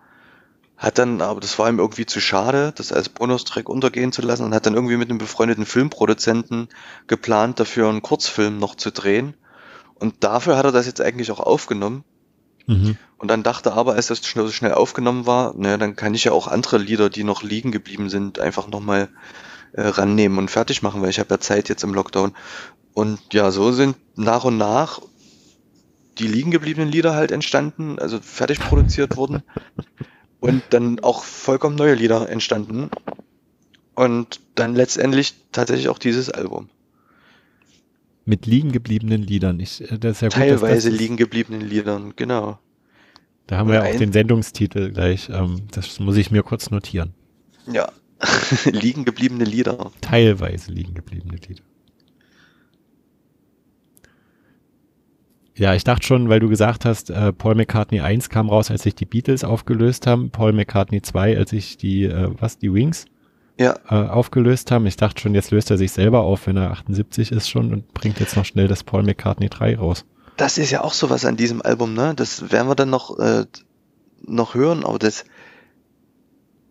Hat 0.75 0.97
dann, 0.97 1.21
aber 1.21 1.39
das 1.39 1.57
war 1.57 1.69
ihm 1.69 1.79
irgendwie 1.79 2.05
zu 2.05 2.19
schade, 2.19 2.73
das 2.75 2.91
als 2.91 3.07
Bonustrack 3.07 3.69
untergehen 3.69 4.11
zu 4.11 4.21
lassen 4.21 4.43
und 4.43 4.53
hat 4.53 4.65
dann 4.65 4.75
irgendwie 4.75 4.97
mit 4.97 5.09
einem 5.09 5.19
befreundeten 5.19 5.65
Filmproduzenten 5.65 6.67
geplant, 7.07 7.61
dafür 7.61 7.87
einen 7.87 8.01
Kurzfilm 8.01 8.59
noch 8.59 8.75
zu 8.75 8.91
drehen. 8.91 9.35
Und 9.95 10.25
dafür 10.25 10.57
hat 10.57 10.65
er 10.65 10.73
das 10.73 10.85
jetzt 10.85 10.99
eigentlich 10.99 11.31
auch 11.31 11.39
aufgenommen. 11.39 12.03
Mhm. 12.69 12.97
Und 13.17 13.29
dann 13.29 13.41
dachte 13.41 13.73
aber, 13.73 13.95
als 13.95 14.07
das 14.07 14.21
so 14.21 14.51
schnell 14.51 14.73
aufgenommen 14.73 15.25
war, 15.25 15.55
naja, 15.57 15.77
dann 15.77 15.95
kann 15.95 16.13
ich 16.13 16.25
ja 16.25 16.31
auch 16.31 16.47
andere 16.47 16.77
Lieder, 16.77 17.09
die 17.09 17.23
noch 17.23 17.41
liegen 17.41 17.71
geblieben 17.71 18.09
sind, 18.09 18.39
einfach 18.39 18.67
nochmal 18.67 19.09
äh, 19.73 19.81
rannehmen 19.81 20.37
und 20.37 20.51
fertig 20.51 20.83
machen, 20.83 21.01
weil 21.01 21.09
ich 21.09 21.19
habe 21.19 21.33
ja 21.33 21.39
Zeit 21.39 21.67
jetzt 21.67 21.83
im 21.83 21.95
Lockdown. 21.95 22.33
Und 22.93 23.19
ja, 23.33 23.49
so 23.49 23.71
sind 23.71 23.97
nach 24.15 24.43
und 24.43 24.57
nach 24.57 25.01
die 26.19 26.27
liegen 26.27 26.51
gebliebenen 26.51 26.89
Lieder 26.89 27.15
halt 27.15 27.31
entstanden, 27.31 27.97
also 27.97 28.19
fertig 28.21 28.59
produziert 28.59 29.17
wurden. 29.17 29.41
Und 30.39 30.61
dann 30.69 30.99
auch 30.99 31.23
vollkommen 31.23 31.75
neue 31.75 31.95
Lieder 31.95 32.29
entstanden. 32.29 32.89
Und 33.95 34.41
dann 34.55 34.75
letztendlich 34.75 35.33
tatsächlich 35.51 35.89
auch 35.89 35.97
dieses 35.97 36.29
Album. 36.29 36.69
Mit 38.29 38.45
liegen 38.45 38.71
gebliebenen 38.71 39.23
Liedern. 39.23 39.59
Ich, 39.59 39.81
äh, 39.81 39.97
das 39.97 40.17
ist 40.17 40.21
ja 40.21 40.27
gut, 40.27 40.35
dass 40.35 40.61
Teilweise 40.61 40.91
das, 40.91 40.99
liegen 40.99 41.17
gebliebenen 41.17 41.61
Liedern, 41.61 42.13
genau. 42.15 42.59
Da 43.47 43.57
haben 43.57 43.69
wir 43.69 43.83
ja 43.83 43.83
auch 43.85 43.97
den 43.97 44.11
Sendungstitel 44.11 44.91
gleich. 44.91 45.31
Ähm, 45.33 45.61
das 45.71 45.99
muss 45.99 46.15
ich 46.15 46.29
mir 46.29 46.43
kurz 46.43 46.69
notieren. 46.69 47.15
Ja. 47.65 47.91
liegen 48.65 49.03
gebliebene 49.03 49.45
Lieder. 49.45 49.91
Teilweise 50.01 50.71
liegen 50.71 50.93
gebliebene 50.93 51.37
Lieder. 51.37 51.63
Ja, 55.55 55.73
ich 55.73 55.83
dachte 55.83 56.05
schon, 56.05 56.29
weil 56.29 56.39
du 56.39 56.49
gesagt 56.49 56.85
hast, 56.85 57.09
äh, 57.09 57.33
Paul 57.33 57.55
McCartney 57.55 58.01
1 58.01 58.29
kam 58.29 58.47
raus, 58.47 58.69
als 58.69 58.83
sich 58.83 58.93
die 58.93 59.05
Beatles 59.05 59.43
aufgelöst 59.43 60.05
haben, 60.05 60.29
Paul 60.29 60.53
McCartney 60.53 61.01
2, 61.01 61.35
als 61.35 61.49
sich 61.49 61.77
die, 61.77 62.03
äh, 62.03 62.29
was, 62.39 62.59
die 62.59 62.71
Wings 62.71 63.07
Ja, 63.59 63.77
äh, 63.89 64.07
aufgelöst 64.07 64.71
haben. 64.71 64.85
Ich 64.85 64.95
dachte 64.95 65.21
schon, 65.21 65.35
jetzt 65.35 65.51
löst 65.51 65.69
er 65.69 65.77
sich 65.77 65.91
selber 65.91 66.21
auf, 66.21 66.47
wenn 66.47 66.55
er 66.55 66.71
78 66.71 67.33
ist 67.33 67.49
schon 67.49 67.73
und 67.73 67.93
bringt 67.93 68.21
jetzt 68.21 68.37
noch 68.37 68.45
schnell 68.45 68.69
das 68.69 68.85
Paul 68.85 69.03
McCartney 69.03 69.49
3 69.49 69.77
raus. 69.77 70.05
Das 70.37 70.57
ist 70.57 70.71
ja 70.71 70.81
auch 70.81 70.93
sowas 70.93 71.25
an 71.25 71.35
diesem 71.35 71.61
Album, 71.61 71.93
ne? 71.93 72.13
Das 72.15 72.53
werden 72.53 72.69
wir 72.69 72.75
dann 72.75 72.89
noch, 72.89 73.19
äh, 73.19 73.45
noch 74.25 74.53
hören, 74.53 74.85
aber 74.85 74.97
das, 74.97 75.25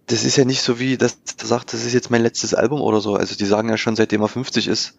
das 0.07 0.25
ist 0.25 0.37
ja 0.37 0.47
nicht 0.47 0.63
so 0.63 0.81
wie, 0.81 0.97
dass 0.97 1.19
er 1.39 1.47
sagt, 1.47 1.75
das 1.75 1.85
ist 1.85 1.93
jetzt 1.93 2.11
mein 2.11 2.23
letztes 2.23 2.55
Album 2.55 2.81
oder 2.81 3.03
so. 3.03 3.17
Also 3.17 3.37
die 3.37 3.45
sagen 3.45 3.69
ja 3.69 3.77
schon, 3.77 3.95
seitdem 3.95 4.23
er 4.23 4.29
50 4.29 4.67
ist, 4.67 4.97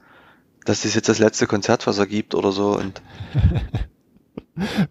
dass 0.66 0.84
das 0.84 0.94
jetzt 0.94 1.10
das 1.10 1.18
letzte 1.18 1.48
Konzert, 1.48 1.88
was 1.88 1.98
er 1.98 2.06
gibt 2.06 2.36
oder 2.36 2.52
so. 2.52 2.78
Und 2.78 3.02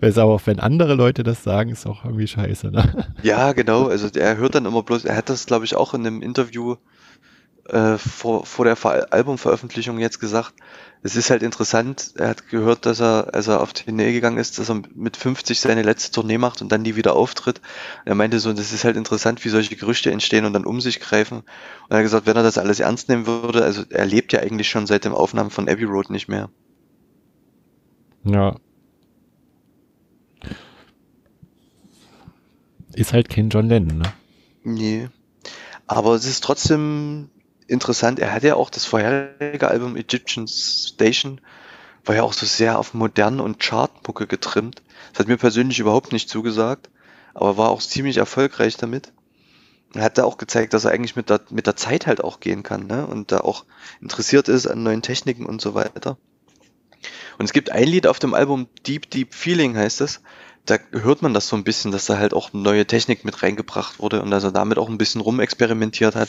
Weil 0.01 0.11
es 0.11 0.19
aber 0.19 0.35
auch, 0.35 0.43
wenn 0.47 0.61
andere 0.61 0.95
Leute 0.95 1.23
das 1.23 1.43
sagen, 1.43 1.71
ist 1.71 1.87
auch 1.87 2.05
irgendwie 2.05 2.27
scheiße, 2.27 2.71
ne? 2.71 3.13
ja, 3.23 3.53
genau, 3.53 3.87
also 3.89 4.09
er 4.15 4.37
hört 4.37 4.55
dann 4.55 4.67
immer 4.67 4.83
bloß, 4.83 5.05
er 5.05 5.17
hat 5.17 5.29
das, 5.29 5.47
glaube 5.47 5.65
ich, 5.65 5.77
auch 5.77 5.95
in 5.95 6.07
einem 6.07 6.23
Interview 6.23 6.77
äh, 7.69 7.99
vor, 7.99 8.47
vor 8.47 8.65
der 8.65 8.77
Ver 8.77 9.13
Albumveröffentlichung 9.13 9.99
jetzt 9.99 10.21
gesagt. 10.21 10.55
Es 11.03 11.15
ist 11.15 11.31
halt 11.31 11.43
interessant, 11.43 12.13
er 12.17 12.29
hat 12.29 12.49
gehört, 12.49 12.87
dass 12.87 13.01
er, 13.01 13.29
als 13.33 13.47
er 13.47 13.61
auf 13.61 13.73
Tournee 13.73 14.13
gegangen 14.13 14.39
ist, 14.39 14.59
dass 14.59 14.69
er 14.69 14.83
mit 14.95 15.17
50 15.17 15.61
seine 15.61 15.83
letzte 15.83 16.11
Tournee 16.11 16.39
macht 16.39 16.61
und 16.61 16.73
dann 16.73 16.83
nie 16.83 16.97
wieder 16.97 17.15
auftritt. 17.15 17.59
Und 17.59 18.07
er 18.07 18.15
meinte 18.15 18.41
so, 18.41 18.53
das 18.53 18.73
ist 18.73 18.85
halt 18.85 18.97
interessant, 18.97 19.45
wie 19.45 19.49
solche 19.49 19.77
Gerüchte 19.77 20.11
entstehen 20.11 20.45
und 20.45 20.55
dann 20.55 20.65
um 20.65 20.81
sich 20.81 20.99
greifen. 20.99 21.39
Und 21.39 21.91
er 21.91 21.99
hat 21.99 22.05
gesagt, 22.05 22.27
wenn 22.27 22.37
er 22.37 22.43
das 22.43 22.59
alles 22.59 22.81
ernst 22.81 23.09
nehmen 23.09 23.27
würde, 23.27 23.63
also 23.63 23.85
er 23.91 24.07
lebt 24.07 24.33
ja 24.33 24.41
eigentlich 24.41 24.69
schon 24.69 24.87
seit 24.87 25.05
dem 25.05 25.15
Aufnahmen 25.15 25.51
von 25.51 25.69
Abbey 25.69 25.85
Road 25.85 26.11
nicht 26.11 26.29
mehr. 26.29 26.51
Ja. 28.25 28.57
Ist 32.99 33.13
halt 33.13 33.29
kein 33.29 33.49
John 33.49 33.69
Lennon, 33.69 33.99
ne? 33.99 34.13
Nee. 34.65 35.09
Aber 35.87 36.17
es 36.17 36.25
ist 36.25 36.43
trotzdem 36.43 37.31
interessant. 37.69 38.19
Er 38.19 38.33
hat 38.33 38.43
ja 38.43 38.57
auch 38.57 38.71
das 38.71 38.87
vorherige 38.87 39.69
Album 39.69 39.95
Egyptian 39.95 40.49
Station, 40.49 41.41
war 42.05 42.17
ja 42.17 42.25
auch 42.25 42.33
so 42.33 42.45
sehr 42.45 42.77
auf 42.77 42.95
modern 42.95 43.39
und 43.39 43.61
Chartmucke 43.61 44.27
getrimmt. 44.27 44.83
Das 45.13 45.21
hat 45.21 45.29
mir 45.29 45.37
persönlich 45.37 45.79
überhaupt 45.79 46.13
nicht 46.13 46.29
zugesagt, 46.29 46.91
aber 47.35 47.57
war 47.57 47.69
auch 47.69 47.81
ziemlich 47.81 48.17
erfolgreich 48.17 48.77
damit. 48.79 49.13
Er 49.95 50.03
hat 50.03 50.19
da 50.19 50.25
auch 50.25 50.37
gezeigt, 50.37 50.75
dass 50.75 50.85
er 50.85 50.91
eigentlich 50.91 51.15
mit 51.15 51.31
der, 51.31 51.43
mit 51.51 51.69
der 51.69 51.77
Zeit 51.77 52.09
halt 52.09 52.25
auch 52.25 52.41
gehen 52.41 52.65
kann, 52.65 52.89
ne? 52.89 53.07
Und 53.07 53.31
da 53.31 53.43
auch 53.43 53.65
interessiert 54.01 54.49
ist 54.49 54.67
an 54.67 54.83
neuen 54.83 55.03
Techniken 55.03 55.47
und 55.47 55.61
so 55.61 55.75
weiter. 55.75 56.19
Und 57.39 57.45
es 57.45 57.53
gibt 57.53 57.71
ein 57.71 57.87
Lied 57.87 58.09
auf 58.09 58.19
dem 58.19 58.35
Album, 58.35 58.67
Deep 58.89 59.09
Deep 59.09 59.35
Feeling 59.35 59.77
heißt 59.77 60.01
es. 60.01 60.21
Da 60.69 60.77
hört 60.93 61.23
man 61.23 61.33
das 61.33 61.49
so 61.49 61.57
ein 61.57 61.65
bisschen, 61.65 61.93
dass 61.93 62.05
da 62.05 62.19
halt 62.19 62.35
auch 62.35 62.53
neue 62.53 62.87
Technik 62.87 63.25
mit 63.25 63.43
reingebracht 63.43 64.01
wurde 64.01 64.21
und 64.21 64.31
dass 64.31 64.45
er 64.45 64.53
damit 64.53 64.77
auch 64.77 64.91
ein 64.91 64.99
bisschen 64.99 65.23
rumexperimentiert 65.23 66.15
hat. 66.15 66.29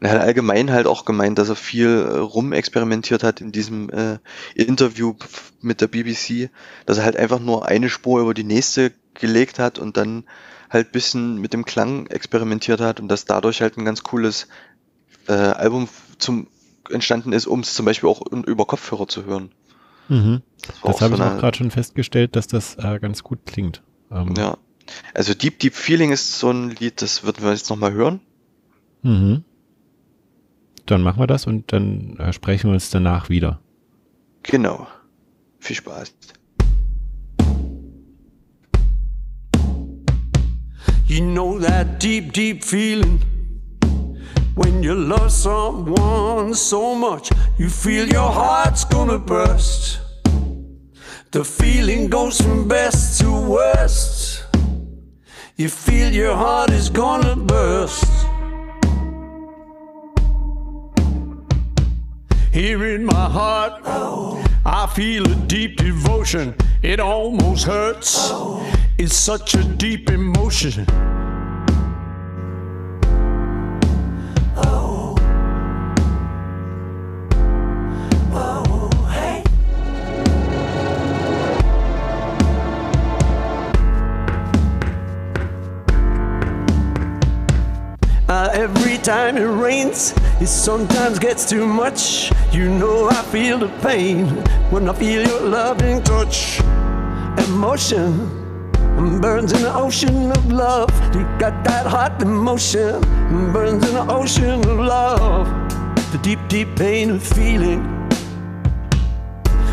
Und 0.00 0.06
er 0.06 0.14
hat 0.14 0.20
allgemein 0.22 0.72
halt 0.72 0.88
auch 0.88 1.04
gemeint, 1.04 1.38
dass 1.38 1.50
er 1.50 1.54
viel 1.54 1.88
äh, 1.88 2.18
rumexperimentiert 2.18 3.22
hat 3.22 3.40
in 3.40 3.52
diesem 3.52 3.88
äh, 3.90 4.18
Interview 4.56 5.14
mit 5.60 5.80
der 5.80 5.86
BBC, 5.86 6.50
dass 6.84 6.98
er 6.98 7.04
halt 7.04 7.16
einfach 7.16 7.38
nur 7.38 7.68
eine 7.68 7.88
Spur 7.88 8.20
über 8.20 8.34
die 8.34 8.42
nächste 8.42 8.92
gelegt 9.14 9.60
hat 9.60 9.78
und 9.78 9.96
dann 9.96 10.24
halt 10.68 10.90
bisschen 10.90 11.40
mit 11.40 11.52
dem 11.52 11.64
Klang 11.64 12.08
experimentiert 12.08 12.80
hat 12.80 12.98
und 12.98 13.06
dass 13.06 13.24
dadurch 13.24 13.62
halt 13.62 13.78
ein 13.78 13.84
ganz 13.84 14.02
cooles 14.02 14.48
äh, 15.28 15.32
Album 15.32 15.88
zum 16.18 16.48
entstanden 16.90 17.32
ist, 17.32 17.46
um 17.46 17.60
es 17.60 17.74
zum 17.74 17.86
Beispiel 17.86 18.08
auch 18.08 18.22
über 18.32 18.64
Kopfhörer 18.64 19.06
zu 19.06 19.24
hören. 19.24 19.52
Mhm. 20.08 20.42
war 20.82 20.92
Das 20.92 21.00
habe 21.00 21.16
so 21.16 21.22
ich 21.22 21.28
auch 21.28 21.38
gerade 21.38 21.56
schon 21.56 21.70
festgestellt, 21.70 22.36
dass 22.36 22.46
das 22.46 22.76
äh, 22.76 22.98
ganz 22.98 23.22
gut 23.22 23.40
klingt. 23.46 23.82
Ähm, 24.10 24.34
Ja. 24.36 24.58
Also 25.14 25.34
Deep 25.34 25.58
Deep 25.58 25.74
Feeling 25.74 26.12
ist 26.12 26.38
so 26.38 26.50
ein 26.50 26.70
Lied, 26.70 27.02
das 27.02 27.24
würden 27.24 27.42
wir 27.44 27.50
jetzt 27.50 27.68
nochmal 27.70 27.92
hören. 27.92 28.20
Mhm. 29.02 29.42
Dann 30.86 31.02
machen 31.02 31.18
wir 31.18 31.26
das 31.26 31.46
und 31.46 31.72
dann 31.72 32.16
äh, 32.18 32.32
sprechen 32.32 32.70
wir 32.70 32.74
uns 32.74 32.90
danach 32.90 33.28
wieder. 33.28 33.60
Genau. 34.44 34.86
Viel 35.58 35.76
Spaß. 35.76 36.14
You 41.08 41.20
know 41.20 41.58
that 41.58 42.00
deep, 42.02 42.32
deep 42.32 42.62
feeling 42.64 43.20
when 44.56 44.82
you 44.82 44.94
love 44.94 45.30
someone 45.30 46.54
so 46.54 46.94
much, 46.94 47.30
you 47.58 47.68
feel 47.68 48.08
your 48.08 48.30
heart's 48.30 48.84
gonna 48.84 49.18
burst. 49.18 50.00
The 51.30 51.44
feeling 51.44 52.08
goes 52.08 52.40
from 52.40 52.66
best 52.66 53.20
to 53.20 53.30
worst. 53.30 54.44
You 55.56 55.68
feel 55.68 56.10
your 56.12 56.34
heart 56.34 56.70
is 56.70 56.88
gonna 56.88 57.36
burst. 57.36 58.04
Here 62.50 62.82
in 62.94 63.04
my 63.04 63.28
heart, 63.38 63.82
I 64.64 64.86
feel 64.94 65.30
a 65.30 65.34
deep 65.46 65.76
devotion. 65.76 66.54
It 66.82 66.98
almost 66.98 67.66
hurts. 67.66 68.32
It's 68.96 69.16
such 69.16 69.54
a 69.54 69.62
deep 69.62 70.08
emotion. 70.08 70.86
Every 88.52 88.98
time 88.98 89.36
it 89.36 89.44
rains, 89.44 90.14
it 90.40 90.46
sometimes 90.46 91.18
gets 91.18 91.48
too 91.48 91.66
much. 91.66 92.30
You 92.52 92.68
know 92.68 93.08
I 93.08 93.22
feel 93.32 93.58
the 93.58 93.68
pain 93.80 94.26
when 94.70 94.88
I 94.88 94.92
feel 94.92 95.26
your 95.26 95.40
loving 95.42 96.02
touch. 96.02 96.60
Emotion 97.48 99.20
burns 99.20 99.52
in 99.52 99.62
the 99.62 99.74
ocean 99.74 100.30
of 100.30 100.52
love. 100.52 100.90
You 101.14 101.22
got 101.38 101.64
that 101.64 101.86
hot 101.86 102.22
emotion 102.22 103.00
burns 103.52 103.86
in 103.88 103.94
the 103.94 104.06
ocean 104.08 104.60
of 104.60 104.78
love. 104.78 105.46
The 106.12 106.18
deep, 106.18 106.38
deep 106.48 106.76
pain 106.76 107.10
of 107.10 107.22
feeling. 107.22 107.82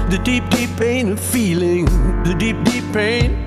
The 0.10 0.20
deep, 0.24 0.50
deep 0.50 0.70
pain 0.78 1.12
of 1.12 1.20
feeling. 1.20 1.86
The 2.24 2.36
deep, 2.38 2.64
deep 2.64 2.84
pain. 2.92 3.46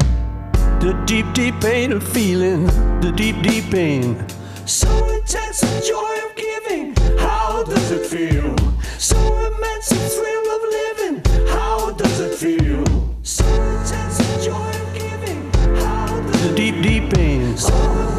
The 0.80 0.92
deep, 1.06 1.26
deep 1.34 1.60
pain 1.60 1.92
of 1.92 2.02
feeling. 2.02 2.66
The 3.00 3.12
deep, 3.14 3.42
deep 3.42 3.70
pain. 3.70 4.24
So 4.66 4.88
intense 5.14 5.60
the 5.60 5.80
joy 5.86 6.28
of 6.28 6.34
giving, 6.34 6.96
how 7.18 7.62
does 7.62 7.92
it 7.92 8.04
feel? 8.04 8.56
So 8.98 9.16
immense 9.16 9.90
the 9.90 10.08
thrill 10.08 10.46
of 10.56 10.62
living, 10.80 11.46
how 11.46 11.92
does 11.92 12.18
it 12.18 12.34
feel? 12.34 12.84
So 13.22 13.44
intense 13.44 14.18
the 14.18 14.42
joy 14.42 14.68
of 14.68 14.92
giving, 14.92 15.52
how 15.76 16.20
does 16.20 16.44
it 16.46 16.48
the 16.48 16.56
deep, 16.56 16.82
deep 16.82 17.14
pain. 17.14 17.56
So 17.56 18.15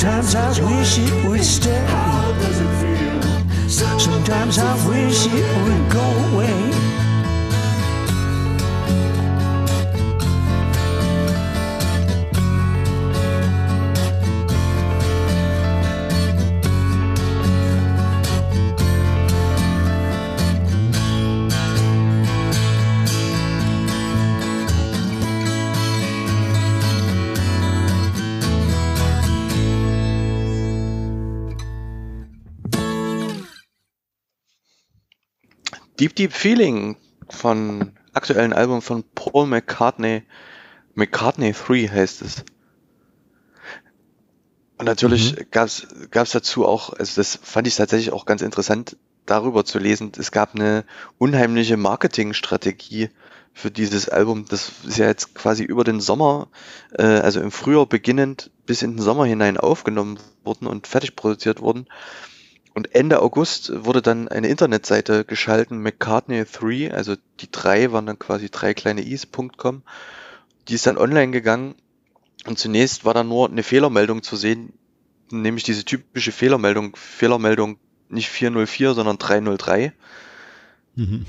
Sometimes 0.00 0.34
I 0.34 0.48
wish 0.64 0.98
it 0.98 1.28
would 1.28 1.44
stay. 1.44 1.84
How 1.88 2.32
does 2.32 2.58
it 2.58 2.72
feel? 2.80 3.68
Sometimes 3.68 4.58
I 4.58 4.88
wish 4.88 5.26
it 5.26 5.44
would 5.62 5.92
go 5.92 6.00
away. 6.32 6.69
Deep 36.00 36.16
Deep 36.16 36.32
Feeling 36.32 36.96
von 37.28 37.92
aktuellen 38.14 38.54
Album 38.54 38.80
von 38.80 39.04
Paul 39.14 39.46
McCartney. 39.46 40.22
McCartney 40.94 41.52
3 41.52 41.88
heißt 41.88 42.22
es. 42.22 42.44
Und 44.78 44.86
natürlich 44.86 45.36
Mhm. 45.36 45.46
gab's 45.50 45.86
gab's 46.10 46.32
dazu 46.32 46.66
auch, 46.66 46.94
also 46.94 47.20
das 47.20 47.38
fand 47.42 47.66
ich 47.66 47.76
tatsächlich 47.76 48.12
auch 48.12 48.24
ganz 48.24 48.40
interessant, 48.40 48.96
darüber 49.26 49.66
zu 49.66 49.78
lesen. 49.78 50.10
Es 50.16 50.32
gab 50.32 50.54
eine 50.54 50.84
unheimliche 51.18 51.76
Marketingstrategie 51.76 53.10
für 53.52 53.70
dieses 53.70 54.08
Album. 54.08 54.46
Das 54.48 54.72
ist 54.86 54.96
ja 54.96 55.06
jetzt 55.06 55.34
quasi 55.34 55.64
über 55.64 55.84
den 55.84 56.00
Sommer, 56.00 56.48
äh, 56.96 57.02
also 57.02 57.40
im 57.40 57.50
Frühjahr 57.50 57.84
beginnend 57.84 58.50
bis 58.64 58.80
in 58.80 58.92
den 58.96 59.02
Sommer 59.02 59.26
hinein 59.26 59.58
aufgenommen 59.58 60.18
worden 60.44 60.66
und 60.66 60.86
fertig 60.86 61.14
produziert 61.14 61.60
worden. 61.60 61.86
Und 62.72 62.94
Ende 62.94 63.20
August 63.20 63.84
wurde 63.84 64.00
dann 64.00 64.28
eine 64.28 64.48
Internetseite 64.48 65.24
geschalten, 65.24 65.82
McCartney 65.82 66.44
3, 66.44 66.94
also 66.94 67.16
die 67.40 67.50
drei 67.50 67.90
waren 67.92 68.06
dann 68.06 68.18
quasi 68.18 68.48
drei 68.48 68.74
kleine 68.74 69.02
is.com. 69.02 69.82
Die 70.68 70.74
ist 70.74 70.86
dann 70.86 70.98
online 70.98 71.32
gegangen 71.32 71.74
und 72.46 72.58
zunächst 72.58 73.04
war 73.04 73.14
da 73.14 73.24
nur 73.24 73.48
eine 73.48 73.62
Fehlermeldung 73.62 74.22
zu 74.22 74.36
sehen, 74.36 74.72
nämlich 75.30 75.64
diese 75.64 75.84
typische 75.84 76.32
Fehlermeldung, 76.32 76.94
Fehlermeldung 76.96 77.78
nicht 78.08 78.28
404, 78.28 78.94
sondern 78.94 79.18
303, 79.18 79.92
Mhm. 80.96 81.24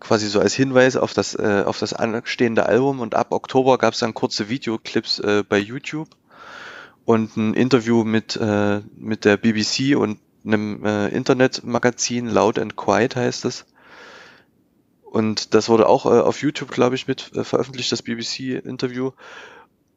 quasi 0.00 0.28
so 0.28 0.40
als 0.40 0.54
Hinweis 0.54 0.96
auf 0.96 1.12
das, 1.12 1.34
äh, 1.34 1.64
auf 1.66 1.78
das 1.78 1.92
anstehende 1.92 2.66
Album. 2.66 3.00
Und 3.00 3.14
ab 3.14 3.32
Oktober 3.32 3.78
gab 3.78 3.94
es 3.94 4.00
dann 4.00 4.14
kurze 4.14 4.48
Videoclips 4.48 5.18
äh, 5.18 5.44
bei 5.46 5.58
YouTube 5.58 6.08
und 7.04 7.36
ein 7.36 7.54
Interview 7.54 8.04
mit, 8.04 8.36
äh, 8.36 8.80
mit 8.96 9.24
der 9.24 9.36
BBC 9.36 9.96
und 9.96 10.18
einem 10.44 10.84
äh, 10.84 11.08
Internetmagazin, 11.08 12.28
Loud 12.28 12.58
and 12.58 12.76
Quiet 12.76 13.16
heißt 13.16 13.44
es. 13.44 13.64
Und 15.02 15.54
das 15.54 15.68
wurde 15.68 15.88
auch 15.88 16.06
äh, 16.06 16.20
auf 16.20 16.40
YouTube, 16.40 16.70
glaube 16.70 16.94
ich, 16.94 17.06
mit 17.06 17.32
äh, 17.34 17.44
veröffentlicht, 17.44 17.92
das 17.92 18.02
BBC-Interview. 18.02 19.10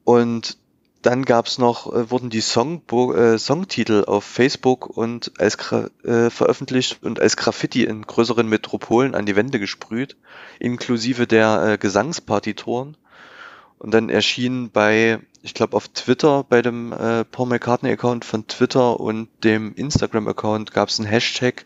Und 0.04 0.58
dann 1.02 1.24
gab's 1.24 1.58
noch, 1.58 1.93
äh, 1.93 2.10
wurden 2.10 2.30
die 2.30 2.41
Songbo 2.41 3.14
äh, 3.14 3.38
Songtitel 3.38 4.04
auf 4.06 4.24
Facebook 4.24 4.88
und 4.88 5.32
als 5.39 5.58
Gra 5.58 5.89
äh, 6.04 6.30
veröffentlicht 6.30 7.04
und 7.04 7.20
als 7.22 7.38
Graffiti 7.38 7.84
in 7.84 8.02
größeren 8.02 8.48
Metropolen 8.48 9.14
an 9.14 9.26
die 9.26 9.36
Wände 9.36 9.60
gesprüht, 9.60 10.18
inklusive 10.60 11.28
der 11.28 11.64
äh, 11.64 11.78
Gesangspartituren. 11.78 12.98
Und 13.78 13.93
dann 13.93 14.09
erschien 14.09 14.71
bei, 14.71 15.19
ich 15.41 15.53
glaube 15.53 15.76
auf 15.78 15.88
Twitter, 15.89 16.43
bei 16.43 16.61
dem 16.61 16.91
äh, 16.93 17.23
Paul 17.26 17.47
McCartney-Account 17.47 18.26
von 18.26 18.47
Twitter 18.47 18.99
und 18.99 19.30
dem 19.43 19.73
Instagram-Account 19.76 20.71
gab's 20.71 20.99
einen 20.99 21.07
Hashtag 21.09 21.65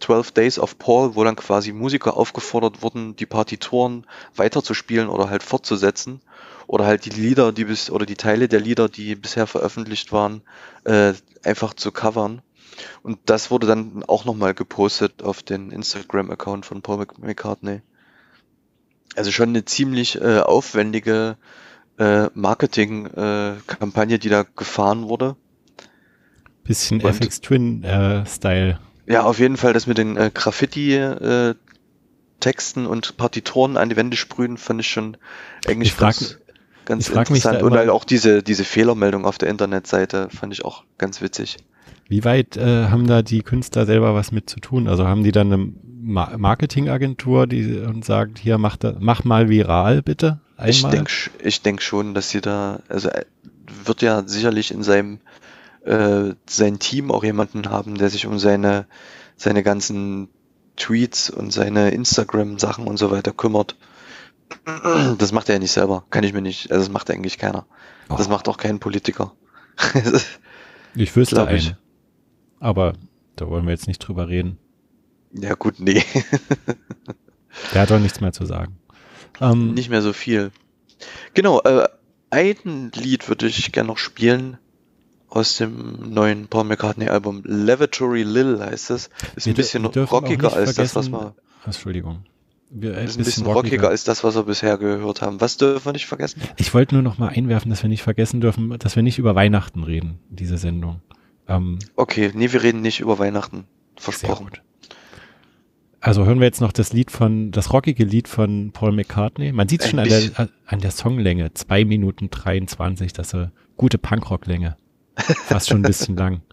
12 0.00 0.32
Days 0.32 0.58
of 0.58 0.78
Paul, 0.78 1.14
wo 1.14 1.24
dann 1.24 1.36
quasi 1.36 1.72
Musiker 1.72 2.16
aufgefordert 2.16 2.82
wurden, 2.82 3.16
die 3.16 3.26
Partituren 3.26 4.06
weiterzuspielen 4.34 5.08
oder 5.08 5.30
halt 5.30 5.42
fortzusetzen 5.42 6.20
oder 6.66 6.84
halt 6.86 7.04
die 7.04 7.10
Lieder, 7.10 7.52
die 7.52 7.64
bis 7.64 7.90
oder 7.90 8.06
die 8.06 8.16
Teile 8.16 8.48
der 8.48 8.60
Lieder, 8.60 8.88
die 8.88 9.14
bisher 9.14 9.46
veröffentlicht 9.46 10.12
waren, 10.12 10.42
äh, 10.84 11.14
einfach 11.44 11.74
zu 11.74 11.92
covern. 11.92 12.42
Und 13.02 13.18
das 13.26 13.50
wurde 13.50 13.66
dann 13.66 14.04
auch 14.06 14.24
nochmal 14.24 14.52
gepostet 14.54 15.22
auf 15.22 15.42
den 15.42 15.70
Instagram-Account 15.70 16.66
von 16.66 16.82
Paul 16.82 16.98
Mc- 17.02 17.18
McCartney. 17.20 17.80
Also 19.16 19.30
schon 19.32 19.48
eine 19.50 19.64
ziemlich 19.64 20.20
äh, 20.20 20.40
aufwendige 20.40 21.36
äh, 21.98 22.26
Marketing-Kampagne, 22.34 24.18
die 24.18 24.28
da 24.28 24.44
gefahren 24.56 25.08
wurde. 25.08 25.36
Bisschen 26.64 27.00
Und- 27.02 27.08
FX 27.10 27.40
Twin 27.40 27.82
äh, 27.84 28.26
Style. 28.26 28.78
Ja, 29.08 29.22
auf 29.22 29.38
jeden 29.38 29.56
Fall 29.56 29.72
das 29.72 29.86
mit 29.86 29.98
den 29.98 30.16
äh, 30.16 30.32
Graffiti-Texten 30.34 32.86
und 32.86 33.16
Partituren 33.16 33.76
an 33.76 33.88
die 33.88 33.96
Wände 33.96 34.16
sprühen, 34.16 34.56
fand 34.56 34.80
ich 34.80 34.88
schon 34.88 35.16
eigentlich 35.66 35.90
Ich 35.90 35.94
frag- 35.94 36.14
ganz, 36.16 36.38
ganz 36.84 37.08
ich 37.08 37.14
frag 37.14 37.30
mich 37.30 37.42
da 37.42 37.50
interessant. 37.50 37.72
Und 37.72 37.78
halt 37.78 37.88
auch 37.90 38.04
diese, 38.04 38.42
diese 38.42 38.64
Fehlermeldung 38.64 39.24
auf 39.24 39.38
der 39.38 39.48
Internetseite 39.48 40.28
fand 40.30 40.52
ich 40.52 40.64
auch 40.64 40.84
ganz 40.98 41.20
witzig. 41.22 41.56
Wie 42.08 42.24
weit 42.24 42.56
äh, 42.56 42.86
haben 42.86 43.06
da 43.06 43.22
die 43.22 43.42
Künstler 43.42 43.86
selber 43.86 44.14
was 44.14 44.32
mit 44.32 44.50
zu 44.50 44.58
tun? 44.60 44.88
Also 44.88 45.06
haben 45.06 45.22
die 45.24 45.32
dann 45.32 45.52
eine 45.52 45.72
Marketingagentur, 46.06 47.46
die 47.46 47.78
und 47.78 48.04
sagt, 48.04 48.38
hier 48.38 48.58
mach, 48.58 48.76
da, 48.76 48.94
mach 48.98 49.24
mal 49.24 49.48
viral 49.48 50.02
bitte 50.02 50.40
einmal? 50.56 50.70
Ich 50.70 50.82
denke 50.86 51.12
ich 51.42 51.62
denk 51.62 51.82
schon, 51.82 52.14
dass 52.14 52.30
sie 52.30 52.40
da, 52.40 52.80
also 52.88 53.08
er 53.08 53.26
wird 53.84 54.02
ja 54.02 54.22
sicherlich 54.26 54.70
in 54.70 54.82
seinem 54.82 55.18
äh, 55.84 56.34
sein 56.48 56.78
Team 56.78 57.10
auch 57.10 57.24
jemanden 57.24 57.68
haben, 57.70 57.96
der 57.96 58.10
sich 58.10 58.26
um 58.26 58.38
seine, 58.38 58.86
seine 59.36 59.62
ganzen 59.62 60.28
Tweets 60.76 61.30
und 61.30 61.52
seine 61.52 61.90
Instagram-Sachen 61.90 62.86
und 62.86 62.96
so 62.98 63.10
weiter 63.10 63.32
kümmert. 63.32 63.76
Das 65.18 65.32
macht 65.32 65.48
er 65.48 65.56
ja 65.56 65.58
nicht 65.58 65.72
selber. 65.72 66.04
Kann 66.10 66.22
ich 66.22 66.32
mir 66.32 66.42
nicht, 66.42 66.70
also 66.70 66.84
das 66.84 66.92
macht 66.92 67.10
eigentlich 67.10 67.38
keiner. 67.38 67.66
Das 68.08 68.28
Oh. 68.28 68.30
macht 68.30 68.48
auch 68.48 68.58
kein 68.58 68.78
Politiker. 68.78 69.32
ich 70.94 71.14
wüsste 71.16 71.46
einen. 71.46 71.56
ich. 71.58 71.74
Aber 72.60 72.92
da 73.34 73.48
wollen 73.48 73.64
wir 73.64 73.72
jetzt 73.72 73.88
nicht 73.88 73.98
drüber 73.98 74.28
reden. 74.28 74.58
Ja 75.40 75.54
gut, 75.54 75.74
nee, 75.78 76.02
Der 77.72 77.82
hat 77.82 77.90
doch 77.90 77.98
nichts 77.98 78.20
mehr 78.20 78.32
zu 78.32 78.44
sagen. 78.44 78.76
Ähm, 79.40 79.74
nicht 79.74 79.90
mehr 79.90 80.02
so 80.02 80.12
viel. 80.12 80.50
Genau, 81.34 81.60
äh, 81.62 81.88
ein 82.30 82.90
Lied 82.94 83.28
würde 83.28 83.46
ich 83.46 83.72
gerne 83.72 83.88
noch 83.88 83.98
spielen 83.98 84.58
aus 85.28 85.56
dem 85.56 86.12
neuen 86.12 86.48
Paul 86.48 86.64
McCartney 86.64 87.08
Album. 87.08 87.42
Lavatory 87.44 88.22
Lil 88.22 88.60
heißt 88.60 88.90
es. 88.90 89.10
Ist 89.34 89.46
ein 89.46 89.54
bisschen 89.54 89.84
rockiger 89.84 90.52
als 90.52 90.74
das, 90.74 90.94
was 90.94 91.10
wir, 91.10 91.34
Entschuldigung. 91.64 92.24
Wir, 92.70 92.96
ist 92.98 93.18
ein 93.18 93.24
bisschen 93.24 93.46
rockiger 93.46 93.88
als 93.90 94.04
das, 94.04 94.24
was 94.24 94.34
wir 94.34 94.42
bisher 94.42 94.76
gehört 94.76 95.22
haben. 95.22 95.40
Was 95.40 95.56
dürfen 95.56 95.84
wir 95.86 95.92
nicht 95.92 96.06
vergessen? 96.06 96.40
Ich 96.56 96.74
wollte 96.74 96.94
nur 96.94 97.02
noch 97.02 97.18
mal 97.18 97.28
einwerfen, 97.28 97.70
dass 97.70 97.82
wir 97.82 97.88
nicht 97.88 98.02
vergessen 98.02 98.40
dürfen, 98.40 98.76
dass 98.78 98.96
wir 98.96 99.02
nicht 99.02 99.18
über 99.18 99.34
Weihnachten 99.34 99.84
reden, 99.84 100.18
diese 100.30 100.58
Sendung. 100.58 101.00
Ähm, 101.48 101.78
Okay, 101.94 102.32
nee, 102.34 102.52
wir 102.52 102.62
reden 102.62 102.80
nicht 102.80 103.00
über 103.00 103.18
Weihnachten. 103.18 103.66
sehr 103.98 104.02
Versprochen. 104.02 104.46
gut. 104.46 104.62
Also 106.06 106.24
hören 106.24 106.38
wir 106.38 106.46
jetzt 106.46 106.60
noch 106.60 106.70
das 106.70 106.92
Lied 106.92 107.10
von, 107.10 107.50
das 107.50 107.72
rockige 107.72 108.04
Lied 108.04 108.28
von 108.28 108.70
Paul 108.70 108.92
McCartney. 108.92 109.50
Man 109.50 109.68
sieht 109.68 109.82
es 109.82 109.90
schon 109.90 109.98
an 109.98 110.08
der, 110.08 110.48
an 110.64 110.78
der 110.78 110.92
Songlänge. 110.92 111.52
Zwei 111.54 111.84
Minuten 111.84 112.30
23, 112.30 113.12
das 113.12 113.26
ist 113.26 113.34
eine 113.34 113.50
gute 113.76 113.98
Punkrock-Länge. 113.98 114.76
Fast 115.16 115.68
schon 115.68 115.78
ein 115.78 115.82
bisschen 115.82 116.16
lang. 116.16 116.42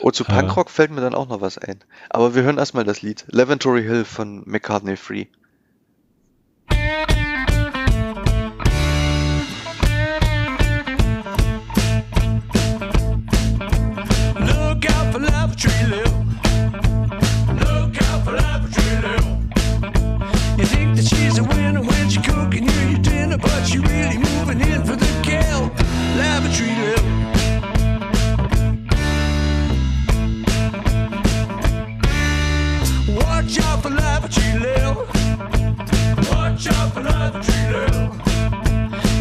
Oh, 0.00 0.12
zu 0.12 0.22
Äh. 0.22 0.28
Punkrock 0.28 0.70
fällt 0.70 0.92
mir 0.92 1.00
dann 1.00 1.12
auch 1.12 1.28
noch 1.28 1.40
was 1.40 1.58
ein. 1.58 1.80
Aber 2.08 2.36
wir 2.36 2.44
hören 2.44 2.56
erstmal 2.56 2.84
das 2.84 3.02
Lied. 3.02 3.24
Lavatory 3.30 3.82
Hill 3.82 4.04
von 4.04 4.44
McCartney 4.46 4.96
Free. 4.96 5.24
up 36.88 36.96
another 36.96 37.42
freedom. 37.42 38.20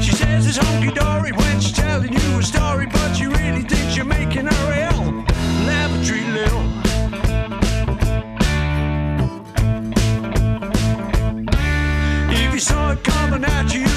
She 0.01 0.11
says 0.11 0.47
it's 0.47 0.57
honky 0.57 0.93
dory 0.93 1.31
when 1.31 1.59
she's 1.59 1.73
telling 1.73 2.13
you 2.13 2.39
a 2.39 2.43
story, 2.43 2.85
but 2.87 3.13
she 3.13 3.25
really 3.25 3.63
thinks 3.63 3.95
you're 3.95 4.05
making 4.05 4.47
her 4.47 4.89
ill. 4.89 5.11
Never 5.65 5.97
lavatory 5.97 6.23
little. 6.37 6.65
If 12.31 12.53
you 12.53 12.59
saw 12.59 12.91
it 12.91 13.03
coming 13.03 13.43
at 13.43 13.73
you. 13.73 13.96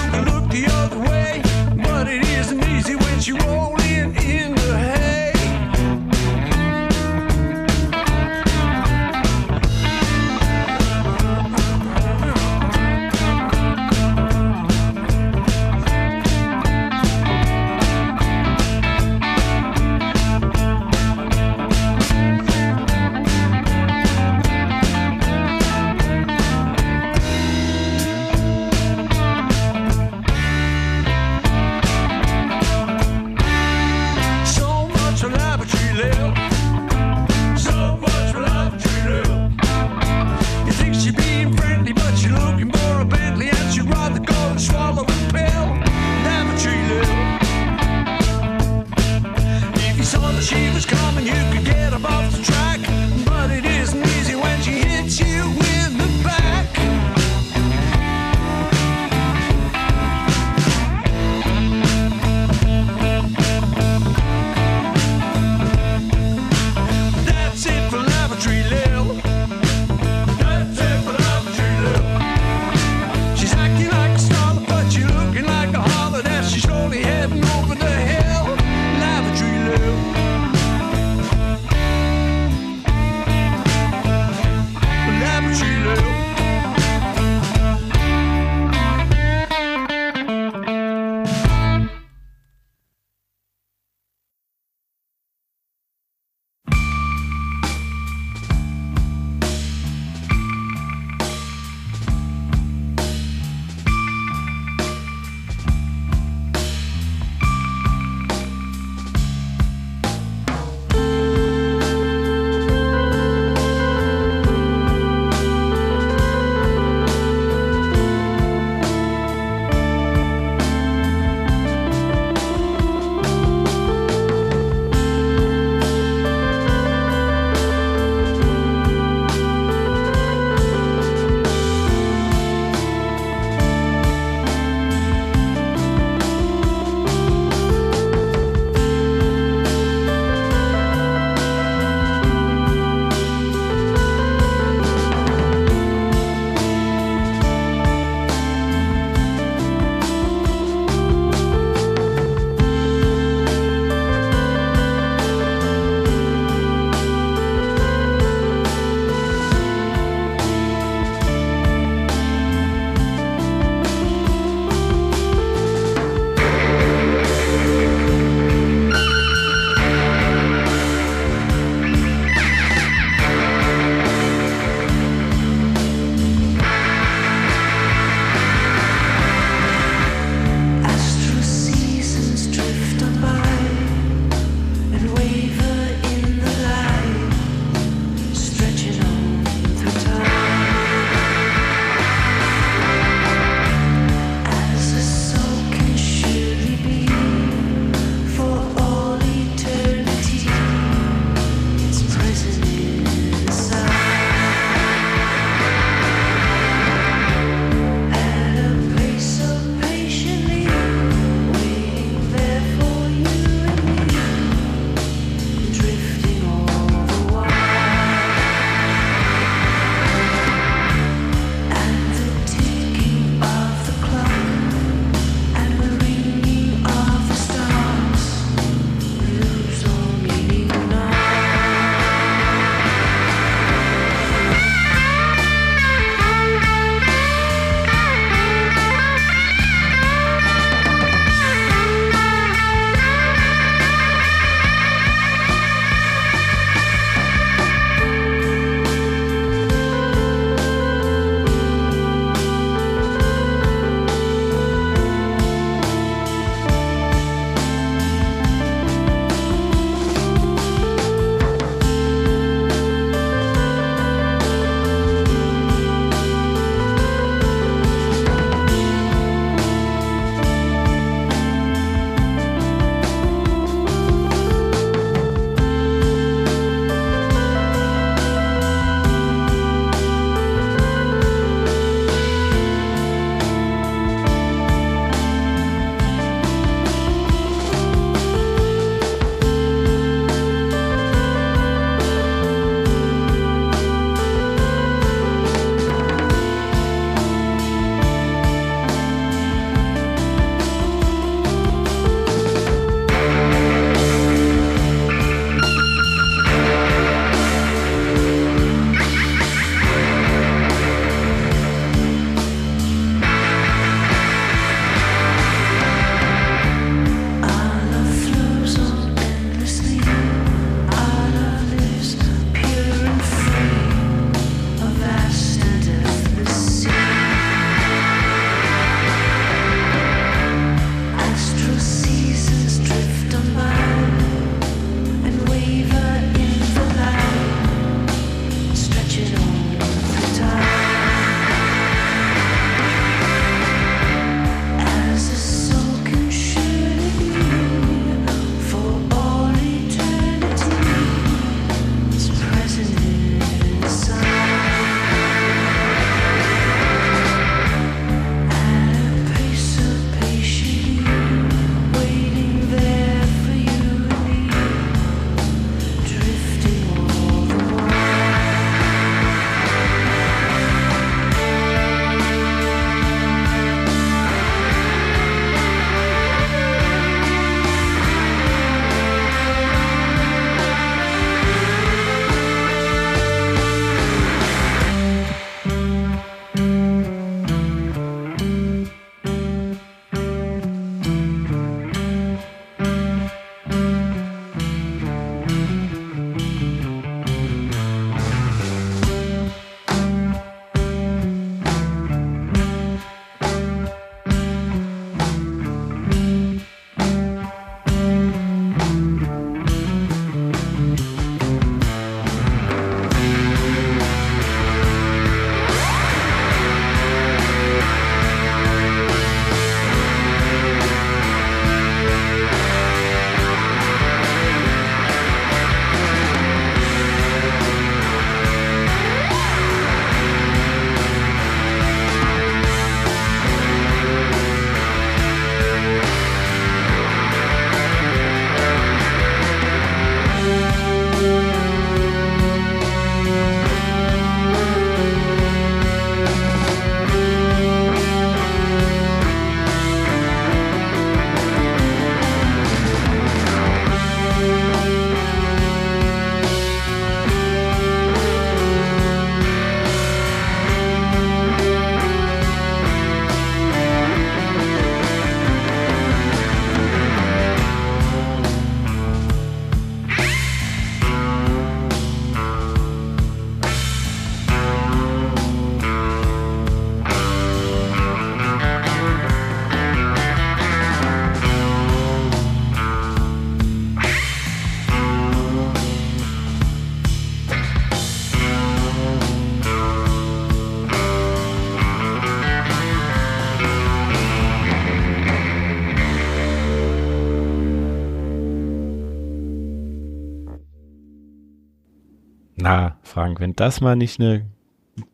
Wenn 503.40 503.54
das 503.56 503.80
mal 503.80 503.96
nicht 503.96 504.20
ein 504.20 504.52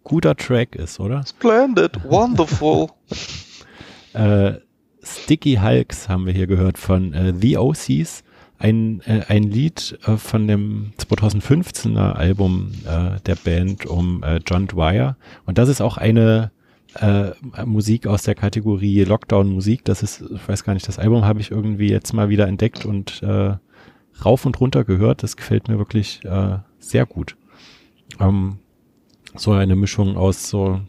guter 0.05 0.37
Track 0.37 0.75
ist, 0.75 1.01
oder? 1.01 1.25
Splendid, 1.27 2.05
wonderful. 2.05 2.89
Äh, 4.13 4.61
Sticky 5.03 5.57
Hulks 5.57 6.09
haben 6.09 6.25
wir 6.25 6.33
hier 6.33 6.47
gehört 6.47 6.79
von 6.79 7.13
äh, 7.13 7.35
The 7.39 7.59
OCs. 7.59 8.25
Ein, 8.59 9.03
äh, 9.05 9.25
ein 9.29 9.43
Lied 9.43 9.99
äh, 10.07 10.17
von 10.17 10.49
dem 10.49 10.93
2015er 10.99 12.13
Album 12.13 12.73
äh, 12.87 13.21
der 13.27 13.35
Band 13.35 13.85
um 13.85 14.23
äh, 14.23 14.41
John 14.47 14.69
Dwyer. 14.69 15.19
Und 15.45 15.59
das 15.59 15.69
ist 15.69 15.83
auch 15.83 15.99
eine 15.99 16.51
äh, 16.95 17.33
Musik 17.67 18.07
aus 18.07 18.23
der 18.23 18.35
Kategorie 18.35 19.05
Lockdown-Musik. 19.05 19.85
Das 19.85 20.03
ist, 20.03 20.23
ich 20.23 20.49
weiß 20.49 20.65
gar 20.65 20.73
nicht, 20.73 20.89
das 20.89 20.99
Album 20.99 21.27
habe 21.27 21.41
ich 21.41 21.51
irgendwie 21.51 21.91
jetzt 21.91 22.15
mal 22.15 22.31
wieder 22.31 22.49
entdeckt 22.49 22.87
und 22.87 23.23
rauf 24.25 24.47
und 24.47 24.59
runter 24.61 24.85
gehört. 24.85 25.23
Das 25.23 25.37
gefällt 25.37 25.69
mir 25.69 25.77
wirklich 25.77 26.23
sehr 26.79 27.05
gut. 27.05 27.37
Ähm, 28.21 28.59
so 29.35 29.53
eine 29.53 29.77
Mischung 29.77 30.17
aus 30.17 30.49
so 30.49 30.81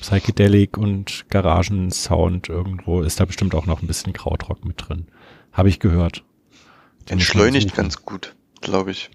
Psychedelic 0.00 0.76
und 0.76 1.24
Garagensound 1.30 2.48
irgendwo 2.48 3.00
ist 3.00 3.18
da 3.18 3.24
bestimmt 3.24 3.54
auch 3.54 3.66
noch 3.66 3.82
ein 3.82 3.86
bisschen 3.86 4.12
Krautrock 4.12 4.64
mit 4.64 4.88
drin. 4.88 5.06
Habe 5.52 5.68
ich 5.68 5.80
gehört. 5.80 6.24
Entschleunigt 7.08 7.74
ganz 7.74 8.04
gut, 8.04 8.34
glaube 8.60 8.90
ich. 8.90 9.10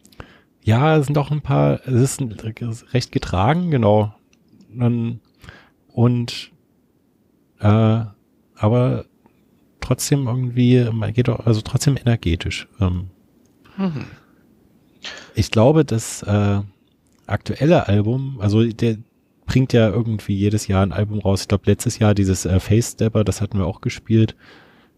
Ja, 0.64 0.97
es 0.97 1.08
sind 1.08 1.18
auch 1.18 1.32
ein 1.32 1.41
paar, 1.41 1.86
es 1.88 2.20
ist 2.20 2.22
recht 2.93 3.12
getragen, 3.12 3.72
genau. 3.72 4.14
Und, 4.78 5.20
und 5.88 6.52
äh, 7.60 8.06
aber 8.56 9.06
trotzdem 9.80 10.28
irgendwie, 10.28 10.88
man 10.91 11.14
geht 11.14 11.30
auch, 11.30 11.45
also 11.45 11.62
trotzdem 11.62 11.97
energetisch. 11.97 12.68
Ähm, 12.80 13.10
Mhm. 13.78 14.06
ich 15.34 15.49
glaube, 15.49 15.86
das 15.86 16.24
äh, 16.24 16.62
aktuelle 17.32 17.88
Album, 17.88 18.38
also 18.40 18.64
der 18.64 18.98
bringt 19.46 19.74
ja 19.74 19.90
irgendwie 19.90 20.36
jedes 20.36 20.68
Jahr 20.68 20.84
ein 20.84 20.94
Album 20.94 21.20
raus. 21.20 21.42
Ich 21.42 21.48
glaube, 21.48 21.64
letztes 21.66 22.00
Jahr 22.00 22.16
dieses 22.16 22.46
äh, 22.46 22.60
Face 22.60 22.92
Stepper, 22.92 23.24
das 23.24 23.42
hatten 23.42 23.58
wir 23.58 23.66
auch 23.66 23.82
gespielt. 23.82 24.36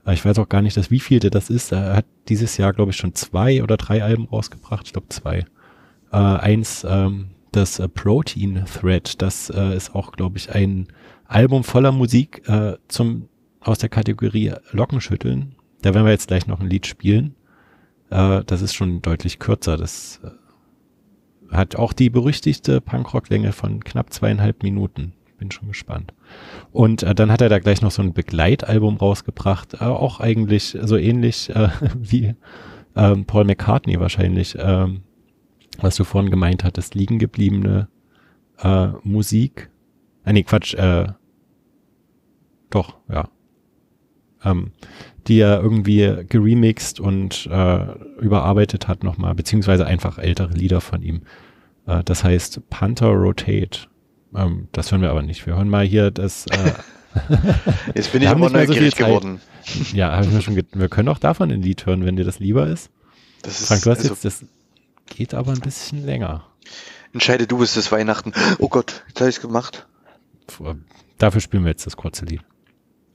Äh, 0.06 0.14
ich 0.14 0.24
weiß 0.24 0.38
auch 0.40 0.50
gar 0.50 0.62
nicht, 0.62 0.78
dass 0.78 0.92
wie 0.92 1.00
vielte 1.00 1.30
das 1.30 1.50
ist. 1.50 1.72
Er 1.72 1.96
hat 1.96 2.06
dieses 2.30 2.58
Jahr, 2.58 2.74
glaube 2.74 2.92
ich, 2.92 2.98
schon 2.98 3.16
zwei 3.16 3.64
oder 3.64 3.78
drei 3.78 4.04
Alben 4.04 4.26
rausgebracht. 4.26 4.86
Ich 4.86 4.94
glaube, 4.94 5.10
zwei. 5.10 5.46
Äh, 6.12 6.18
eins, 6.18 6.86
ähm, 6.88 7.30
das 7.52 7.80
äh, 7.80 7.88
Protein 7.88 8.66
Thread, 8.66 9.22
das 9.22 9.50
äh, 9.50 9.76
ist 9.76 9.96
auch, 9.96 10.12
glaube 10.12 10.38
ich, 10.38 10.52
ein 10.52 10.88
Album 11.26 11.64
voller 11.64 11.92
Musik 11.92 12.48
äh, 12.48 12.78
zum 12.88 13.30
aus 13.60 13.80
der 13.80 13.90
Kategorie 13.90 14.54
Lockenschütteln. 14.72 15.56
Da 15.82 15.94
werden 15.94 16.06
wir 16.06 16.12
jetzt 16.12 16.28
gleich 16.28 16.48
noch 16.48 16.60
ein 16.60 16.70
Lied 16.70 16.86
spielen. 16.86 17.36
Äh, 18.10 18.44
das 18.46 18.62
ist 18.62 18.74
schon 18.74 19.02
deutlich 19.02 19.40
kürzer. 19.40 19.78
Das 19.78 20.20
äh, 20.24 20.30
hat 21.54 21.76
auch 21.76 21.93
die 21.93 22.10
berüchtigte 22.10 22.82
Punkrock-Länge 22.82 23.51
von 23.51 23.84
knapp 23.84 24.12
zweieinhalb 24.14 24.64
Minuten. 24.64 25.14
Bin 25.38 25.51
schon 25.51 25.68
gespannt. 25.68 26.14
Und 26.72 27.04
äh, 27.04 27.16
dann 27.16 27.32
hat 27.32 27.41
er 27.41 27.49
da 27.49 27.60
gleich 27.60 27.82
noch 27.82 27.91
so 27.91 28.01
ein 28.01 28.14
Begleitalbum 28.14 28.97
rausgebracht, 28.97 29.76
äh, 29.76 29.86
auch 29.86 30.20
eigentlich 30.20 30.78
so 30.82 30.97
ähnlich 30.97 31.49
äh, 31.49 31.70
wie 31.99 32.36
ähm, 32.95 33.26
Paul 33.26 33.45
McCartney 33.45 33.99
wahrscheinlich, 33.99 34.56
ähm, 34.60 35.01
was 35.80 35.95
du 35.95 36.04
vorhin 36.04 36.32
gemeint 36.32 36.64
hattest, 36.64 36.95
liegen 36.95 37.20
gebliebene 37.20 37.88
äh, 38.60 38.88
Musik. 39.04 39.70
Ah, 40.24 40.34
nee, 40.34 40.43
Quatsch, 40.43 40.74
äh, 40.76 41.08
doch, 42.70 42.97
ja. 43.10 43.30
Ähm, 44.44 44.72
die 45.28 45.39
er 45.39 45.62
irgendwie 45.62 46.26
geremixed 46.28 47.00
und 47.00 47.48
äh, 47.50 47.86
überarbeitet 48.20 48.88
hat 48.88 49.04
nochmal, 49.04 49.36
beziehungsweise 49.36 49.86
einfach 49.86 50.18
ältere 50.18 50.54
Lieder 50.54 50.82
von 50.82 51.02
ihm. 51.02 51.22
Äh, 51.88 52.04
das 52.04 52.24
heißt 52.24 52.70
Panther 52.70 53.08
Rotate. 53.08 53.88
Ähm, 54.36 54.68
das 54.72 54.91
hören 54.91 55.02
wir 55.02 55.12
aber 55.12 55.22
nicht. 55.22 55.46
Wir 55.46 55.56
hören 55.56 55.70
mal 55.70 55.86
hier 55.86 56.12
das. 56.12 56.46
Äh, 56.48 56.74
Jetzt 57.96 58.12
bin 58.12 58.22
ich 58.22 58.28
aber 58.28 58.50
so 58.50 58.54
neugierig 58.54 58.96
Zeit. 58.96 59.08
geworden. 59.08 59.39
ja, 59.94 60.12
hab 60.12 60.26
ich 60.26 60.32
mir 60.32 60.41
schon. 60.41 60.56
Wir 60.56 60.90
können 60.90 61.10
auch 61.10 61.20
davon 61.20 61.52
ein 61.52 61.61
Lied 61.61 61.86
hören, 61.86 62.06
wenn 62.06 62.15
dir 62.15 62.26
das 62.26 62.40
lieber 62.40 62.68
ist. 62.68 62.90
Das 63.44 63.61
ist, 63.61 63.68
Frank, 63.68 63.84
du 63.84 63.91
hast 63.91 63.99
also, 63.99 64.10
jetzt, 64.10 64.26
das 64.26 64.45
geht 65.06 65.34
aber 65.34 65.52
ein 65.52 65.60
bisschen 65.60 66.06
länger. 66.06 66.45
entscheide 67.14 67.45
du, 67.45 67.61
es 67.61 67.78
ist 67.78 67.91
Weihnachten. 67.91 68.34
Oh 68.60 68.70
Gott, 68.70 69.03
jetzt 69.07 69.20
habe 69.20 69.30
ich 69.30 69.36
es 69.36 69.41
gemacht. 69.41 69.86
Dafür 71.18 71.41
spielen 71.41 71.64
wir 71.64 71.72
jetzt 71.72 71.86
das 71.86 71.95
kurze 71.95 72.26
Lied. 72.26 72.41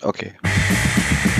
Okay. 0.02 0.32
Thank 1.08 1.26
you. 1.26 1.37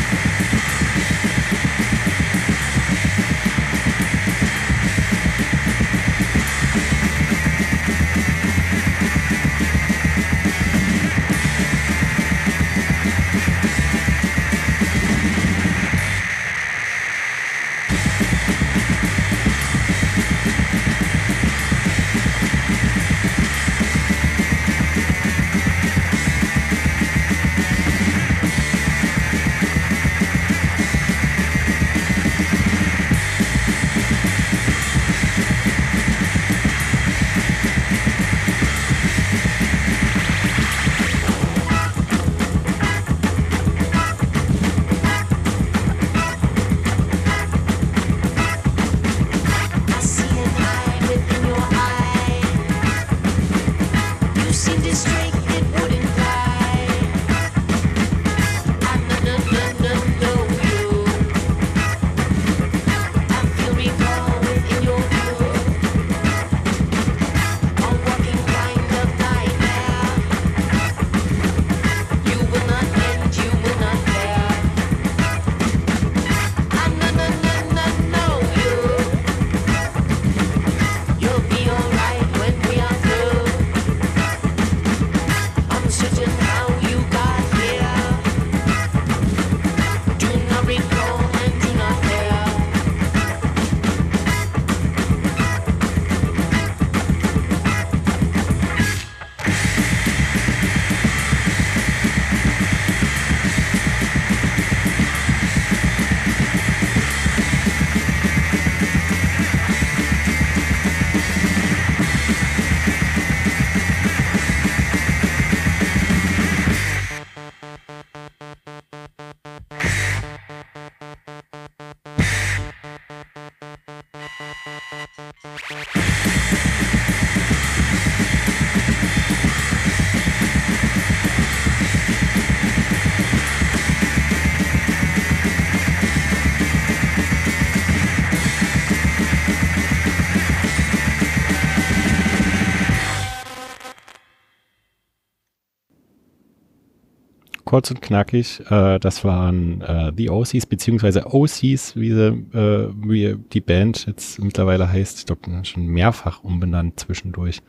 Kurz 147.79 147.93
und 147.93 148.03
knackig. 148.03 148.61
Äh, 148.71 148.99
das 148.99 149.23
waren 149.23 149.81
äh, 149.83 150.13
The 150.17 150.31
OCs, 150.31 150.67
beziehungsweise 150.67 151.27
OCs, 151.33 151.95
wie, 151.95 152.11
sie, 152.11 152.27
äh, 152.53 152.89
wie 152.97 153.37
die 153.53 153.61
Band 153.61 154.07
jetzt 154.07 154.41
mittlerweile 154.43 154.91
heißt. 154.91 155.21
Ich 155.21 155.27
glaube, 155.27 155.65
schon 155.65 155.87
mehrfach 155.87 156.43
umbenannt 156.43 156.99
zwischendurch. 156.99 157.61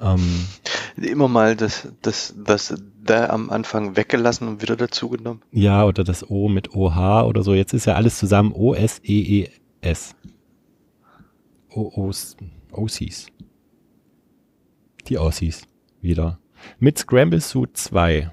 Ähm, 0.00 0.46
Immer 0.96 1.28
mal 1.28 1.56
das, 1.56 1.92
das, 2.00 2.34
das 2.42 2.74
da 3.04 3.28
am 3.28 3.50
Anfang 3.50 3.96
weggelassen 3.98 4.48
und 4.48 4.62
wieder 4.62 4.76
dazugenommen. 4.76 5.42
ja, 5.52 5.84
oder 5.84 6.04
das 6.04 6.30
O 6.30 6.48
mit 6.48 6.74
OH 6.74 7.24
oder 7.26 7.42
so. 7.42 7.52
Jetzt 7.52 7.74
ist 7.74 7.84
ja 7.84 7.94
alles 7.96 8.18
zusammen 8.18 8.50
O-S-E-E-S. 8.54 10.14
O-Os- 11.70 12.36
OCs. 12.72 13.26
Die 15.06 15.18
OCs 15.18 15.68
wieder. 16.00 16.38
Mit 16.78 16.96
Scramble 16.98 17.40
Suit 17.42 17.76
2. 17.76 18.30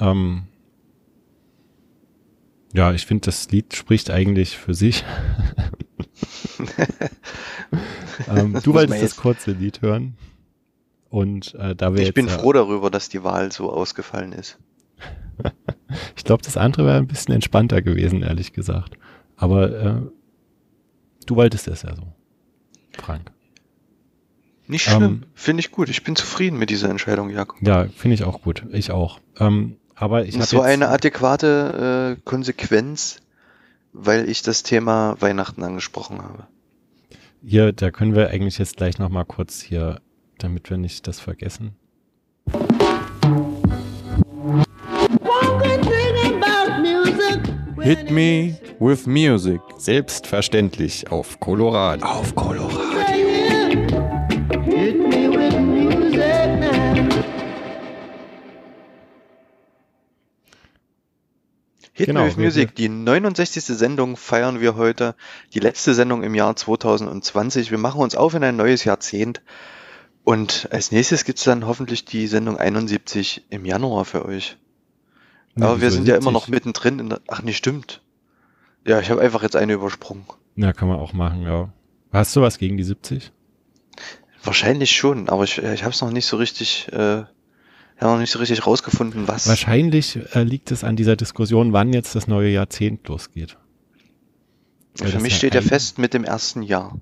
Ähm, 0.00 0.44
ja, 2.74 2.92
ich 2.92 3.06
finde, 3.06 3.26
das 3.26 3.50
Lied 3.50 3.74
spricht 3.74 4.10
eigentlich 4.10 4.58
für 4.58 4.74
sich. 4.74 5.04
ähm, 8.28 8.58
du 8.62 8.74
wolltest 8.74 9.02
das 9.02 9.16
kurze 9.16 9.52
Lied 9.52 9.80
hören. 9.80 10.16
Und 11.08 11.54
äh, 11.54 11.76
da 11.76 11.92
wir 11.92 12.00
Ich 12.00 12.08
jetzt, 12.08 12.16
bin 12.16 12.28
froh 12.28 12.52
darüber, 12.52 12.90
dass 12.90 13.08
die 13.08 13.22
Wahl 13.22 13.52
so 13.52 13.72
ausgefallen 13.72 14.32
ist. 14.32 14.58
Ich 16.16 16.24
glaube, 16.24 16.42
das 16.42 16.56
andere 16.56 16.86
wäre 16.86 16.96
ein 16.96 17.06
bisschen 17.06 17.34
entspannter 17.34 17.82
gewesen, 17.82 18.22
ehrlich 18.22 18.52
gesagt. 18.52 18.96
Aber 19.36 19.70
äh, 19.70 20.00
du 21.26 21.36
wolltest 21.36 21.68
es 21.68 21.82
ja 21.82 21.94
so, 21.94 22.12
Frank. 22.92 23.30
Nicht 24.66 24.84
schlimm, 24.84 25.02
Ähm, 25.02 25.22
finde 25.34 25.60
ich 25.60 25.70
gut. 25.70 25.88
Ich 25.88 26.02
bin 26.02 26.16
zufrieden 26.16 26.58
mit 26.58 26.70
dieser 26.70 26.88
Entscheidung, 26.88 27.30
Jakob. 27.30 27.62
Ja, 27.62 27.86
finde 27.88 28.14
ich 28.14 28.24
auch 28.24 28.42
gut. 28.42 28.64
Ich 28.72 28.90
auch. 28.90 29.20
Ähm, 29.38 29.76
aber 29.94 30.24
ich 30.24 30.34
habe 30.34 30.46
so 30.46 30.60
eine 30.60 30.88
adäquate 30.88 32.16
äh, 32.18 32.20
Konsequenz, 32.24 33.20
weil 33.92 34.28
ich 34.28 34.42
das 34.42 34.62
Thema 34.62 35.16
Weihnachten 35.20 35.62
angesprochen 35.62 36.22
habe. 36.22 36.46
hier, 37.42 37.72
da 37.72 37.90
können 37.90 38.14
wir 38.14 38.30
eigentlich 38.30 38.58
jetzt 38.58 38.76
gleich 38.76 38.98
noch 38.98 39.08
mal 39.08 39.24
kurz 39.24 39.60
hier, 39.60 40.00
damit 40.38 40.70
wir 40.70 40.78
nicht 40.78 41.06
das 41.06 41.20
vergessen. 41.20 41.76
Hit 47.84 48.10
me 48.10 48.58
with 48.80 49.06
music. 49.06 49.60
Selbstverständlich 49.76 51.10
auf 51.10 51.38
Colorado. 51.38 52.02
Auf 52.04 52.34
Colorado. 52.34 52.93
Hit 61.96 62.06
Genau, 62.06 62.26
wir- 62.26 62.36
Music, 62.44 62.74
die 62.74 62.88
69. 62.88 63.62
Sendung 63.76 64.16
feiern 64.16 64.60
wir 64.60 64.74
heute. 64.74 65.14
Die 65.54 65.60
letzte 65.60 65.94
Sendung 65.94 66.24
im 66.24 66.34
Jahr 66.34 66.56
2020. 66.56 67.70
Wir 67.70 67.78
machen 67.78 68.00
uns 68.00 68.16
auf 68.16 68.34
in 68.34 68.42
ein 68.42 68.56
neues 68.56 68.82
Jahrzehnt. 68.84 69.42
Und 70.24 70.68
als 70.72 70.90
nächstes 70.90 71.24
gibt's 71.24 71.44
dann 71.44 71.66
hoffentlich 71.66 72.04
die 72.04 72.26
Sendung 72.26 72.56
71 72.58 73.44
im 73.50 73.64
Januar 73.64 74.04
für 74.04 74.24
euch. 74.24 74.56
Ja, 75.56 75.66
Aber 75.66 75.80
wir 75.80 75.90
sind 75.92 76.08
ja 76.08 76.14
immer 76.16 76.30
70? 76.30 76.32
noch 76.32 76.48
mittendrin 76.48 76.98
in 76.98 77.08
der, 77.10 77.20
ach 77.28 77.42
nee, 77.42 77.52
stimmt. 77.52 78.02
Ja, 78.84 78.98
ich 78.98 79.10
habe 79.10 79.20
einfach 79.20 79.42
jetzt 79.44 79.54
eine 79.54 79.74
übersprungen. 79.74 80.24
Ja, 80.56 80.72
kann 80.72 80.88
man 80.88 80.98
auch 80.98 81.12
machen, 81.12 81.42
ja. 81.42 81.72
Hast 82.12 82.34
du 82.34 82.40
was 82.40 82.58
gegen 82.58 82.76
die 82.76 82.82
70? 82.84 83.30
Wahrscheinlich 84.42 84.90
schon, 84.96 85.28
aber 85.28 85.44
ich, 85.44 85.58
ich 85.58 85.82
habe 85.84 85.92
es 85.94 86.00
noch 86.00 86.10
nicht 86.10 86.26
so 86.26 86.36
richtig, 86.38 86.88
äh, 86.92 87.22
ich 87.96 88.02
hab 88.02 88.10
noch 88.10 88.18
nicht 88.18 88.30
so 88.30 88.38
richtig 88.38 88.66
rausgefunden, 88.66 89.28
was. 89.28 89.46
Wahrscheinlich 89.46 90.18
äh, 90.34 90.42
liegt 90.42 90.70
es 90.70 90.82
an 90.82 90.96
dieser 90.96 91.16
Diskussion, 91.16 91.72
wann 91.72 91.92
jetzt 91.92 92.14
das 92.14 92.26
neue 92.26 92.50
Jahrzehnt 92.50 93.06
losgeht. 93.08 93.56
Weil 94.98 95.10
Für 95.10 95.20
mich 95.20 95.36
steht 95.36 95.54
ja 95.54 95.60
fest 95.60 95.98
mit 95.98 96.14
dem 96.14 96.24
ersten 96.24 96.62
Jahr. 96.62 96.98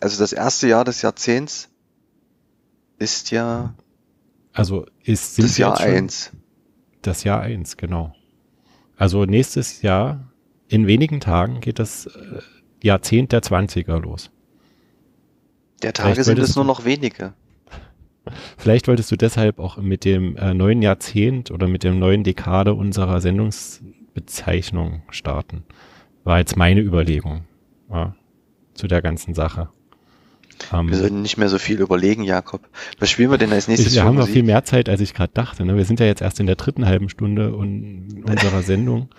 Also 0.00 0.18
das 0.18 0.32
erste 0.32 0.68
Jahr 0.68 0.84
des 0.84 1.02
Jahrzehnts 1.02 1.68
ist 2.98 3.30
ja 3.30 3.74
Also 4.52 4.86
ist 5.02 5.38
das 5.38 5.58
wir 5.58 5.66
Jahr 5.66 5.80
eins. 5.80 6.32
Das 7.02 7.24
Jahr 7.24 7.40
eins, 7.40 7.76
genau. 7.76 8.14
Also 8.96 9.24
nächstes 9.24 9.82
Jahr, 9.82 10.32
in 10.68 10.86
wenigen 10.86 11.20
Tagen, 11.20 11.60
geht 11.60 11.78
das 11.78 12.06
äh, 12.06 12.40
Jahrzehnt 12.82 13.32
der 13.32 13.42
20er 13.42 13.98
los. 13.98 14.30
Der 15.82 15.92
Tage 15.92 16.14
Vielleicht 16.14 16.24
sind 16.24 16.38
es 16.38 16.56
nur 16.56 16.64
noch 16.64 16.84
wenige. 16.84 17.34
Vielleicht 18.56 18.88
wolltest 18.88 19.10
du 19.10 19.16
deshalb 19.16 19.58
auch 19.58 19.76
mit 19.78 20.04
dem 20.04 20.36
äh, 20.36 20.54
neuen 20.54 20.82
Jahrzehnt 20.82 21.50
oder 21.50 21.68
mit 21.68 21.84
dem 21.84 21.98
neuen 21.98 22.24
Dekade 22.24 22.74
unserer 22.74 23.20
Sendungsbezeichnung 23.20 25.02
starten. 25.10 25.64
War 26.24 26.38
jetzt 26.38 26.56
meine 26.56 26.80
Überlegung 26.80 27.44
ja, 27.90 28.14
zu 28.74 28.86
der 28.86 29.02
ganzen 29.02 29.34
Sache. 29.34 29.68
Ähm, 30.72 30.88
Wir 30.88 30.96
sollten 30.96 31.22
nicht 31.22 31.36
mehr 31.36 31.48
so 31.48 31.58
viel 31.58 31.80
überlegen, 31.80 32.22
Jakob. 32.22 32.62
Was 32.98 33.10
spielen 33.10 33.30
wir 33.30 33.38
denn 33.38 33.52
als 33.52 33.68
nächstes 33.68 33.94
wir 33.94 34.04
haben 34.04 34.16
noch 34.16 34.28
viel 34.28 34.42
mehr 34.42 34.64
Zeit, 34.64 34.88
als 34.88 35.00
ich 35.00 35.14
gerade 35.14 35.32
dachte. 35.34 35.64
Ne? 35.64 35.76
Wir 35.76 35.84
sind 35.84 36.00
ja 36.00 36.06
jetzt 36.06 36.22
erst 36.22 36.40
in 36.40 36.46
der 36.46 36.56
dritten 36.56 36.86
halben 36.86 37.08
Stunde 37.08 37.54
un 37.54 38.24
unserer 38.26 38.62
Sendung. 38.62 39.08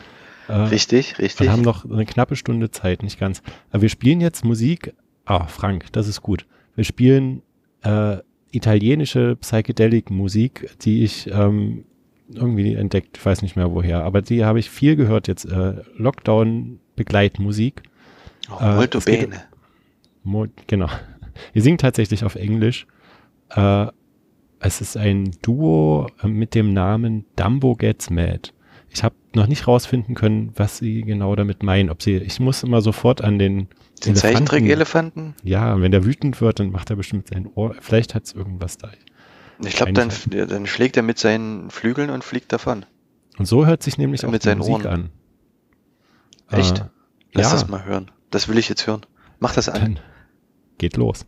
Äh, 0.49 0.53
Richtig, 0.53 1.19
richtig. 1.19 1.41
Wir 1.41 1.51
haben 1.51 1.61
noch 1.61 1.83
eine 1.83 2.05
knappe 2.05 2.37
Stunde 2.37 2.71
Zeit, 2.71 3.03
nicht 3.03 3.19
ganz. 3.19 3.41
Aber 3.69 3.81
wir 3.81 3.89
spielen 3.89 4.21
jetzt 4.21 4.45
Musik. 4.45 4.93
Ah, 5.25 5.47
Frank, 5.47 5.87
das 5.91 6.07
ist 6.07 6.21
gut. 6.21 6.45
Wir 6.75 6.85
spielen 6.85 7.41
äh, 7.81 8.19
italienische 8.51 9.35
Psychedelic-Musik, 9.35 10.69
die 10.81 11.03
ich 11.03 11.27
ähm, 11.31 11.85
irgendwie 12.33 12.73
entdeckt, 12.75 13.17
ich 13.17 13.25
weiß 13.25 13.41
nicht 13.41 13.55
mehr 13.55 13.71
woher, 13.71 14.03
aber 14.03 14.21
die 14.21 14.43
habe 14.45 14.59
ich 14.59 14.69
viel 14.69 14.95
gehört 14.95 15.27
jetzt. 15.27 15.45
Äh, 15.45 15.75
Lockdown-Begleitmusik. 15.95 17.83
oh, 18.51 18.57
äh, 18.63 18.75
molto 18.75 18.97
es 18.99 19.05
geht- 19.05 19.29
bene. 19.29 19.41
Mo 20.23 20.45
genau. 20.67 20.89
Wir 21.53 21.61
singen 21.61 21.77
tatsächlich 21.77 22.23
auf 22.25 22.35
Englisch. 22.35 22.85
Äh, 23.55 23.87
es 24.59 24.81
ist 24.81 24.97
ein 24.97 25.31
Duo 25.41 26.07
äh, 26.23 26.27
mit 26.27 26.55
dem 26.55 26.73
Namen 26.73 27.25
Dumbo 27.35 27.75
Gets 27.75 28.09
Mad. 28.09 28.51
Ich 28.97 29.03
habe 29.03 29.13
noch 29.35 29.45
nicht 29.45 29.67
rausfinden 29.67 30.15
können, 30.15 30.53
was 30.55 30.79
sie 30.79 31.03
genau 31.03 31.35
damit 31.35 31.61
meinen. 31.61 31.91
Ob 31.91 32.01
sie, 32.01 32.15
ich 32.17 32.39
muss 32.39 32.63
immer 32.63 32.81
sofort 32.81 33.23
an 33.23 33.37
den 33.37 33.67
Den 34.03 34.15
Zeichentrick-Elefanten? 34.15 35.35
Ja, 35.43 35.79
wenn 35.79 35.91
der 35.91 36.03
wütend 36.03 36.41
wird, 36.41 36.59
dann 36.59 36.71
macht 36.71 36.89
er 36.89 36.95
bestimmt 36.95 37.27
sein 37.27 37.47
Ohr. 37.53 37.75
Vielleicht 37.79 38.15
hat 38.15 38.23
es 38.25 38.33
irgendwas 38.33 38.79
da. 38.79 38.89
Ich 39.63 39.75
glaube, 39.75 39.93
dann, 39.93 40.09
dann 40.31 40.65
schlägt 40.65 40.97
er 40.97 41.03
mit 41.03 41.19
seinen 41.19 41.69
Flügeln 41.69 42.09
und 42.09 42.23
fliegt 42.23 42.51
davon. 42.51 42.87
Und 43.37 43.45
so 43.45 43.67
hört 43.67 43.83
sich 43.83 43.99
nämlich 43.99 44.25
auch 44.25 44.31
mit 44.31 44.41
die 44.43 44.47
seinen 44.47 44.57
Musik 44.59 44.73
Ohren. 44.73 44.87
an. 44.87 45.09
Echt? 46.49 46.79
Äh, 46.79 46.85
Lass 47.33 47.45
ja, 47.45 47.51
das 47.51 47.67
mal 47.67 47.85
hören. 47.85 48.09
Das 48.31 48.47
will 48.47 48.57
ich 48.57 48.67
jetzt 48.67 48.87
hören. 48.87 49.01
Mach 49.39 49.53
das 49.53 49.69
an. 49.69 49.79
dann 49.79 49.99
geht 50.79 50.97
los. 50.97 51.23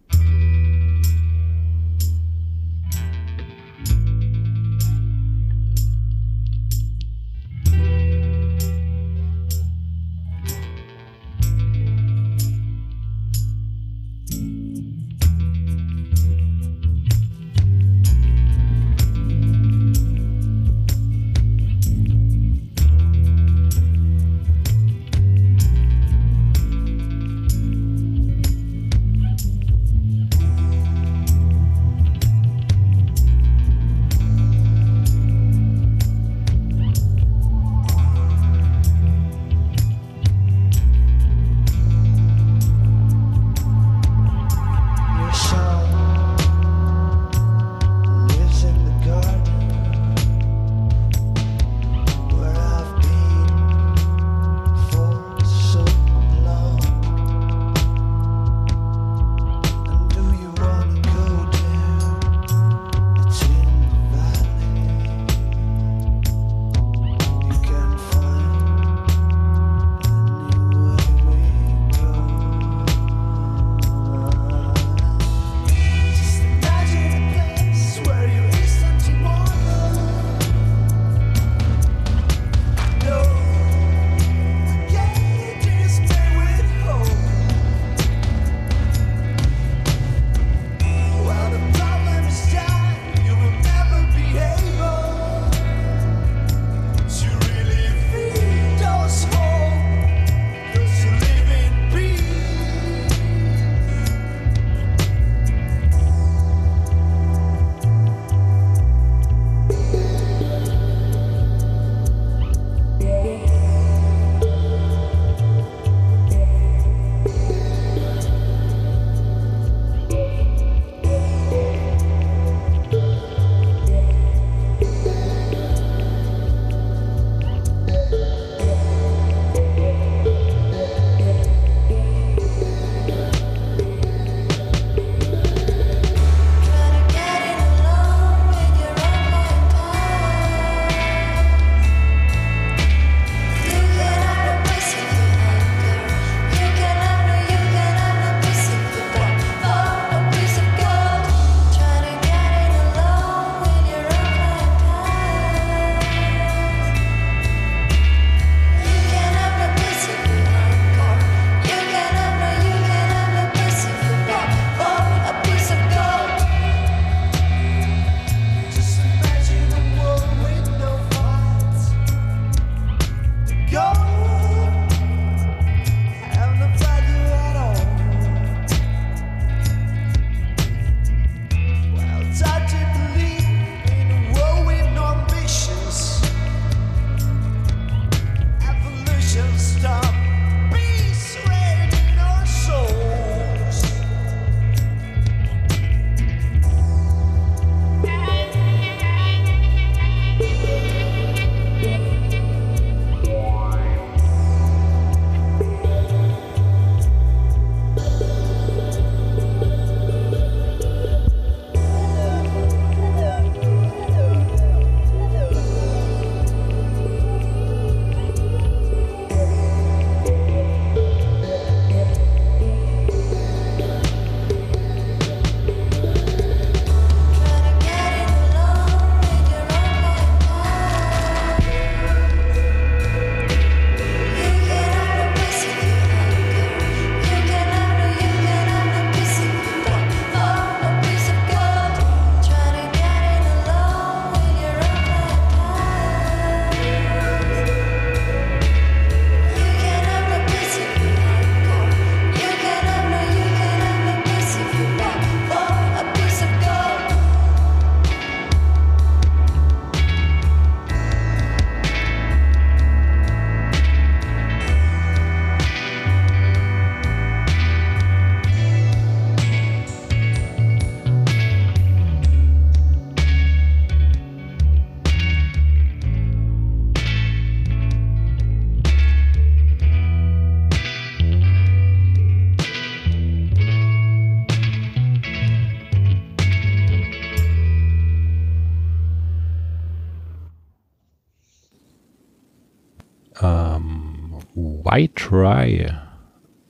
White 294.92 295.14
Try 295.14 295.92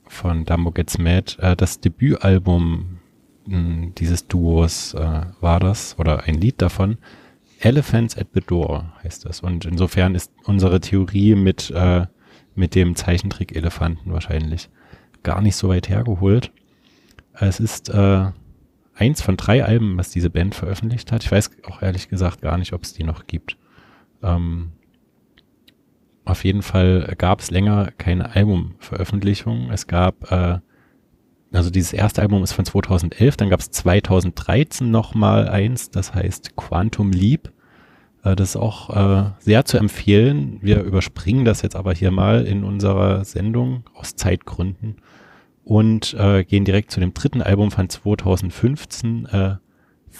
von 0.06 0.44
Dumbo 0.44 0.72
Gets 0.72 0.98
Mad, 0.98 1.36
äh, 1.38 1.56
das 1.56 1.80
Debütalbum 1.80 2.98
mh, 3.46 3.92
dieses 3.96 4.26
Duos 4.26 4.92
äh, 4.92 5.22
war 5.40 5.58
das, 5.60 5.98
oder 5.98 6.24
ein 6.24 6.34
Lied 6.34 6.60
davon. 6.60 6.98
Elephants 7.60 8.18
at 8.18 8.28
the 8.34 8.40
Door 8.40 8.92
heißt 9.02 9.24
das. 9.24 9.40
Und 9.40 9.64
insofern 9.64 10.14
ist 10.14 10.32
unsere 10.44 10.80
Theorie 10.80 11.34
mit, 11.34 11.70
äh, 11.70 12.06
mit 12.54 12.74
dem 12.74 12.94
Zeichentrick-Elefanten 12.94 14.12
wahrscheinlich 14.12 14.68
gar 15.22 15.40
nicht 15.40 15.56
so 15.56 15.68
weit 15.70 15.88
hergeholt. 15.88 16.52
Es 17.32 17.60
ist 17.60 17.90
eins 17.90 19.22
von 19.22 19.36
drei 19.38 19.64
Alben, 19.64 19.96
was 19.96 20.10
diese 20.10 20.28
Band 20.28 20.54
veröffentlicht 20.54 21.10
hat. 21.12 21.24
Ich 21.24 21.32
weiß 21.32 21.50
auch 21.68 21.80
ehrlich 21.80 22.08
gesagt 22.08 22.42
gar 22.42 22.58
nicht, 22.58 22.74
ob 22.74 22.82
es 22.82 22.92
die 22.92 23.04
noch 23.04 23.26
gibt. 23.26 23.56
Ähm, 24.22 24.72
auf 26.24 26.44
jeden 26.44 26.62
Fall 26.62 27.14
gab 27.18 27.40
es 27.40 27.50
länger 27.50 27.92
keine 27.98 28.34
Albumveröffentlichung. 28.34 29.70
Es 29.70 29.86
gab, 29.86 30.30
äh, 30.30 30.58
also 31.52 31.70
dieses 31.70 31.92
erste 31.92 32.22
Album 32.22 32.42
ist 32.42 32.52
von 32.52 32.64
2011, 32.64 33.36
dann 33.36 33.50
gab 33.50 33.60
es 33.60 33.70
2013 33.70 34.90
nochmal 34.90 35.48
eins, 35.48 35.90
das 35.90 36.14
heißt 36.14 36.56
Quantum 36.56 37.12
Leap. 37.12 37.52
Äh, 38.22 38.36
das 38.36 38.50
ist 38.50 38.56
auch 38.56 38.90
äh, 38.90 39.30
sehr 39.38 39.64
zu 39.64 39.78
empfehlen. 39.78 40.58
Wir 40.62 40.82
überspringen 40.82 41.44
das 41.44 41.62
jetzt 41.62 41.76
aber 41.76 41.94
hier 41.94 42.10
mal 42.10 42.44
in 42.46 42.64
unserer 42.64 43.24
Sendung 43.24 43.84
aus 43.94 44.16
Zeitgründen 44.16 44.96
und 45.64 46.14
äh, 46.14 46.44
gehen 46.44 46.64
direkt 46.64 46.90
zu 46.90 47.00
dem 47.00 47.14
dritten 47.14 47.42
Album 47.42 47.70
von 47.70 47.88
2015. 47.88 49.26
Äh, 49.26 49.56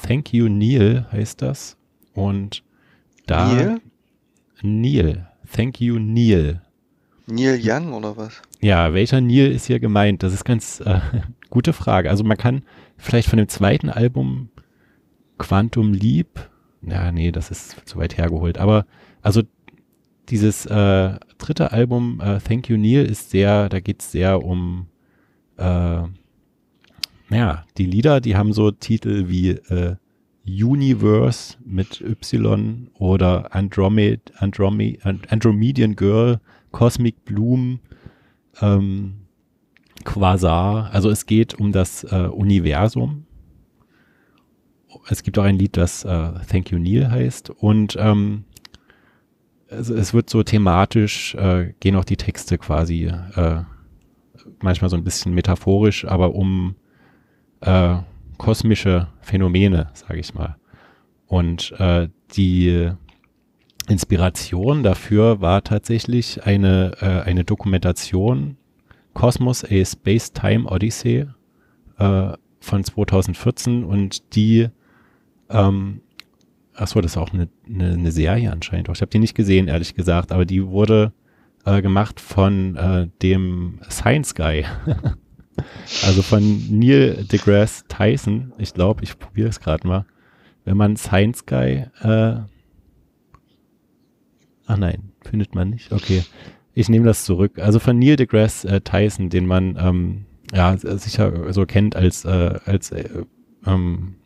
Thank 0.03 0.33
You 0.33 0.49
Neil 0.49 1.07
heißt 1.13 1.43
das. 1.43 1.77
Und 2.15 2.63
da 3.27 3.53
Neil? 3.53 3.81
Neil. 4.63 5.30
Thank 5.55 5.81
You 5.81 5.99
Neil. 5.99 6.63
Neil 7.27 7.59
Young 7.63 7.93
oder 7.93 8.17
was? 8.17 8.43
Ja, 8.61 8.93
welcher 8.93 9.21
Neil 9.21 9.51
ist 9.51 9.67
hier 9.67 9.81
gemeint? 9.81 10.23
Das 10.23 10.33
ist 10.33 10.45
ganz 10.45 10.81
äh, 10.81 11.01
gute 11.51 11.73
Frage. 11.73 12.11
Also 12.11 12.25
man 12.25 12.37
kann 12.37 12.63
vielleicht 12.97 13.29
von 13.29 13.39
dem 13.39 13.49
zweiten 13.49 13.89
Album 13.89 14.51
Quantum 15.39 15.93
Leap, 15.93 16.51
ja, 16.83 17.13
nee, 17.13 17.33
das 17.33 17.51
ist 17.51 17.89
zu 17.89 17.99
weit 17.99 18.19
hergeholt, 18.19 18.59
aber 18.59 18.87
also 19.23 19.43
dieses 20.29 20.67
äh, 20.67 21.19
dritte 21.39 21.73
Album 21.73 22.21
äh, 22.21 22.39
Thank 22.41 22.69
You 22.69 22.77
Neil 22.77 23.05
ist 23.07 23.31
sehr, 23.31 23.69
da 23.69 23.81
geht 23.81 24.03
es 24.03 24.13
sehr 24.13 24.45
um 24.45 24.87
äh, 25.57 26.03
ja, 27.31 27.65
die 27.79 27.87
Lieder, 27.87 28.21
die 28.21 28.37
haben 28.37 28.53
so 28.53 28.71
Titel 28.71 29.29
wie 29.29 29.51
äh, 29.51 29.97
Universe 30.47 31.57
mit 31.65 32.01
Y 32.01 32.91
oder 32.95 33.55
Andromed, 33.55 34.33
Andromed, 34.37 35.05
And- 35.05 35.31
Andromedian 35.31 35.97
Girl, 35.97 36.41
Cosmic 36.73 37.25
Bloom, 37.25 37.81
ähm, 38.61 39.15
Quasar. 40.05 40.91
Also 40.93 41.11
es 41.11 41.27
geht 41.27 41.55
um 41.55 41.73
das 41.73 42.05
äh, 42.05 42.29
Universum. 42.33 43.27
Es 45.09 45.23
gibt 45.23 45.39
auch 45.39 45.45
ein 45.45 45.59
Lied, 45.59 45.77
das 45.77 46.05
äh, 46.05 46.33
Thank 46.49 46.71
You 46.71 46.79
Neil 46.79 47.11
heißt. 47.11 47.51
Und 47.51 47.97
ähm, 47.99 48.45
es, 49.69 49.89
es 49.89 50.15
wird 50.15 50.31
so 50.31 50.43
thematisch, 50.43 51.35
äh, 51.35 51.75
gehen 51.81 51.97
auch 51.97 52.05
die 52.05 52.17
Texte 52.17 52.59
quasi 52.59 53.05
äh, 53.05 53.63
manchmal 54.63 54.91
so 54.91 54.97
ein 54.97 55.05
bisschen 55.05 55.35
metaphorisch, 55.35 56.05
aber 56.07 56.35
um 56.35 56.75
äh, 57.61 57.99
kosmische 58.41 59.09
Phänomene, 59.21 59.91
sage 59.93 60.19
ich 60.19 60.33
mal. 60.33 60.57
Und 61.27 61.75
äh, 61.79 62.09
die 62.35 62.91
Inspiration 63.87 64.83
dafür 64.83 65.43
war 65.43 65.63
tatsächlich 65.63 66.43
eine, 66.47 66.93
äh, 67.03 67.29
eine 67.29 67.45
Dokumentation 67.45 68.57
Cosmos 69.13 69.63
A 69.63 69.85
Space 69.85 70.33
Time 70.33 70.67
Odyssey 70.67 71.27
äh, 71.99 72.33
von 72.61 72.83
2014 72.83 73.85
und 73.85 74.35
die 74.35 74.69
ähm, 75.51 76.01
achso, 76.75 77.03
das 77.03 77.13
ist 77.13 77.19
auch 77.19 77.35
eine, 77.35 77.49
eine, 77.69 77.93
eine 77.93 78.11
Serie 78.11 78.51
anscheinend. 78.51 78.89
Ich 78.89 79.03
habe 79.03 79.11
die 79.11 79.19
nicht 79.19 79.35
gesehen, 79.35 79.69
ehrlich 79.69 79.95
gesagt, 79.95 80.33
aber 80.33 80.47
die 80.47 80.67
wurde 80.67 81.13
äh, 81.67 81.83
gemacht 81.83 82.21
von 82.21 82.77
äh, 82.77 83.09
dem 83.21 83.81
Science 83.91 84.35
Guy. 84.35 84.65
also 86.05 86.23
von 86.23 86.67
Neil 86.71 87.25
deGrasse 87.31 87.85
Tyson. 87.89 88.53
Ich 88.59 88.75
glaube, 88.75 89.05
ich 89.05 89.19
probiere 89.19 89.49
es 89.49 89.61
gerade 89.61 89.87
mal. 89.87 90.07
Wenn 90.65 90.77
man 90.77 90.97
Science 90.97 91.47
Guy, 91.47 91.87
äh, 92.01 92.37
ach 94.67 94.77
nein, 94.77 95.13
findet 95.23 95.55
man 95.55 95.71
nicht. 95.71 95.93
Okay, 95.93 96.25
ich 96.75 96.89
nehme 96.89 97.07
das 97.07 97.25
zurück. 97.25 97.59
Also 97.59 97.79
von 97.79 97.99
Neil 97.99 98.17
deGrasse 98.17 98.69
äh, 98.69 98.81
Tyson, 98.81 99.31
den 99.31 99.47
man 99.47 99.77
ähm, 99.81 100.27
ja 100.53 100.77
sicher 100.77 101.53
so 101.53 101.67
kennt 101.67 101.97
als 101.97 102.25
äh, 102.25 102.59
als 102.65 102.91
äh, 102.93 103.25
ähm, 103.67 104.17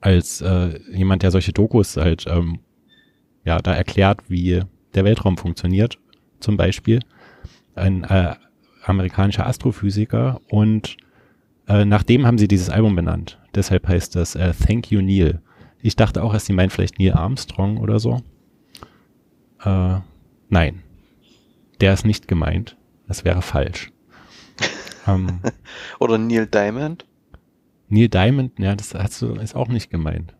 als 0.00 0.42
äh, 0.42 0.78
jemand, 0.92 1.22
der 1.22 1.30
solche 1.30 1.52
Dokus 1.52 1.96
halt 1.96 2.26
ähm, 2.26 2.60
ja 3.44 3.58
da 3.58 3.72
erklärt, 3.72 4.20
wie 4.28 4.62
der 4.94 5.04
Weltraum 5.04 5.36
funktioniert, 5.36 5.98
zum 6.40 6.56
Beispiel 6.56 7.00
ein 7.74 8.04
äh, 8.04 8.34
amerikanischer 8.84 9.46
Astrophysiker 9.46 10.40
und 10.48 10.96
äh, 11.66 11.84
nach 11.84 12.02
dem 12.02 12.26
haben 12.26 12.38
sie 12.38 12.48
dieses 12.48 12.70
Album 12.70 12.94
benannt. 12.96 13.38
Deshalb 13.54 13.88
heißt 13.88 14.16
das 14.16 14.34
äh, 14.34 14.52
Thank 14.52 14.90
You 14.90 15.00
Neil. 15.00 15.40
Ich 15.80 15.96
dachte 15.96 16.22
auch, 16.22 16.32
dass 16.32 16.46
sie 16.46 16.52
meint 16.52 16.72
vielleicht 16.72 16.98
Neil 16.98 17.12
Armstrong 17.12 17.78
oder 17.78 17.98
so. 17.98 18.22
Äh, 19.64 19.98
nein, 20.48 20.82
der 21.80 21.94
ist 21.94 22.04
nicht 22.04 22.28
gemeint. 22.28 22.76
Das 23.06 23.24
wäre 23.24 23.42
falsch. 23.42 23.92
ähm, 25.06 25.40
Oder 25.98 26.18
Neil 26.18 26.46
Diamond? 26.46 27.06
Neil 27.88 28.08
Diamond, 28.08 28.58
ja, 28.58 28.74
das 28.74 28.94
hast 28.94 29.20
du, 29.20 29.34
ist 29.34 29.54
auch 29.54 29.68
nicht 29.68 29.90
gemeint. 29.90 30.34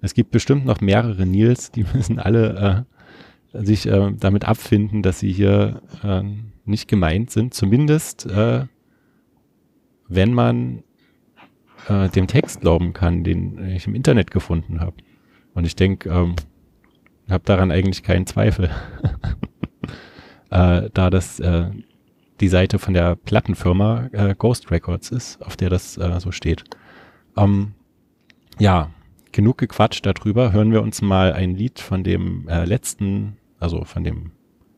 Es 0.00 0.14
gibt 0.14 0.30
bestimmt 0.30 0.64
noch 0.66 0.80
mehrere 0.80 1.26
Nils, 1.26 1.70
die 1.70 1.84
müssen 1.94 2.18
alle 2.18 2.86
äh, 3.54 3.64
sich 3.64 3.86
äh, 3.86 4.12
damit 4.18 4.44
abfinden, 4.44 5.02
dass 5.02 5.20
sie 5.20 5.32
hier 5.32 5.82
äh, 6.02 6.22
nicht 6.66 6.88
gemeint 6.88 7.30
sind. 7.30 7.54
Zumindest, 7.54 8.26
äh, 8.26 8.66
wenn 10.08 10.34
man 10.34 10.82
äh, 11.88 12.08
dem 12.08 12.26
Text 12.26 12.60
glauben 12.60 12.92
kann, 12.92 13.24
den 13.24 13.66
ich 13.68 13.86
im 13.86 13.94
Internet 13.94 14.30
gefunden 14.30 14.80
habe. 14.80 14.96
Und 15.54 15.66
ich 15.66 15.76
denke, 15.76 16.08
ähm, 16.10 16.36
habe 17.28 17.44
daran 17.44 17.70
eigentlich 17.70 18.02
keinen 18.02 18.26
Zweifel. 18.26 18.70
äh, 20.50 20.90
da 20.92 21.10
das 21.10 21.40
äh, 21.40 21.70
die 22.40 22.48
Seite 22.48 22.78
von 22.78 22.94
der 22.94 23.16
Plattenfirma 23.16 24.10
äh, 24.12 24.34
Ghost 24.36 24.70
Records 24.70 25.10
ist, 25.10 25.42
auf 25.42 25.56
der 25.56 25.70
das 25.70 25.96
äh, 25.96 26.20
so 26.20 26.32
steht. 26.32 26.64
Ähm, 27.36 27.72
ja, 28.58 28.90
genug 29.32 29.58
gequatscht 29.58 30.04
darüber. 30.04 30.52
Hören 30.52 30.72
wir 30.72 30.82
uns 30.82 31.02
mal 31.02 31.32
ein 31.32 31.54
Lied 31.54 31.80
von 31.80 32.04
dem 32.04 32.48
äh, 32.48 32.64
letzten, 32.64 33.38
also 33.58 33.84
von 33.84 34.04
dem 34.04 34.32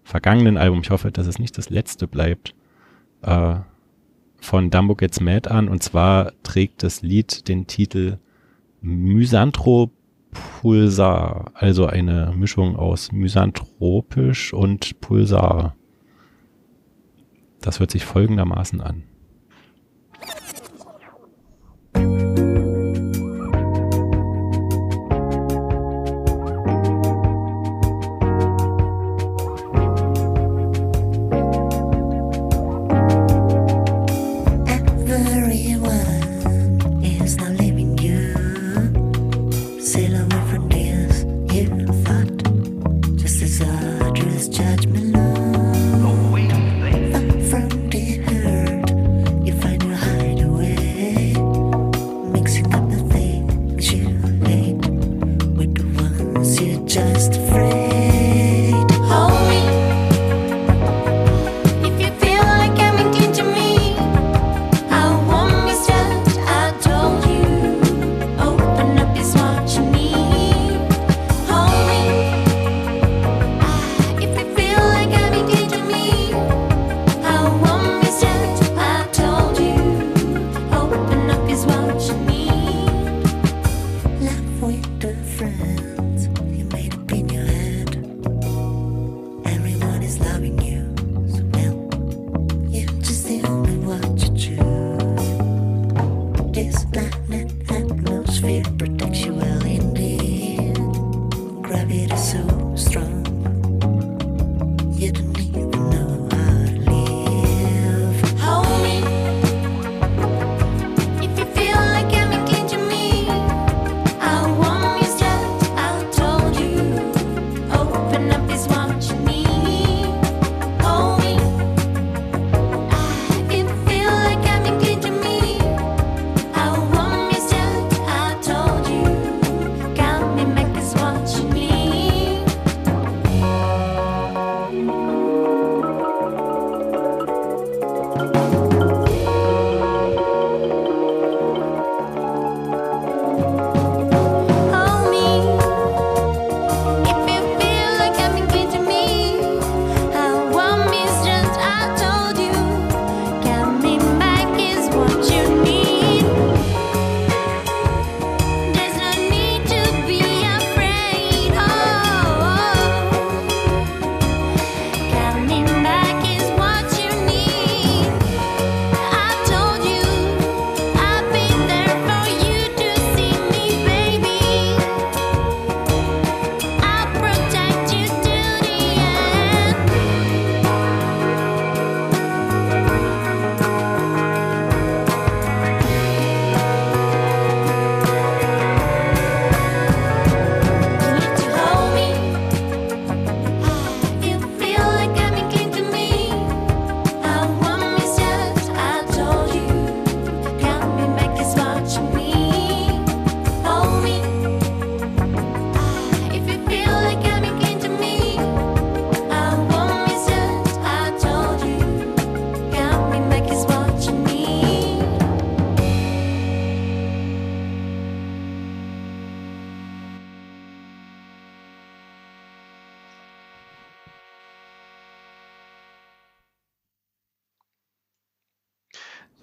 vergangenen 0.08 0.56
Album, 0.56 0.80
ich 0.80 0.90
hoffe, 0.90 1.12
dass 1.12 1.26
es 1.26 1.38
nicht 1.38 1.58
das 1.58 1.68
letzte 1.68 2.08
bleibt, 2.08 2.54
äh, 3.20 3.56
von 4.40 4.70
Dumbo 4.70 4.94
Gets 4.94 5.20
Mad 5.20 5.50
an. 5.50 5.68
Und 5.68 5.82
zwar 5.82 6.32
trägt 6.42 6.82
das 6.82 7.02
Lied 7.02 7.46
den 7.46 7.66
Titel 7.66 8.16
Misantropulsar, 8.80 11.50
also 11.52 11.84
eine 11.86 12.32
Mischung 12.34 12.76
aus 12.76 13.12
misanthropisch 13.12 14.54
und 14.54 14.98
Pulsar. 15.00 15.76
Das 17.60 17.78
hört 17.78 17.90
sich 17.90 18.06
folgendermaßen 18.06 18.80
an. 18.80 19.02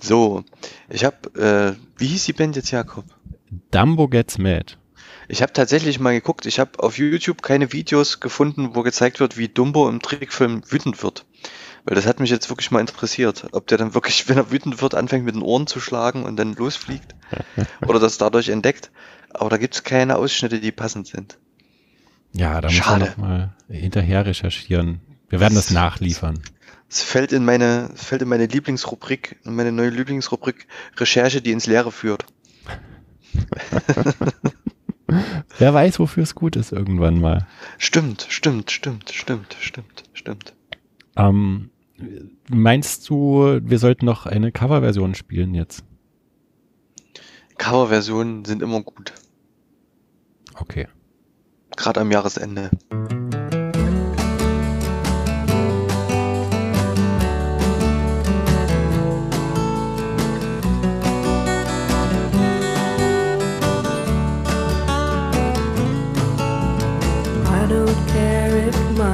So, 0.06 0.44
ich 0.88 1.04
habe, 1.04 1.18
äh, 1.36 1.74
wie 1.98 2.06
hieß 2.06 2.26
die 2.26 2.34
Band 2.34 2.56
jetzt, 2.56 2.70
Jakob? 2.70 3.06
Dumbo 3.72 4.08
Gets 4.08 4.38
Mad. 4.38 4.76
Ich 5.28 5.42
habe 5.42 5.52
tatsächlich 5.52 6.00
mal 6.00 6.14
geguckt, 6.14 6.46
ich 6.46 6.60
habe 6.60 6.78
auf 6.78 7.00
YouTube 7.00 7.42
keine 7.42 7.74
Videos 7.74 8.20
gefunden, 8.20 8.76
wo 8.76 8.84
gezeigt 8.84 9.20
wird, 9.20 9.36
wie 9.36 9.48
Dumbo 9.48 9.90
im 9.90 10.04
Trickfilm 10.04 10.62
wütend 10.70 11.02
wird. 11.02 11.26
Weil 11.86 11.96
das 11.96 12.06
hat 12.06 12.20
mich 12.20 12.30
jetzt 12.30 12.50
wirklich 12.50 12.70
mal 12.70 12.82
interessiert, 12.82 13.48
ob 13.52 13.66
der 13.66 13.80
dann 13.80 13.96
wirklich, 13.96 14.30
wenn 14.30 14.38
er 14.38 14.52
wütend 14.52 14.80
wird, 14.80 14.94
anfängt 14.94 15.26
mit 15.26 15.34
den 15.34 15.42
Ohren 15.42 15.66
zu 15.66 15.80
schlagen 15.80 16.24
und 16.24 16.36
dann 16.36 16.54
losfliegt 16.54 17.16
oder 17.88 18.00
das 18.00 18.20
dadurch 18.20 18.50
entdeckt. 18.50 18.92
Aber 19.32 19.50
da 19.50 19.58
gibt's 19.58 19.84
keine 19.84 20.18
Ausschnitte, 20.18 20.60
die 20.60 20.72
passend 20.72 21.08
sind. 21.08 21.40
Ja, 22.32 22.62
da 22.62 22.68
muss 22.68 22.78
man 22.78 22.84
Schade. 22.84 23.06
noch 23.06 23.18
mal 23.18 23.56
hinterher 23.68 24.28
recherchieren. 24.28 25.02
Wir 25.30 25.40
werden 25.40 25.56
das 25.56 25.72
nachliefern. 25.72 26.40
Es 26.96 27.04
fällt 27.04 27.34
in 27.34 27.44
meine, 27.44 27.90
fällt 27.96 28.22
in 28.22 28.30
meine 28.30 28.46
Lieblingsrubrik, 28.46 29.38
in 29.44 29.54
meine 29.54 29.74
neue 29.74 29.90
Lieblingsrubrik 29.90 30.66
Recherche, 30.96 31.42
die 31.42 31.52
ins 31.52 31.68
Leere 31.68 31.92
führt. 31.92 32.24
Wer 35.58 35.74
weiß, 35.74 36.00
wofür 36.00 36.24
es 36.24 36.36
gut 36.36 36.56
ist 36.56 36.72
irgendwann 36.72 37.20
mal. 37.20 37.46
Stimmt, 37.80 38.26
stimmt, 38.30 38.72
stimmt, 38.72 39.12
stimmt, 39.12 39.58
stimmt, 39.60 40.04
stimmt. 40.14 40.54
Ähm, 41.18 41.70
meinst 42.50 43.10
du, 43.10 43.60
wir 43.62 43.78
sollten 43.78 44.06
noch 44.06 44.26
eine 44.26 44.54
Coverversion 44.54 45.16
spielen 45.16 45.54
jetzt? 45.54 45.84
Coverversionen 47.58 48.46
sind 48.46 48.62
immer 48.62 48.82
gut, 48.82 49.12
Okay. 50.54 50.88
gerade 51.76 52.00
am 52.00 52.10
Jahresende. 52.10 52.72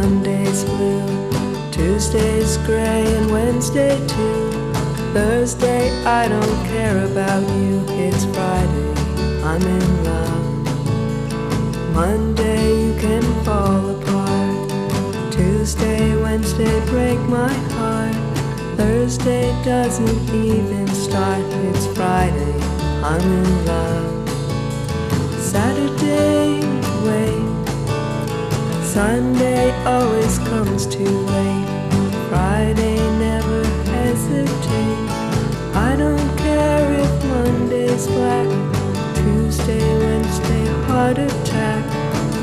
Monday's 0.02 0.64
blue, 0.64 1.72
Tuesday's 1.72 2.58
gray, 2.66 3.06
and 3.18 3.30
Wednesday 3.30 3.96
too. 4.08 4.52
Thursday, 5.14 5.92
I 6.04 6.28
don't 6.28 6.66
care 6.66 7.06
about 7.06 7.44
you. 7.60 7.86
It's 7.90 8.26
Friday, 8.34 8.94
I'm 9.44 9.62
in 9.62 10.04
love. 10.04 10.44
Monday, 11.94 12.88
you 12.88 13.00
can 13.00 13.22
fall 13.46 13.92
apart. 13.92 15.32
Tuesday, 15.32 16.16
Wednesday, 16.20 16.84
break 16.88 17.20
my 17.30 17.54
heart. 17.78 18.16
Thursday 18.78 19.54
doesn't 19.64 20.34
even 20.34 20.88
start. 20.88 21.46
It's 21.70 21.86
Friday, 21.96 22.56
I'm 23.04 23.22
in 23.22 23.66
love. 23.68 24.30
Saturday, 25.40 26.60
wait. 27.06 27.51
Sunday 28.94 29.72
always 29.86 30.38
comes 30.40 30.86
too 30.86 31.06
late. 31.06 31.92
Friday 32.28 32.98
never 33.20 33.64
hesitate. 33.90 35.10
I 35.74 35.96
don't 35.98 36.38
care 36.38 36.92
if 37.00 37.26
Monday's 37.26 38.08
black. 38.08 38.50
Tuesday, 39.16 39.80
Wednesday, 39.98 40.66
heart 40.88 41.18
attack. 41.20 41.86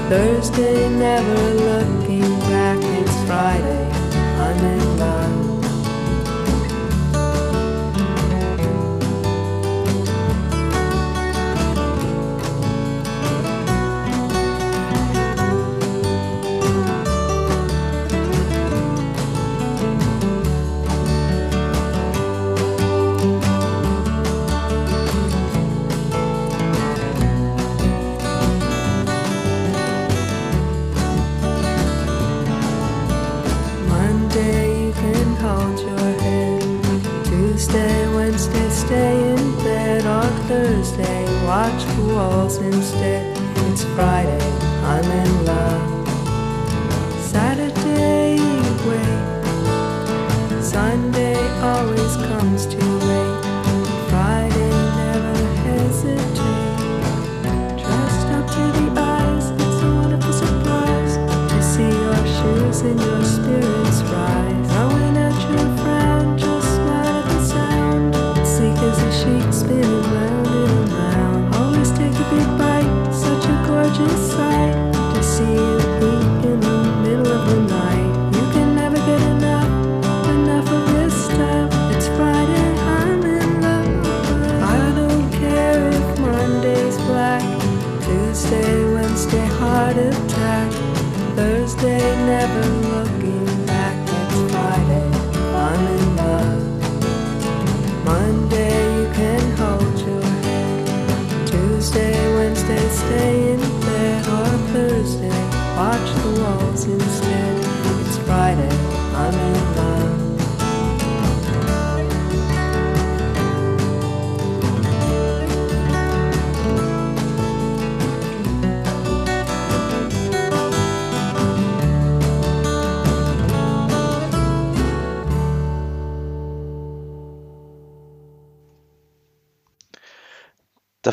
Thursday 0.09 0.89
never 0.89 1.55
looking 1.67 2.41
back. 2.49 2.79
It's 2.99 3.17
Friday. 3.27 3.91
I'm 4.41 4.65
in 4.65 4.99
love. 4.99 5.58
Instead. 42.57 43.37
It's 43.71 43.85
Friday, 43.95 44.41
I'm 44.83 45.05
in 45.05 45.45
love. 45.45 45.78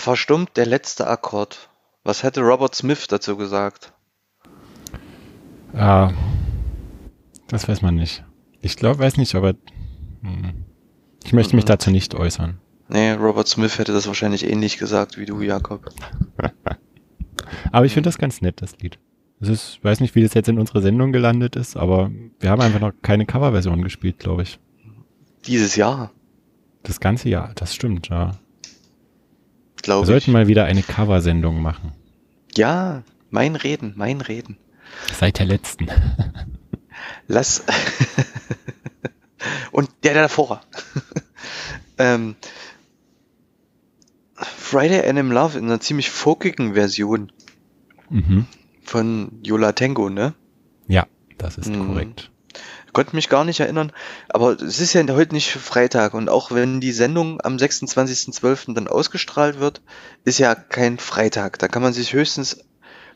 Verstummt 0.05 0.55
der 0.55 0.67
letzte 0.67 1.07
Akkord. 1.07 1.69
Was 2.03 2.21
hätte 2.21 2.41
Robert 2.41 2.75
Smith 2.75 3.07
dazu 3.07 3.35
gesagt? 3.37 3.91
Ah, 5.73 6.11
das 7.47 7.67
weiß 7.67 7.81
man 7.81 7.95
nicht. 7.95 8.23
Ich 8.61 8.77
glaube, 8.77 8.99
weiß 8.99 9.17
nicht, 9.17 9.33
aber 9.33 9.55
hm, 10.21 10.63
ich 11.23 11.33
möchte 11.33 11.55
mich 11.55 11.65
Mhm. 11.65 11.69
dazu 11.69 11.89
nicht 11.89 12.13
äußern. 12.13 12.59
Nee, 12.87 13.13
Robert 13.13 13.47
Smith 13.47 13.79
hätte 13.79 13.93
das 13.93 14.05
wahrscheinlich 14.05 14.47
ähnlich 14.47 14.77
gesagt 14.77 15.17
wie 15.17 15.25
du, 15.25 15.41
Jakob. 15.41 15.89
Aber 17.71 17.85
ich 17.87 17.93
finde 17.93 18.07
das 18.09 18.19
ganz 18.19 18.41
nett, 18.41 18.61
das 18.61 18.77
Lied. 18.77 18.99
Es 19.39 19.49
ist, 19.49 19.83
weiß 19.83 20.01
nicht, 20.01 20.13
wie 20.13 20.21
das 20.21 20.35
jetzt 20.35 20.49
in 20.49 20.59
unserer 20.59 20.81
Sendung 20.83 21.11
gelandet 21.11 21.55
ist, 21.55 21.75
aber 21.75 22.09
wir 22.39 22.49
haben 22.51 22.61
einfach 22.61 22.79
noch 22.79 22.93
keine 23.01 23.25
Coverversion 23.25 23.81
gespielt, 23.83 24.19
glaube 24.19 24.43
ich. 24.43 24.59
Dieses 25.45 25.75
Jahr, 25.75 26.11
Das 26.83 26.99
ganze 26.99 27.27
Jahr, 27.29 27.51
das 27.55 27.73
stimmt, 27.73 28.09
ja. 28.09 28.31
Wir 29.85 29.93
glaube 29.93 30.05
ich. 30.05 30.09
sollten 30.09 30.31
mal 30.31 30.47
wieder 30.47 30.65
eine 30.65 30.81
Coversendung 30.81 31.61
machen. 31.61 31.91
Ja, 32.55 33.03
mein 33.29 33.55
Reden, 33.55 33.93
mein 33.95 34.21
Reden. 34.21 34.57
Seit 35.13 35.37
der 35.37 35.45
letzten. 35.45 35.87
Lass. 37.27 37.63
Und 39.71 39.89
der, 40.03 40.13
der 40.13 40.23
davor. 40.23 40.61
ähm, 41.99 42.35
Friday 44.33 45.07
and 45.07 45.19
in 45.19 45.29
Love 45.29 45.55
in 45.57 45.65
einer 45.65 45.79
ziemlich 45.79 46.09
folkigen 46.09 46.73
Version 46.73 47.31
Mhm. 48.09 48.47
von 48.83 49.31
Yola 49.43 49.71
Tango, 49.73 50.09
ne? 50.09 50.33
Ja, 50.87 51.05
das 51.37 51.57
ist 51.59 51.69
Mhm. 51.69 51.87
korrekt. 51.87 52.31
Konnte 52.95 53.15
mich 53.15 53.27
gar 53.27 53.43
nicht 53.43 53.59
erinnern, 53.59 53.91
aber 54.29 54.53
es 54.53 54.79
ist 54.79 54.93
ja 54.93 55.05
heute 55.09 55.35
nicht 55.35 55.51
Freitag 55.51 56.13
und 56.13 56.29
auch 56.29 56.51
wenn 56.51 56.79
die 56.79 56.93
Sendung 56.93 57.41
am 57.41 57.57
26.12. 57.57 58.73
dann 58.73 58.87
ausgestrahlt 58.87 59.59
wird, 59.59 59.81
ist 60.23 60.39
ja 60.39 60.55
kein 60.55 60.97
Freitag. 60.97 61.59
Da 61.59 61.67
kann 61.67 61.81
man 61.81 61.91
sich 61.91 62.13
höchstens 62.13 62.63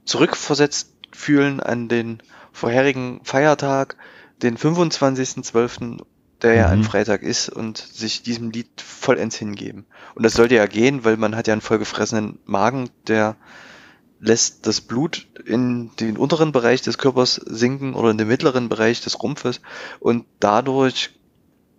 zurückversetzt 0.04 0.90
fühlen 1.14 1.62
an 1.62 1.88
den 1.88 2.22
vorherigen 2.52 3.22
Feiertag, 3.24 3.96
den 4.44 4.58
25.12., 4.58 6.04
der 6.42 6.54
ja 6.56 6.70
ein 6.70 6.80
Mhm. 6.80 6.84
Freitag 6.84 7.24
ist 7.24 7.48
und 7.48 7.78
sich 7.78 8.22
diesem 8.22 8.52
Lied 8.52 8.82
vollends 8.82 9.38
hingeben. 9.38 9.86
Und 10.14 10.24
das 10.24 10.34
sollte 10.34 10.56
ja 10.56 10.66
gehen, 10.68 11.06
weil 11.06 11.16
man 11.16 11.38
hat 11.38 11.48
ja 11.48 11.54
einen 11.54 11.62
vollgefressenen 11.62 12.40
Magen, 12.46 12.90
der 13.08 13.38
lässt 14.20 14.68
das 14.68 14.82
Blut 14.82 15.28
in 15.46 15.92
den 16.00 16.18
unteren 16.18 16.52
Bereich 16.52 16.82
des 16.82 16.98
Körpers 16.98 17.36
sinken 17.36 17.94
oder 17.94 18.12
in 18.12 18.18
den 18.18 18.28
mittleren 18.28 18.68
Bereich 18.70 19.02
des 19.02 19.22
Rumpfes 19.24 19.62
und 20.00 20.26
dadurch 20.40 21.12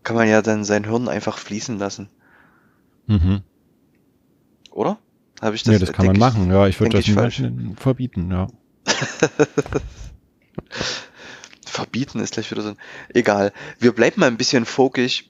kann 0.02 0.16
man 0.16 0.28
ja 0.28 0.40
dann 0.42 0.64
sein 0.64 0.84
Hirn 0.84 1.08
einfach 1.08 1.36
fließen 1.38 1.78
lassen, 1.78 2.08
Mhm. 3.06 3.42
oder? 4.70 4.98
Habe 5.42 5.54
ich 5.56 5.62
das? 5.62 5.72
Ja, 5.72 5.78
das 5.78 5.92
kann 5.92 6.06
man 6.06 6.16
ich- 6.16 6.20
machen. 6.20 6.50
Ja, 6.50 6.66
ich 6.66 6.78
würde 6.80 6.96
das 6.98 7.06
ich 7.08 7.14
verbieten, 7.78 8.30
ja. 8.30 8.46
Verbieten 11.64 12.20
ist 12.20 12.32
gleich 12.34 12.50
wieder 12.50 12.62
so 12.62 12.70
ein. 12.70 12.76
Egal. 13.14 13.52
Wir 13.78 13.92
bleiben 13.92 14.20
mal 14.20 14.26
ein 14.26 14.36
bisschen 14.36 14.64
folkisch. 14.64 15.26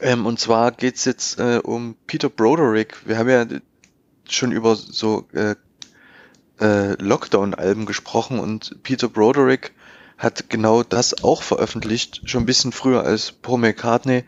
Ähm, 0.00 0.26
und 0.26 0.38
zwar 0.38 0.72
geht's 0.72 1.04
jetzt 1.04 1.38
äh, 1.38 1.60
um 1.62 1.96
Peter 2.06 2.28
Broderick. 2.28 2.96
Wir 3.06 3.18
haben 3.18 3.28
ja 3.28 3.46
schon 4.28 4.52
über 4.52 4.76
so 4.76 5.26
äh, 5.32 5.54
äh, 6.60 6.92
Lockdown-Alben 7.02 7.86
gesprochen 7.86 8.38
und 8.38 8.82
Peter 8.82 9.08
Broderick 9.08 9.72
hat 10.18 10.48
genau 10.48 10.82
das 10.82 11.22
auch 11.22 11.42
veröffentlicht, 11.42 12.22
schon 12.24 12.44
ein 12.44 12.46
bisschen 12.46 12.72
früher 12.72 13.02
als 13.02 13.32
Paul 13.32 13.58
McCartney. 13.58 14.24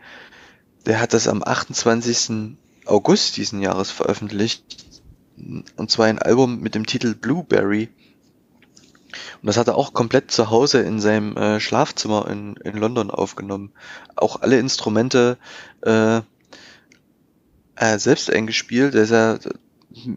Der 0.85 0.99
hat 0.99 1.13
das 1.13 1.27
am 1.27 1.43
28. 1.43 2.57
August 2.85 3.37
diesen 3.37 3.61
Jahres 3.61 3.91
veröffentlicht. 3.91 4.63
Und 5.77 5.89
zwar 5.89 6.07
ein 6.07 6.19
Album 6.19 6.59
mit 6.59 6.75
dem 6.75 6.85
Titel 6.85 7.15
Blueberry. 7.15 7.89
Und 9.41 9.47
das 9.47 9.57
hat 9.57 9.67
er 9.67 9.75
auch 9.75 9.93
komplett 9.93 10.31
zu 10.31 10.49
Hause 10.49 10.81
in 10.81 10.99
seinem 10.99 11.35
äh, 11.37 11.59
Schlafzimmer 11.59 12.27
in, 12.29 12.55
in 12.57 12.77
London 12.77 13.09
aufgenommen. 13.09 13.71
Auch 14.15 14.41
alle 14.41 14.59
Instrumente 14.59 15.37
äh, 15.81 16.21
äh, 17.75 17.97
selbst 17.97 18.31
eingespielt. 18.31 18.93
Er 18.93 19.03
ist 19.03 19.11
ja 19.11 19.39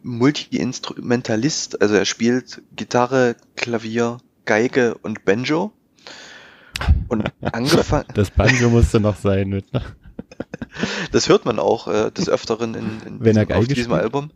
Multi-Instrumentalist, 0.02 1.80
also 1.80 1.94
er 1.94 2.04
spielt 2.04 2.62
Gitarre, 2.76 3.36
Klavier, 3.56 4.18
Geige 4.44 4.96
und 4.98 5.24
Banjo. 5.24 5.72
Und 7.08 7.32
angefangen, 7.40 8.06
Das 8.14 8.30
Banjo 8.30 8.70
musste 8.70 9.00
noch 9.00 9.16
sein 9.16 9.48
mit, 9.48 9.72
ne? 9.72 9.82
das 11.12 11.28
hört 11.28 11.44
man 11.44 11.58
auch 11.58 11.88
äh, 11.88 12.10
des 12.10 12.28
Öfteren 12.28 12.74
in, 12.74 13.00
in 13.06 13.20
Wenn 13.20 13.36
er 13.36 13.46
diesem, 13.46 13.56
auf 13.56 13.62
Geige 13.62 13.74
diesem 13.74 13.92
spielt? 13.92 14.02
Album. 14.02 14.30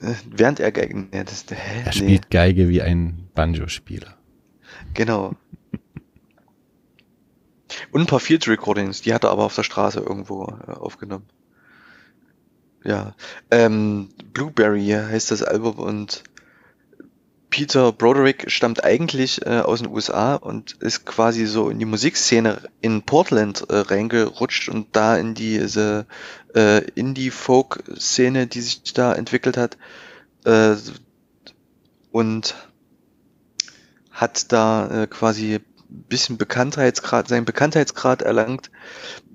Äh, 0.00 0.14
Während 0.30 0.60
er 0.60 0.72
Geigen, 0.72 1.08
ja, 1.12 1.24
das, 1.24 1.44
hä? 1.48 1.82
Er 1.84 1.92
spielt 1.92 2.30
Geige 2.30 2.68
wie 2.68 2.82
ein 2.82 3.28
Banjo-Spieler. 3.34 4.14
Genau. 4.94 5.34
Und 7.92 8.02
ein 8.02 8.06
paar 8.06 8.20
Field 8.20 8.46
Recordings, 8.48 9.02
die 9.02 9.14
hat 9.14 9.24
er 9.24 9.30
aber 9.30 9.44
auf 9.44 9.54
der 9.54 9.64
Straße 9.64 10.00
irgendwo 10.00 10.44
äh, 10.66 10.72
aufgenommen. 10.72 11.26
Ja. 12.86 13.14
Ähm, 13.50 14.10
Blueberry 14.32 14.86
heißt 14.86 15.32
das 15.32 15.42
Album 15.42 15.78
und 15.80 16.22
Peter 17.50 17.90
Broderick 17.90 18.48
stammt 18.48 18.84
eigentlich 18.84 19.44
äh, 19.44 19.58
aus 19.58 19.80
den 19.80 19.90
USA 19.90 20.36
und 20.36 20.74
ist 20.74 21.04
quasi 21.04 21.46
so 21.46 21.68
in 21.68 21.80
die 21.80 21.84
Musikszene 21.84 22.60
in 22.80 23.02
Portland 23.02 23.64
äh, 23.70 23.78
reingerutscht 23.78 24.68
und 24.68 24.94
da 24.94 25.16
in 25.16 25.34
diese 25.34 26.06
äh, 26.54 26.84
Indie-Folk-Szene, 26.90 28.46
die 28.46 28.60
sich 28.60 28.92
da 28.92 29.14
entwickelt 29.14 29.56
hat. 29.56 29.78
Äh, 30.44 30.76
und 32.12 32.54
hat 34.12 34.52
da 34.52 35.02
äh, 35.02 35.06
quasi 35.08 35.60
bisschen 35.88 36.38
Bekanntheitsgrad, 36.38 37.28
seinen 37.28 37.44
Bekanntheitsgrad 37.44 38.22
erlangt. 38.22 38.70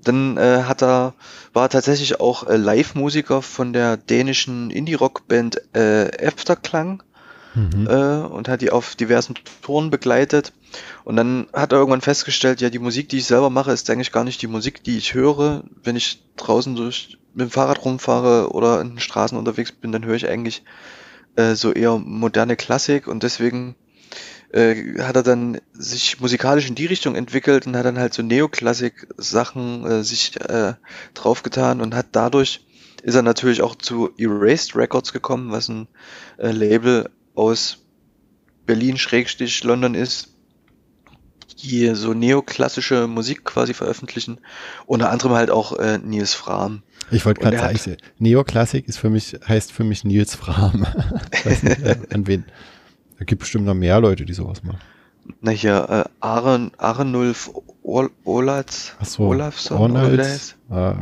Dann 0.04 0.38
äh, 0.38 0.64
hat 0.64 0.82
er, 0.82 1.14
war 1.54 1.66
er 1.66 1.70
tatsächlich 1.70 2.20
auch 2.20 2.48
äh, 2.48 2.58
Live-Musiker 2.58 3.42
von 3.42 3.74
der 3.74 3.98
dänischen 3.98 4.72
Indie-Rock-Band 4.72 5.76
äh, 5.76 6.08
Efterklang 6.18 7.04
Mhm. 7.54 7.88
äh, 7.88 8.28
und 8.28 8.48
hat 8.48 8.62
die 8.62 8.72
auf 8.72 8.96
diversen 8.96 9.36
Touren 9.62 9.90
begleitet. 9.90 10.54
Und 11.04 11.18
dann 11.18 11.48
hat 11.54 11.72
er 11.74 11.80
irgendwann 11.80 12.02
festgestellt, 12.02 12.62
ja, 12.62 12.70
die 12.70 12.80
Musik, 12.80 13.10
die 13.10 13.18
ich 13.18 13.26
selber 13.26 13.50
mache, 13.50 13.72
ist 13.72 13.90
eigentlich 13.90 14.12
gar 14.12 14.24
nicht 14.24 14.42
die 14.42 14.48
Musik, 14.48 14.84
die 14.84 14.98
ich 14.98 15.14
höre. 15.14 15.64
Wenn 15.84 15.96
ich 15.96 16.24
draußen 16.38 16.76
durch, 16.76 17.18
mit 17.34 17.48
dem 17.48 17.52
Fahrrad 17.52 17.84
rumfahre 17.84 18.52
oder 18.52 18.82
in 18.82 18.92
den 18.92 19.00
Straßen 19.00 19.38
unterwegs 19.38 19.72
bin, 19.72 19.92
dann 19.92 20.06
höre 20.06 20.16
ich 20.16 20.30
eigentlich 20.30 20.64
äh, 21.36 21.56
so 21.56 21.74
eher 21.74 21.98
moderne 21.98 22.56
Klassik 22.56 23.08
und 23.08 23.24
deswegen 23.24 23.76
äh, 24.54 25.02
hat 25.02 25.16
er 25.16 25.24
dann 25.24 25.60
sich 25.74 26.20
musikalisch 26.20 26.68
in 26.68 26.76
die 26.76 26.86
Richtung 26.86 27.16
entwickelt 27.16 27.68
und 27.68 27.76
hat 27.76 27.86
dann 27.86 28.00
halt 28.00 28.14
so 28.14 28.22
Neoklassik-Sachen 28.22 29.86
äh, 29.86 30.04
sich 30.04 30.40
äh, 30.42 30.74
draufgetan 31.14 31.82
und 31.82 31.96
hat 31.96 32.08
dadurch 32.12 32.66
ist 33.04 33.16
er 33.16 33.24
natürlich 33.24 33.62
auch 33.62 33.76
zu 33.76 34.12
Erased 34.18 34.76
Records 34.76 35.14
gekommen, 35.14 35.52
was 35.52 35.70
ein 35.70 35.88
äh, 36.38 36.52
Label 36.52 37.10
aus 37.34 37.80
Berlin-London 38.66 39.96
ist, 39.96 40.30
die 41.64 41.94
so 41.96 42.14
neoklassische 42.14 43.08
Musik 43.08 43.44
quasi 43.44 43.74
veröffentlichen. 43.74 44.40
Unter 44.86 45.10
anderem 45.10 45.34
halt 45.34 45.52
auch 45.52 45.78
äh, 45.78 45.98
Nils 45.98 46.34
Fram. 46.34 46.84
Ich 47.10 47.26
wollte 47.26 47.42
gerade 47.42 47.58
er 47.58 47.78
sagen, 47.78 47.98
Neoklassik 48.20 48.88
ist 48.88 48.98
für 48.98 49.10
mich, 49.10 49.38
heißt 49.48 49.72
für 49.72 49.84
mich 49.84 50.04
Nils 50.04 50.36
Fram. 50.36 50.86
nicht, 51.46 51.64
äh, 51.64 51.98
an 52.14 52.28
wen. 52.28 52.46
Da 53.22 53.26
gibt 53.26 53.42
bestimmt 53.42 53.66
noch 53.66 53.76
mehr 53.76 54.00
Leute, 54.00 54.26
die 54.26 54.34
sowas 54.34 54.64
machen. 54.64 54.80
Na 55.42 55.52
hier, 55.52 55.88
äh, 56.08 56.10
Aaron, 56.22 56.72
Arenulf 56.80 57.52
Ol 57.84 58.10
Olatz, 58.24 58.96
Ach 59.00 59.06
so, 59.06 59.28
Olafsson, 59.28 59.78
oder 59.78 60.12
wie 60.12 60.18
der 60.18 60.26
Ornals. 60.26 60.28
heißt. 60.28 60.58
Ah, 60.72 60.96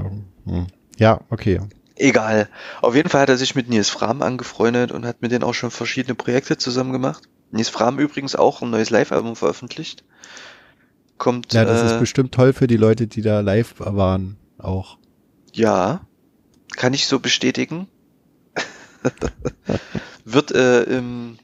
hm. 0.44 0.68
Ja, 0.98 1.22
okay. 1.30 1.62
Egal. 1.96 2.50
Auf 2.82 2.94
jeden 2.94 3.08
Fall 3.08 3.22
hat 3.22 3.30
er 3.30 3.38
sich 3.38 3.56
mit 3.56 3.70
Nils 3.70 3.88
Fram 3.88 4.22
angefreundet 4.22 4.92
und 4.92 5.06
hat 5.06 5.22
mit 5.22 5.32
denen 5.32 5.46
auch 5.46 5.54
schon 5.54 5.72
verschiedene 5.72 6.14
Projekte 6.14 6.58
zusammen 6.58 6.92
gemacht. 6.92 7.24
Nils 7.52 7.70
Fram 7.70 8.00
übrigens 8.00 8.36
auch 8.36 8.62
ein 8.62 8.70
neues 8.70 8.90
Live-Album 8.90 9.38
veröffentlicht. 9.38 10.04
Kommt, 11.18 11.54
Ja, 11.54 11.64
das 11.64 11.84
äh, 11.84 11.86
ist 11.86 12.00
bestimmt 12.02 12.34
toll 12.34 12.52
für 12.52 12.68
die 12.68 12.76
Leute, 12.76 13.08
die 13.08 13.22
da 13.22 13.40
live 13.40 13.76
waren, 13.78 14.36
auch. 14.58 14.98
Ja, 15.54 16.02
kann 16.76 16.94
ich 16.94 17.08
so 17.08 17.22
bestätigen. 17.22 17.88
Wird 20.26 20.52
äh, 20.52 20.84
im 20.84 21.38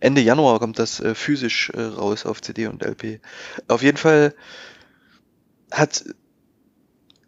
Ende 0.00 0.22
Januar 0.22 0.58
kommt 0.58 0.78
das 0.78 1.00
äh, 1.00 1.14
physisch 1.14 1.70
äh, 1.70 1.82
raus 1.82 2.26
auf 2.26 2.40
CD 2.40 2.66
und 2.66 2.82
LP. 2.82 3.20
Auf 3.68 3.82
jeden 3.82 3.98
Fall 3.98 4.34
hat 5.70 6.04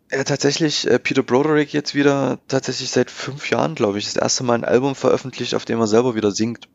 er 0.09 0.24
tatsächlich 0.24 0.86
äh, 0.86 0.99
Peter 0.99 1.23
Broderick 1.23 1.73
jetzt 1.73 1.94
wieder 1.94 2.39
tatsächlich 2.49 2.90
seit 2.90 3.11
fünf 3.11 3.51
Jahren, 3.51 3.74
glaube 3.74 3.99
ich, 3.99 4.05
das 4.07 4.16
erste 4.16 4.44
Mal 4.44 4.55
ein 4.55 4.65
Album 4.65 4.94
veröffentlicht, 4.94 5.55
auf 5.55 5.65
dem 5.65 5.81
er 5.81 5.86
selber 5.86 6.15
wieder 6.15 6.32
singt. 6.32 6.69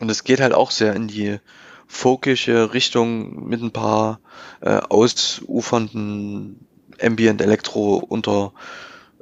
Und 0.00 0.10
es 0.10 0.24
geht 0.24 0.40
halt 0.40 0.52
auch 0.52 0.70
sehr 0.70 0.94
in 0.94 1.08
die 1.08 1.38
folkische 1.86 2.72
Richtung 2.72 3.48
mit 3.48 3.62
ein 3.62 3.72
paar 3.72 4.20
äh, 4.60 4.78
ausufernden 4.88 6.66
Ambient 7.00 7.40
Elektro 7.42 7.96
unter 7.96 8.52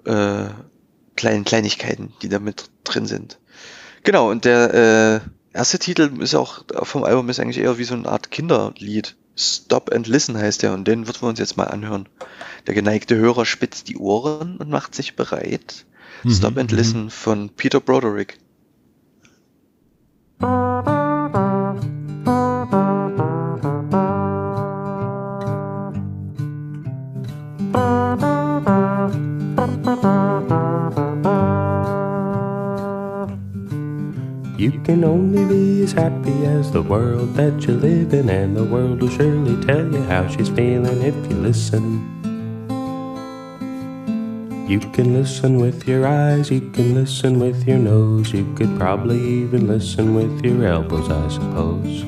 äh, 0.05 0.48
kleinen 1.16 1.44
Kleinigkeiten, 1.44 2.12
die 2.23 2.28
da 2.28 2.39
mit 2.39 2.70
drin 2.85 3.06
sind. 3.06 3.39
Genau, 4.02 4.31
und 4.31 4.44
der 4.44 5.23
äh, 5.24 5.28
erste 5.52 5.78
Titel 5.78 6.10
ist 6.20 6.34
auch 6.34 6.64
vom 6.82 7.04
Album 7.04 7.28
ist 7.28 7.40
eigentlich 7.40 7.58
eher 7.58 7.78
wie 7.78 7.84
so 7.84 7.94
eine 7.94 8.08
Art 8.08 8.30
Kinderlied. 8.30 9.16
Stop 9.36 9.92
and 9.92 10.06
Listen 10.06 10.36
heißt 10.36 10.62
der 10.62 10.74
und 10.74 10.86
den 10.86 11.06
würden 11.06 11.22
wir 11.22 11.28
uns 11.28 11.38
jetzt 11.38 11.56
mal 11.56 11.64
anhören. 11.64 12.08
Der 12.66 12.74
geneigte 12.74 13.16
Hörer 13.16 13.46
spitzt 13.46 13.88
die 13.88 13.96
Ohren 13.96 14.58
und 14.58 14.68
macht 14.68 14.94
sich 14.94 15.16
bereit. 15.16 15.86
Mhm, 16.22 16.30
Stop 16.30 16.58
and 16.58 16.70
mhm. 16.70 16.76
Listen 16.76 17.10
von 17.10 17.48
Peter 17.48 17.80
Broderick. 17.80 18.38
You 34.62 34.70
can 34.84 35.02
only 35.02 35.44
be 35.44 35.82
as 35.82 35.90
happy 35.90 36.47
as 36.47 36.70
the 36.70 36.82
world 36.82 37.34
that 37.34 37.66
you 37.66 37.74
live 37.74 38.14
in, 38.14 38.30
and 38.30 38.56
the 38.56 38.62
world 38.62 39.02
will 39.02 39.09
surely 39.09 39.60
tell 39.66 39.93
you 39.93 40.01
how 40.05 40.28
she's 40.28 40.51
feeling 40.51 41.02
if 41.02 41.16
you 41.28 41.34
listen. 41.34 41.84
You 44.68 44.78
can 44.78 45.14
listen 45.14 45.56
with 45.56 45.89
your 45.89 46.06
eyes, 46.06 46.48
you 46.48 46.60
can 46.70 46.94
listen 46.94 47.40
with 47.40 47.66
your 47.66 47.78
nose, 47.78 48.32
you 48.32 48.55
could 48.55 48.78
probably 48.78 49.18
even 49.18 49.66
listen 49.66 50.14
with 50.14 50.44
your 50.44 50.64
elbows, 50.64 51.10
I 51.10 51.26
suppose. 51.26 52.05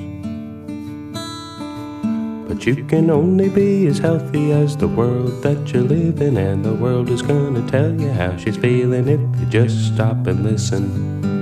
But 2.47 2.65
you 2.65 2.85
can 2.85 3.11
only 3.11 3.49
be 3.49 3.89
as 3.89 3.99
healthy 3.99 4.53
as 4.53 4.77
the 4.77 4.87
world 4.87 5.43
that 5.43 5.75
you 5.75 5.81
live 5.81 6.21
in, 6.23 6.37
and 6.37 6.65
the 6.65 6.75
world 6.75 7.11
is 7.11 7.21
gonna 7.21 7.69
tell 7.69 8.01
you 8.01 8.11
how 8.11 8.37
she's 8.37 8.57
feeling 8.57 9.09
if 9.09 9.41
you 9.41 9.47
just 9.47 9.93
stop 9.93 10.29
and 10.29 10.45
listen. 10.45 11.34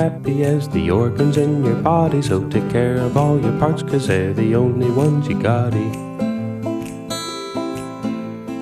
Happy 0.00 0.44
as 0.44 0.66
the 0.70 0.90
organs 0.90 1.36
in 1.36 1.62
your 1.62 1.74
body, 1.74 2.22
so 2.22 2.48
take 2.48 2.70
care 2.70 2.96
of 2.96 3.18
all 3.18 3.38
your 3.38 3.52
parts, 3.58 3.82
cause 3.82 4.06
they're 4.06 4.32
the 4.32 4.54
only 4.54 4.90
ones 4.90 5.28
you 5.28 5.38
got 5.42 5.72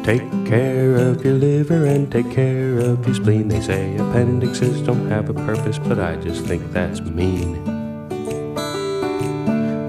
Take 0.03 0.29
care 0.45 0.97
of 0.97 1.25
your 1.25 1.35
liver 1.35 1.85
and 1.85 2.11
take 2.11 2.29
care 2.33 2.81
of 2.81 3.07
your 3.07 3.15
spleen. 3.15 3.47
They 3.47 3.61
say 3.61 3.97
appendixes 3.97 4.81
don't 4.81 5.09
have 5.11 5.29
a 5.29 5.35
purpose, 5.35 5.79
but 5.79 6.01
I 6.01 6.17
just 6.17 6.45
think 6.45 6.73
that's 6.73 7.01
mean. 7.03 7.55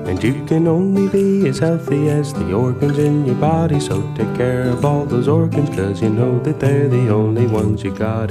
And 0.07 0.23
you 0.23 0.45
can 0.45 0.67
only 0.67 1.07
be 1.07 1.47
as 1.47 1.57
healthy 1.57 2.09
as 2.09 2.31
the 2.31 2.53
organs 2.53 2.99
in 2.99 3.25
your 3.25 3.35
body, 3.35 3.79
so 3.79 3.95
take 4.13 4.35
care 4.35 4.69
of 4.69 4.85
all 4.85 5.03
those 5.03 5.27
organs, 5.27 5.69
cause 5.75 5.99
you 5.99 6.09
know 6.09 6.37
that 6.43 6.59
they're 6.59 6.89
the 6.89 7.09
only 7.09 7.47
ones 7.47 7.83
you 7.83 7.91
got 7.95 8.29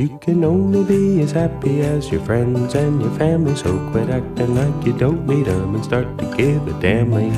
you 0.00 0.18
can 0.18 0.42
only 0.44 0.82
be 0.82 1.20
as 1.20 1.32
happy 1.32 1.82
as 1.82 2.10
your 2.10 2.22
friends 2.22 2.74
and 2.74 3.02
your 3.02 3.10
family. 3.18 3.54
So 3.54 3.78
quit 3.90 4.08
acting 4.08 4.54
like 4.54 4.86
you 4.86 4.94
don't 4.94 5.26
need 5.26 5.46
'em 5.46 5.74
and 5.74 5.84
start 5.84 6.08
to 6.20 6.26
give 6.36 6.68
a 6.68 6.74
damn. 6.80 7.12
Eh? 7.12 7.30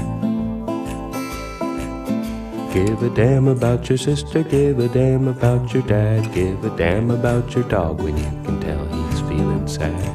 Give 2.74 3.02
a 3.02 3.10
damn 3.16 3.48
about 3.48 3.89
your 3.89 3.98
sister, 3.98 4.44
give 4.44 4.78
a 4.78 4.89
damn 4.89 5.26
about 5.26 5.74
your 5.74 5.82
dad, 5.82 6.32
give 6.32 6.64
a 6.64 6.70
damn 6.76 7.10
about 7.10 7.52
your 7.56 7.64
dog 7.64 8.01
when 8.01 8.16
you 8.16 8.30
can 8.44 8.60
tell 8.60 8.84
he's 8.94 9.20
feeling 9.28 9.66
sad. 9.66 10.14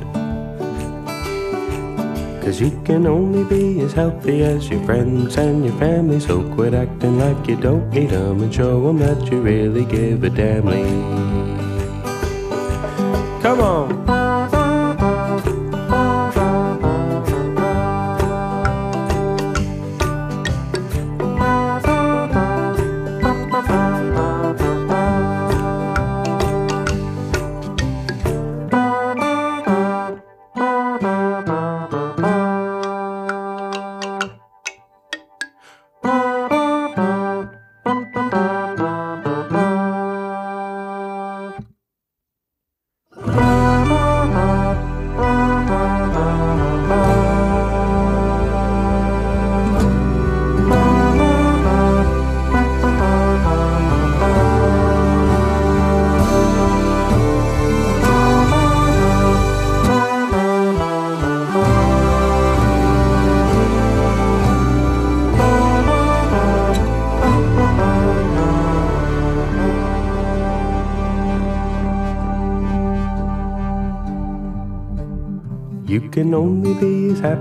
Cause 2.41 2.61
you 2.61 2.71
can 2.85 3.05
only 3.05 3.43
be 3.43 3.81
as 3.81 3.91
healthy 3.91 4.41
as 4.43 4.69
your 4.69 4.81
friends 4.85 5.37
and 5.37 5.65
your 5.65 5.75
family. 5.75 6.21
So 6.21 6.41
quit 6.55 6.73
acting 6.73 7.19
like 7.19 7.45
you 7.49 7.57
don't 7.57 7.91
need 7.91 8.13
'em 8.13 8.41
and 8.41 8.53
show 8.53 8.73
'em 8.87 8.99
that 8.99 9.29
you 9.29 9.41
really 9.41 9.83
give 9.83 10.23
a 10.23 10.29
damn. 10.29 10.69
Eh? 10.69 11.56
Come 13.47 13.61
on. 13.61 14.16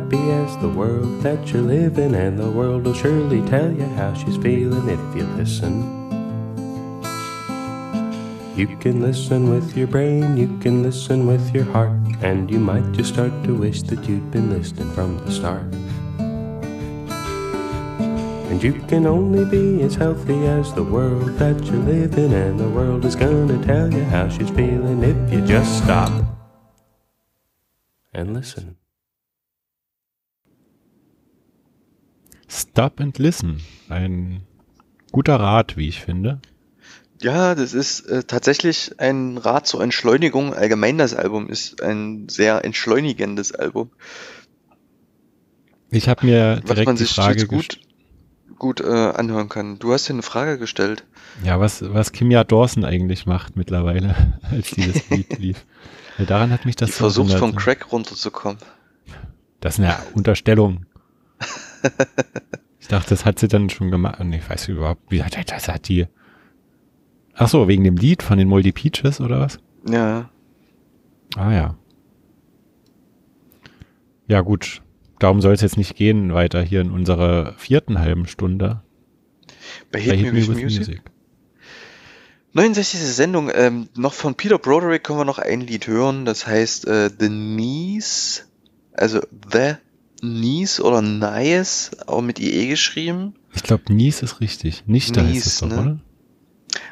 Happy 0.06 0.30
as 0.30 0.56
the 0.58 0.68
world 0.68 1.20
that 1.22 1.52
you 1.52 1.60
live 1.60 1.98
in, 1.98 2.14
and 2.14 2.38
the 2.38 2.48
world 2.48 2.84
will 2.84 2.94
surely 2.94 3.42
tell 3.48 3.72
you 3.72 3.86
how 3.98 4.14
she's 4.14 4.36
feeling 4.36 4.88
if 4.88 5.16
you 5.16 5.24
listen. 5.34 5.82
You 8.54 8.68
can 8.78 9.02
listen 9.02 9.50
with 9.50 9.76
your 9.76 9.88
brain, 9.88 10.36
you 10.36 10.46
can 10.58 10.84
listen 10.84 11.26
with 11.26 11.52
your 11.52 11.64
heart, 11.64 11.98
and 12.22 12.48
you 12.48 12.60
might 12.60 12.92
just 12.92 13.14
start 13.14 13.32
to 13.44 13.54
wish 13.54 13.82
that 13.82 14.08
you'd 14.08 14.30
been 14.30 14.48
listening 14.50 14.92
from 14.92 15.18
the 15.24 15.32
start. 15.32 15.74
And 18.48 18.62
you 18.62 18.74
can 18.86 19.06
only 19.06 19.44
be 19.44 19.82
as 19.82 19.96
healthy 19.96 20.46
as 20.46 20.72
the 20.72 20.84
world 20.84 21.36
that 21.38 21.64
you 21.64 21.78
live 21.82 22.16
in, 22.16 22.32
and 22.32 22.60
the 22.60 22.68
world 22.68 23.04
is 23.04 23.16
gonna 23.16 23.58
tell 23.66 23.92
you 23.92 24.04
how 24.04 24.28
she's 24.28 24.50
feeling 24.50 25.02
if 25.02 25.32
you 25.32 25.44
just 25.44 25.82
stop 25.82 26.12
and 28.14 28.32
listen. 28.32 28.76
Stop 32.76 33.00
and 33.00 33.16
Listen. 33.16 33.62
Ein 33.88 34.42
guter 35.10 35.40
Rat, 35.40 35.78
wie 35.78 35.88
ich 35.88 36.02
finde. 36.02 36.42
Ja, 37.22 37.54
das 37.54 37.72
ist 37.72 38.00
äh, 38.00 38.24
tatsächlich 38.24 39.00
ein 39.00 39.38
Rat 39.38 39.66
zur 39.66 39.82
Entschleunigung. 39.82 40.52
Allgemein 40.52 40.98
das 40.98 41.14
Album 41.14 41.48
ist 41.48 41.80
ein 41.82 42.28
sehr 42.28 42.66
entschleunigendes 42.66 43.52
Album. 43.52 43.92
Ich 45.88 46.06
habe 46.10 46.26
mir 46.26 46.56
Was 46.56 46.64
direkt 46.66 46.86
man 46.86 46.96
die 46.96 47.04
sich 47.04 47.14
Frage 47.14 47.38
jetzt 47.38 47.48
gut, 47.48 47.80
gut 48.58 48.82
äh, 48.82 48.84
anhören 48.84 49.48
kann. 49.48 49.78
Du 49.78 49.94
hast 49.94 50.06
dir 50.06 50.12
eine 50.12 50.20
Frage 50.20 50.58
gestellt. 50.58 51.06
Ja, 51.44 51.58
was, 51.58 51.82
was 51.94 52.12
Kimia 52.12 52.44
Dawson 52.44 52.84
eigentlich 52.84 53.24
macht 53.24 53.56
mittlerweile, 53.56 54.38
als 54.50 54.72
dieses 54.72 55.08
Lied 55.08 55.38
lief. 55.38 55.64
Ja, 56.18 56.26
daran 56.26 56.50
hat 56.50 56.66
mich 56.66 56.76
das 56.76 56.90
Die 56.90 56.92
so 56.96 56.98
versucht 57.04 57.30
erinnert. 57.30 57.52
vom 57.52 57.56
Crack 57.56 57.90
runterzukommen. 57.90 58.58
Das 59.60 59.78
ist 59.78 59.80
eine 59.82 59.96
Unterstellung. 60.12 60.84
ich 62.86 62.90
dachte, 62.90 63.10
das 63.10 63.24
hat 63.24 63.40
sie 63.40 63.48
dann 63.48 63.68
schon 63.68 63.90
gemacht. 63.90 64.22
Nee, 64.22 64.36
ich 64.36 64.48
weiß 64.48 64.68
überhaupt, 64.68 65.10
wie 65.10 65.24
hat 65.24 65.36
das 65.50 65.66
hat 65.66 65.88
die. 65.88 66.06
Ach 67.34 67.48
so, 67.48 67.66
wegen 67.66 67.82
dem 67.82 67.96
Lied 67.96 68.22
von 68.22 68.38
den 68.38 68.46
Moldy 68.46 68.70
Peaches 68.70 69.20
oder 69.20 69.40
was? 69.40 69.58
Ja. 69.90 70.30
Ah 71.34 71.50
ja. 71.50 71.74
Ja 74.28 74.40
gut, 74.42 74.82
darum 75.18 75.40
soll 75.40 75.54
es 75.54 75.62
jetzt 75.62 75.76
nicht 75.76 75.96
gehen 75.96 76.32
weiter 76.32 76.62
hier 76.62 76.80
in 76.80 76.92
unserer 76.92 77.54
vierten 77.54 77.98
halben 77.98 78.28
Stunde. 78.28 78.82
Bei 79.90 80.00
Hit, 80.00 80.32
Me 80.32 80.46
With 80.46 80.62
Music. 80.62 81.02
69. 82.52 83.00
Sendung. 83.00 83.50
Ähm, 83.52 83.88
noch 83.96 84.12
von 84.12 84.36
Peter 84.36 84.60
Broderick 84.60 85.02
können 85.02 85.18
wir 85.18 85.24
noch 85.24 85.40
ein 85.40 85.60
Lied 85.60 85.88
hören. 85.88 86.24
Das 86.24 86.46
heißt 86.46 86.86
äh, 86.86 87.10
The 87.10 87.26
Knees. 87.26 88.46
Also 88.92 89.22
The 89.52 89.74
Knees 90.34 90.80
oder 90.80 91.02
Nies, 91.02 91.90
auch 92.06 92.22
mit 92.22 92.38
IE 92.38 92.68
geschrieben. 92.68 93.34
Ich 93.54 93.62
glaube, 93.62 93.92
Nies 93.92 94.22
ist 94.22 94.40
richtig. 94.40 94.84
Nicht 94.86 95.16
da 95.16 95.22
Nies, 95.22 95.46
ist 95.46 95.46
es 95.46 95.58
doch, 95.60 95.68
ne? 95.68 95.80
oder? 95.80 96.00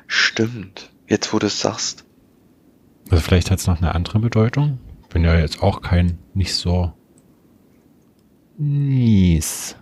Stimmt. 0.06 0.90
Jetzt, 1.08 1.32
wo 1.32 1.38
du 1.38 1.46
es 1.46 1.60
sagst. 1.60 2.04
Also 3.10 3.22
vielleicht 3.22 3.50
hat 3.50 3.58
es 3.58 3.66
noch 3.66 3.78
eine 3.78 3.94
andere 3.94 4.18
Bedeutung. 4.18 4.78
Bin 5.10 5.24
ja 5.24 5.38
jetzt 5.38 5.62
auch 5.62 5.82
kein, 5.82 6.18
nicht 6.32 6.54
so. 6.54 6.92
Nies. 8.56 9.76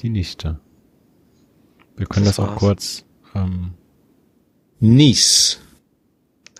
Die 0.00 0.08
Nichte. 0.08 0.60
Wir 1.96 2.06
können 2.06 2.26
das, 2.26 2.36
Das 2.36 2.44
auch 2.44 2.50
war's. 2.52 2.58
kurz. 2.58 3.04
Ähm, 3.34 3.74
Nies. 4.80 5.60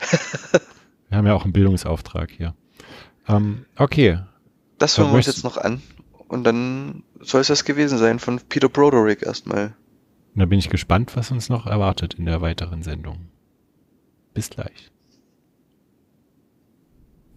wir 1.09 1.19
haben 1.19 1.27
ja 1.27 1.35
auch 1.35 1.45
einen 1.45 1.53
Bildungsauftrag 1.53 2.31
hier. 2.31 2.55
Ähm, 3.29 3.67
okay. 3.77 4.21
Das 4.79 4.99
hören 4.99 5.11
wir 5.11 5.17
uns 5.17 5.27
jetzt 5.27 5.45
noch 5.45 5.57
an. 5.57 5.83
Und 6.29 6.45
dann 6.45 7.03
soll 7.21 7.41
es 7.41 7.47
das 7.47 7.65
gewesen 7.65 7.99
sein 7.99 8.19
von 8.19 8.41
Peter 8.49 8.69
Broderick 8.69 9.23
erstmal. 9.23 9.75
Da 10.35 10.45
bin 10.45 10.59
ich 10.59 10.69
gespannt, 10.69 11.17
was 11.17 11.31
uns 11.31 11.49
noch 11.49 11.67
erwartet 11.67 12.15
in 12.15 12.27
der 12.27 12.41
weiteren 12.41 12.83
Sendung. 12.83 13.29
Bis 14.35 14.51
gleich. 14.51 14.91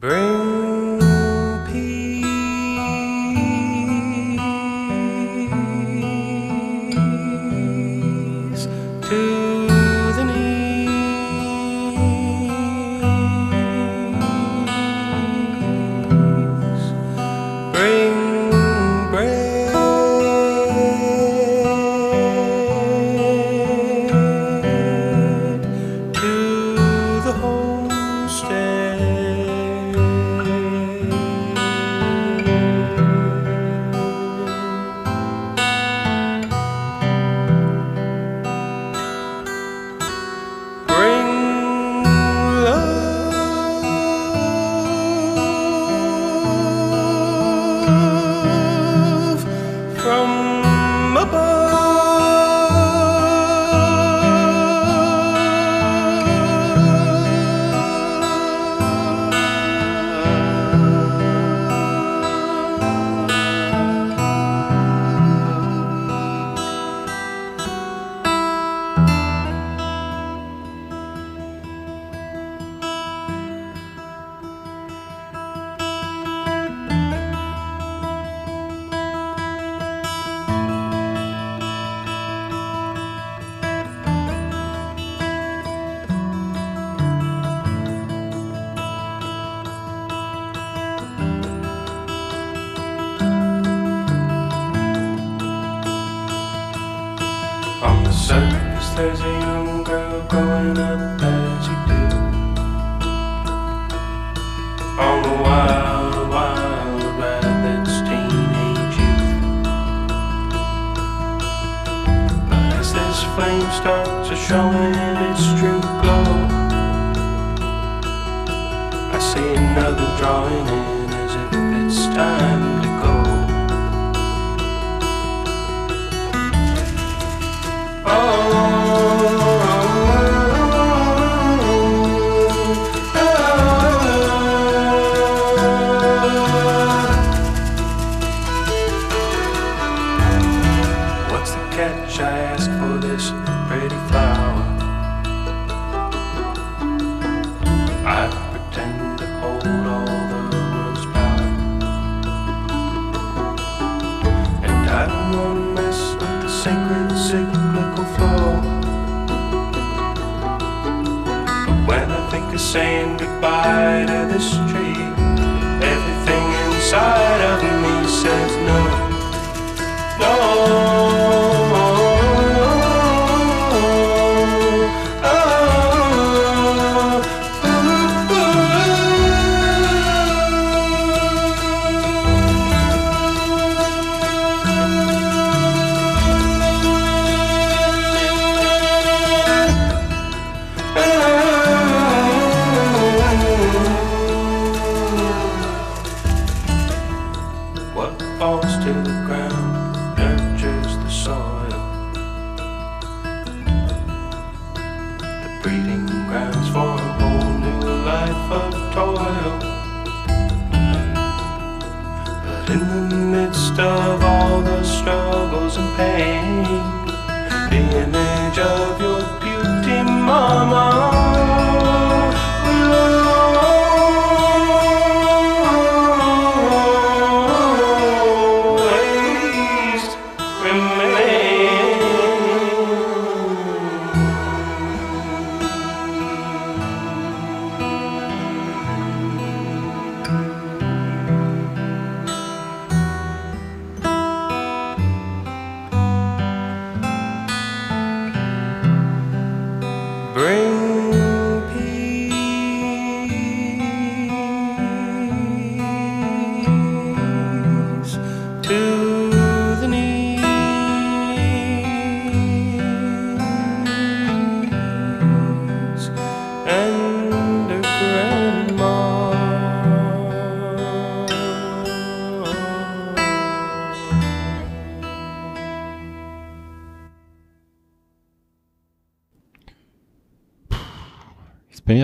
Bring 0.01 0.68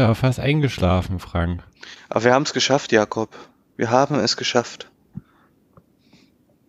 Aber 0.05 0.15
fast 0.15 0.39
eingeschlafen, 0.39 1.19
Frank. 1.19 1.63
Aber 2.09 2.23
wir 2.23 2.33
haben 2.33 2.43
es 2.43 2.53
geschafft, 2.53 2.91
Jakob. 2.91 3.35
Wir 3.75 3.89
haben 3.89 4.15
es 4.19 4.37
geschafft. 4.37 4.89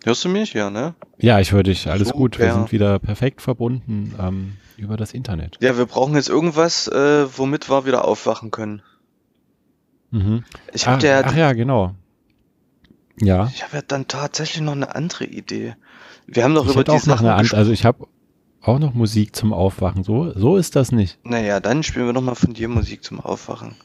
Hörst 0.05 0.25
du 0.25 0.29
mich? 0.29 0.55
Ja, 0.55 0.71
ne? 0.71 0.95
Ja, 1.19 1.41
ich 1.41 1.53
höre 1.53 1.63
dich. 1.63 1.89
Alles 1.91 2.13
gut. 2.13 2.39
Wir 2.39 2.53
sind 2.53 2.73
wieder 2.73 2.99
perfekt 2.99 3.43
verbunden 3.43 4.15
ähm, 4.19 4.57
über 4.77 4.97
das 4.97 5.13
Internet. 5.13 5.59
Ja, 5.61 5.77
wir 5.77 5.87
brauchen 5.87 6.15
jetzt 6.15 6.29
irgendwas, 6.29 6.89
äh, 6.89 7.27
womit 7.39 7.69
wir 7.69 7.85
wieder 7.87 8.05
aufwachen 8.05 8.51
können. 8.51 8.83
Mhm. 10.13 10.45
Ich 10.73 10.87
hab 10.87 10.95
ach, 10.97 10.99
der- 11.01 11.27
ach 11.27 11.35
ja, 11.37 11.53
genau. 11.53 11.95
Ja. 13.21 13.51
Ich 13.55 13.63
habe 13.65 13.77
ja 13.77 13.83
dann 13.87 14.07
tatsächlich 14.09 14.63
noch 14.63 14.73
eine 14.73 14.95
andere 14.95 15.25
Idee. 15.25 15.75
Wir 16.27 16.45
haben 16.45 16.55
doch 16.55 16.67
Ich 16.67 16.73
über 16.73 16.85
die 16.85 16.91
auch 16.91 16.95
noch 16.95 17.03
Sachen 17.03 17.27
eine 17.27 17.35
Ant 17.35 17.43
gesprochen. 17.43 17.59
also 17.59 17.73
ich 17.73 17.85
habe 17.85 18.07
auch 18.66 18.78
noch 18.78 18.94
Musik 18.94 19.34
zum 19.36 19.52
Aufwachen. 19.52 20.02
So, 20.05 20.32
so 20.34 20.56
ist 20.56 20.76
das 20.76 20.93
nicht. 20.93 21.18
Naja, 21.24 21.60
dann 21.60 21.82
spielen 21.82 22.06
wir 22.06 22.12
doch 22.12 22.22
mal 22.22 22.34
von 22.34 22.55
dir 22.55 22.68
Musik 22.68 23.05
zum 23.05 23.20
Aufwachen. 23.20 23.76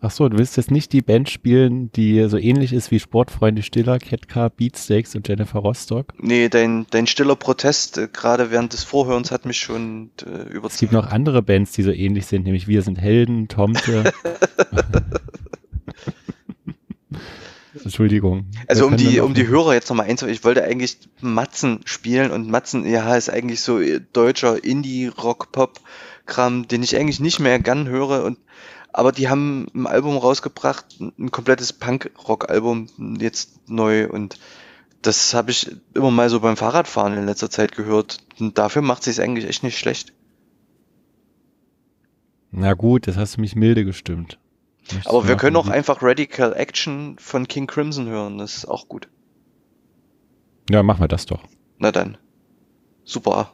Ach 0.00 0.12
so, 0.12 0.28
du 0.28 0.38
willst 0.38 0.56
jetzt 0.56 0.70
nicht 0.70 0.92
die 0.92 1.02
Band 1.02 1.28
spielen, 1.28 1.90
die 1.90 2.28
so 2.28 2.36
ähnlich 2.38 2.72
ist 2.72 2.92
wie 2.92 3.00
Sportfreunde 3.00 3.62
Stiller, 3.64 3.98
Ketka, 3.98 4.48
Beatsteaks 4.48 5.16
und 5.16 5.26
Jennifer 5.26 5.58
Rostock. 5.58 6.12
Nee, 6.18 6.48
dein, 6.48 6.86
dein 6.90 7.08
stiller 7.08 7.34
Protest, 7.34 7.98
äh, 7.98 8.06
gerade 8.12 8.52
während 8.52 8.72
des 8.72 8.84
Vorhörens, 8.84 9.32
hat 9.32 9.44
mich 9.44 9.58
schon 9.58 10.10
äh, 10.24 10.28
Es 10.30 10.42
gibt 10.44 10.54
überzeugt. 10.54 10.92
noch 10.92 11.06
andere 11.08 11.42
Bands, 11.42 11.72
die 11.72 11.82
so 11.82 11.90
ähnlich 11.90 12.26
sind, 12.26 12.44
nämlich 12.44 12.68
Wir 12.68 12.82
sind 12.82 13.00
Helden, 13.00 13.48
Tomte. 13.48 14.12
Entschuldigung. 17.84 18.46
Also 18.66 18.86
um 18.86 18.96
die, 18.96 19.20
um 19.20 19.34
die 19.34 19.46
Hörer 19.46 19.74
jetzt 19.74 19.88
nochmal 19.88 20.06
einzuführen, 20.06 20.34
ich 20.34 20.44
wollte 20.44 20.64
eigentlich 20.64 20.98
Matzen 21.20 21.80
spielen 21.84 22.30
und 22.30 22.48
Matzen, 22.48 22.86
ja, 22.86 23.14
ist 23.14 23.30
eigentlich 23.30 23.60
so 23.60 23.80
deutscher 24.12 24.62
Indie-Rock-Pop-Kram, 24.62 26.68
den 26.68 26.82
ich 26.82 26.96
eigentlich 26.96 27.20
nicht 27.20 27.40
mehr 27.40 27.58
gern 27.58 27.88
höre 27.88 28.24
und 28.24 28.38
aber 28.90 29.12
die 29.12 29.28
haben 29.28 29.66
ein 29.74 29.86
Album 29.86 30.16
rausgebracht, 30.16 30.98
ein 30.98 31.30
komplettes 31.30 31.72
Punk-Rock-Album 31.72 33.16
jetzt 33.20 33.68
neu 33.68 34.08
und 34.08 34.38
das 35.02 35.34
habe 35.34 35.50
ich 35.50 35.70
immer 35.94 36.10
mal 36.10 36.30
so 36.30 36.40
beim 36.40 36.56
Fahrradfahren 36.56 37.16
in 37.16 37.26
letzter 37.26 37.50
Zeit 37.50 37.76
gehört 37.76 38.18
und 38.40 38.58
dafür 38.58 38.82
macht 38.82 39.02
sie 39.02 39.10
es 39.10 39.20
eigentlich 39.20 39.46
echt 39.46 39.62
nicht 39.62 39.78
schlecht. 39.78 40.12
Na 42.50 42.74
gut, 42.74 43.06
das 43.06 43.16
hast 43.16 43.36
du 43.36 43.40
mich 43.40 43.54
milde 43.54 43.84
gestimmt. 43.84 44.38
Aber 45.04 45.28
wir 45.28 45.36
können 45.36 45.56
auch 45.56 45.68
einfach 45.68 46.02
Radical 46.02 46.54
Action 46.54 47.16
von 47.18 47.46
King 47.48 47.66
Crimson 47.66 48.06
hören, 48.06 48.38
das 48.38 48.56
ist 48.56 48.64
auch 48.66 48.88
gut. 48.88 49.08
Ja, 50.70 50.82
machen 50.82 51.00
wir 51.00 51.08
das 51.08 51.26
doch. 51.26 51.44
Na 51.78 51.92
dann. 51.92 52.18
Super. 53.04 53.52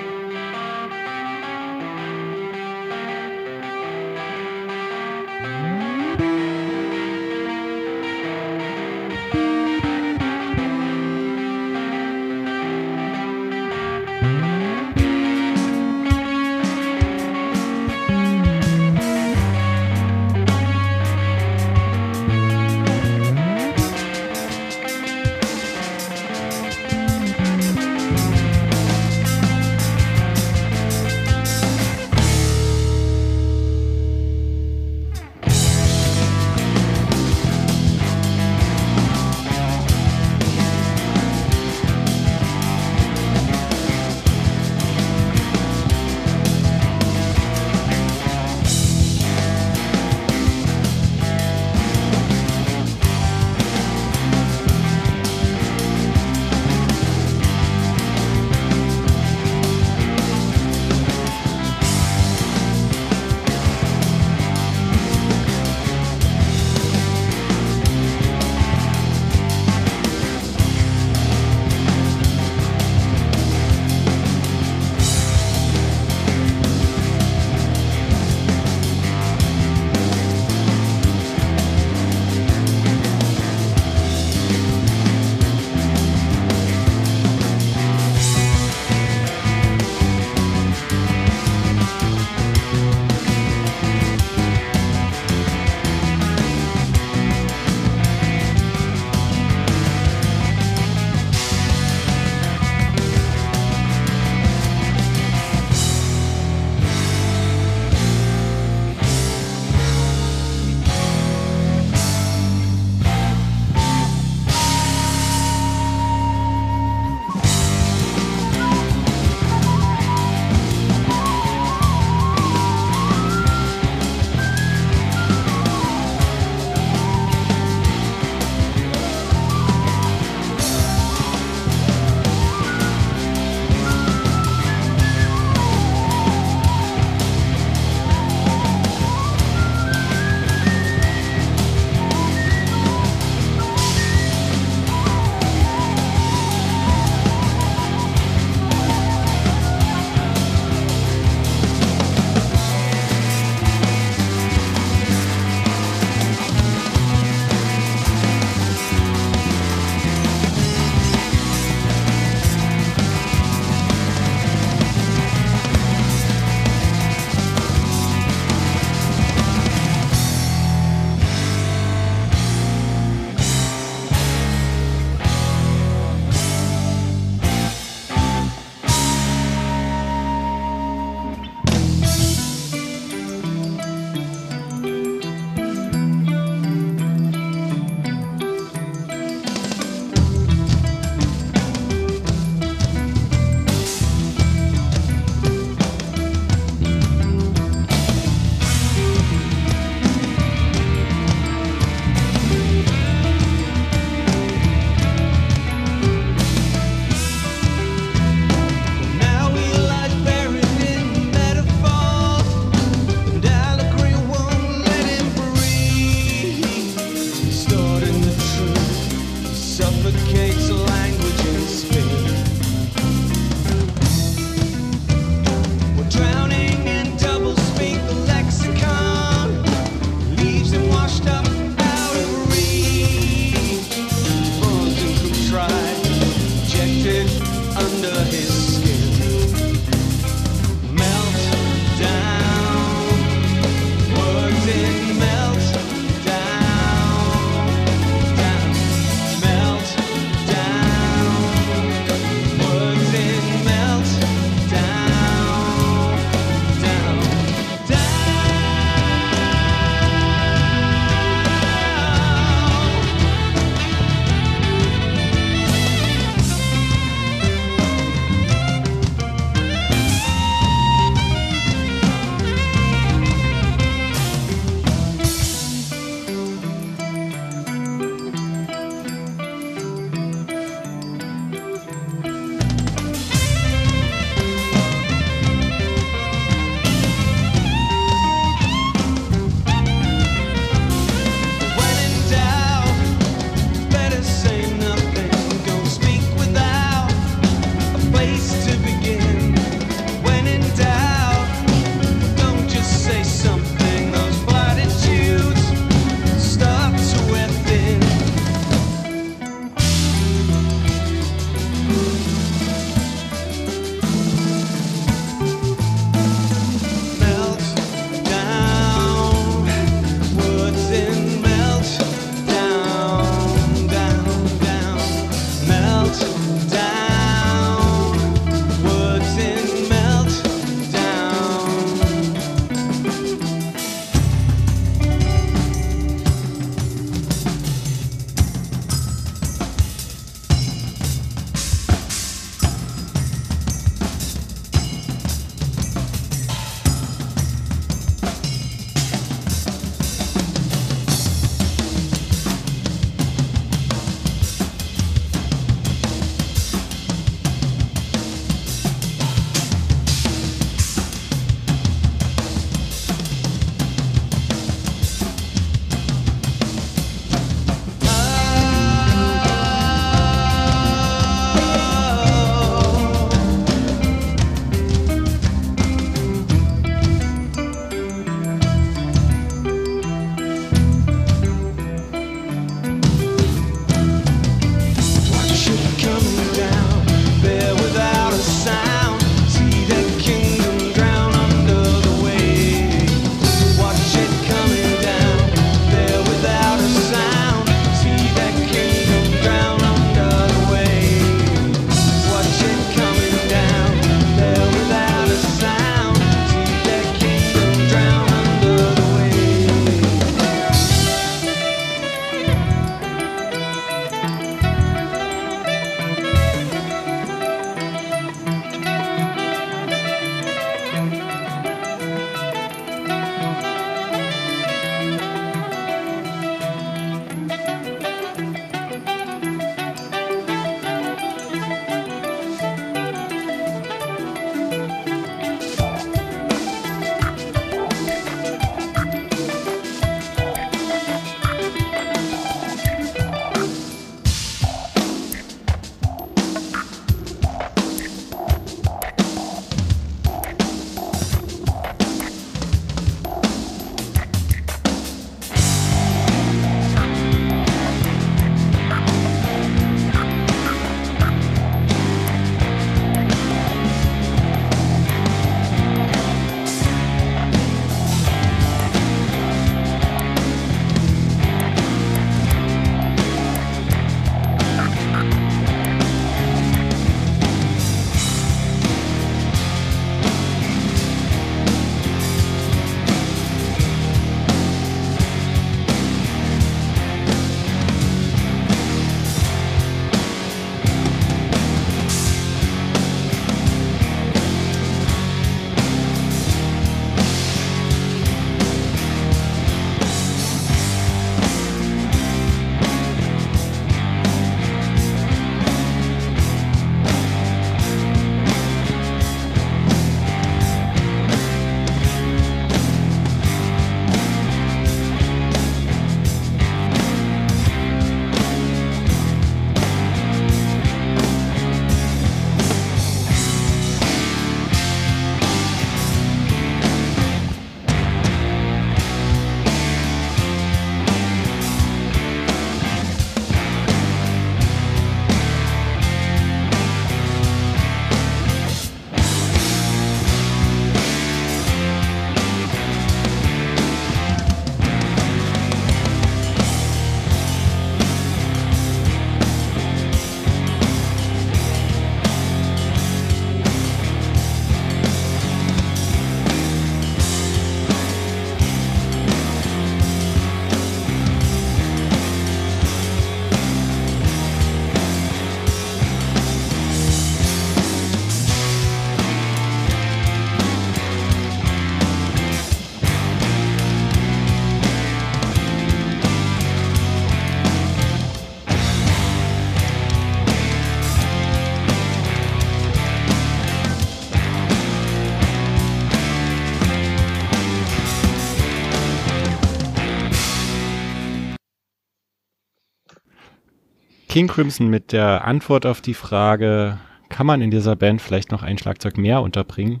King 594.40 594.48
Crimson 594.48 594.88
mit 594.88 595.12
der 595.12 595.44
Antwort 595.44 595.84
auf 595.84 596.00
die 596.00 596.14
Frage, 596.14 596.96
kann 597.28 597.46
man 597.46 597.60
in 597.60 597.70
dieser 597.70 597.94
Band 597.94 598.22
vielleicht 598.22 598.50
noch 598.50 598.62
ein 598.62 598.78
Schlagzeug 598.78 599.18
mehr 599.18 599.42
unterbringen? 599.42 600.00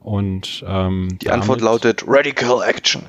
Und 0.00 0.64
ähm, 0.66 1.06
Die 1.22 1.30
Antwort 1.30 1.60
lautet 1.60 2.02
Radical 2.04 2.68
Action. 2.68 3.02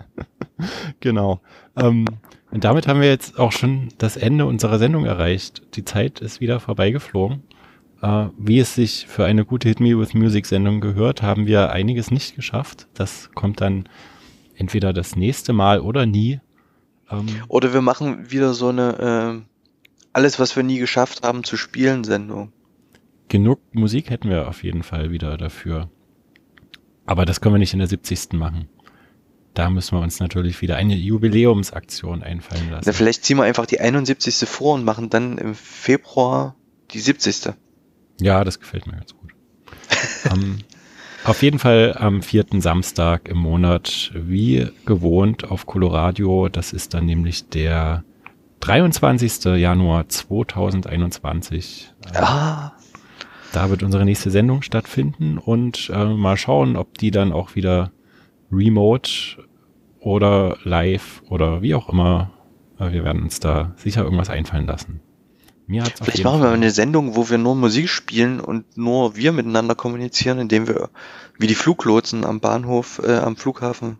genau. 1.00 1.40
Ähm, 1.74 2.04
und 2.50 2.64
damit 2.64 2.86
haben 2.86 3.00
wir 3.00 3.08
jetzt 3.08 3.38
auch 3.38 3.50
schon 3.50 3.88
das 3.96 4.18
Ende 4.18 4.44
unserer 4.44 4.78
Sendung 4.78 5.06
erreicht. 5.06 5.62
Die 5.74 5.86
Zeit 5.86 6.20
ist 6.20 6.42
wieder 6.42 6.60
vorbeigeflogen. 6.60 7.42
Äh, 8.02 8.26
wie 8.36 8.58
es 8.58 8.74
sich 8.74 9.06
für 9.08 9.24
eine 9.24 9.46
gute 9.46 9.70
Hit 9.70 9.80
Me 9.80 9.98
With 9.98 10.12
Music 10.12 10.44
Sendung 10.44 10.82
gehört, 10.82 11.22
haben 11.22 11.46
wir 11.46 11.70
einiges 11.70 12.10
nicht 12.10 12.36
geschafft. 12.36 12.88
Das 12.92 13.30
kommt 13.34 13.62
dann 13.62 13.88
entweder 14.54 14.92
das 14.92 15.16
nächste 15.16 15.54
Mal 15.54 15.80
oder 15.80 16.04
nie. 16.04 16.40
Ähm, 17.10 17.26
Oder 17.48 17.72
wir 17.72 17.82
machen 17.82 18.30
wieder 18.30 18.54
so 18.54 18.68
eine 18.68 19.44
äh, 19.44 19.56
alles, 20.12 20.38
was 20.38 20.56
wir 20.56 20.62
nie 20.62 20.78
geschafft 20.78 21.22
haben 21.22 21.44
zu 21.44 21.56
spielen 21.56 22.04
Sendung. 22.04 22.52
genug 23.28 23.60
Musik 23.72 24.10
hätten 24.10 24.30
wir 24.30 24.48
auf 24.48 24.62
jeden 24.62 24.82
Fall 24.82 25.10
wieder 25.10 25.36
dafür. 25.36 25.90
Aber 27.04 27.24
das 27.24 27.40
können 27.40 27.54
wir 27.54 27.58
nicht 27.58 27.72
in 27.72 27.78
der 27.78 27.88
70. 27.88 28.32
machen. 28.32 28.68
Da 29.54 29.70
müssen 29.70 29.96
wir 29.96 30.02
uns 30.02 30.20
natürlich 30.20 30.60
wieder 30.60 30.76
eine 30.76 30.94
Jubiläumsaktion 30.94 32.22
einfallen 32.22 32.70
lassen. 32.70 32.84
Na, 32.86 32.92
vielleicht 32.92 33.24
ziehen 33.24 33.38
wir 33.38 33.44
einfach 33.44 33.64
die 33.64 33.80
71. 33.80 34.46
vor 34.48 34.74
und 34.74 34.84
machen 34.84 35.08
dann 35.08 35.38
im 35.38 35.54
Februar 35.54 36.56
die 36.90 36.98
70. 36.98 37.54
Ja, 38.20 38.44
das 38.44 38.60
gefällt 38.60 38.86
mir 38.86 38.94
ganz 38.94 39.14
gut. 39.14 39.32
ähm, 40.32 40.58
auf 41.26 41.42
jeden 41.42 41.58
Fall 41.58 41.96
am 41.98 42.22
vierten 42.22 42.60
Samstag 42.60 43.28
im 43.28 43.38
Monat, 43.38 44.12
wie 44.14 44.68
gewohnt 44.84 45.50
auf 45.50 45.66
Coloradio. 45.66 46.48
Das 46.48 46.72
ist 46.72 46.94
dann 46.94 47.06
nämlich 47.06 47.48
der 47.48 48.04
23. 48.60 49.44
Januar 49.56 50.08
2021. 50.08 51.92
Äh, 52.12 52.18
Ah, 52.18 52.72
Da 53.52 53.70
wird 53.70 53.82
unsere 53.82 54.04
nächste 54.04 54.30
Sendung 54.30 54.62
stattfinden 54.62 55.38
und 55.38 55.90
äh, 55.92 56.04
mal 56.04 56.36
schauen, 56.36 56.76
ob 56.76 56.98
die 56.98 57.10
dann 57.10 57.32
auch 57.32 57.54
wieder 57.54 57.92
remote 58.52 59.10
oder 60.00 60.56
live 60.62 61.22
oder 61.28 61.62
wie 61.62 61.74
auch 61.74 61.88
immer. 61.88 62.30
Äh, 62.78 62.92
wir 62.92 63.04
werden 63.04 63.22
uns 63.22 63.40
da 63.40 63.72
sicher 63.76 64.02
irgendwas 64.04 64.30
einfallen 64.30 64.66
lassen. 64.66 65.00
Mir 65.68 65.82
hat's 65.82 65.98
vielleicht 66.00 66.22
machen 66.24 66.40
wir 66.40 66.46
Fall- 66.46 66.54
eine 66.54 66.70
Sendung, 66.70 67.16
wo 67.16 67.28
wir 67.28 67.38
nur 67.38 67.54
Musik 67.56 67.88
spielen 67.88 68.40
und 68.40 68.76
nur 68.76 69.16
wir 69.16 69.32
miteinander 69.32 69.74
kommunizieren, 69.74 70.38
indem 70.38 70.68
wir 70.68 70.90
wie 71.38 71.46
die 71.48 71.54
Fluglotsen 71.56 72.24
am 72.24 72.40
Bahnhof, 72.40 73.00
äh, 73.04 73.16
am 73.16 73.36
Flughafen 73.36 73.98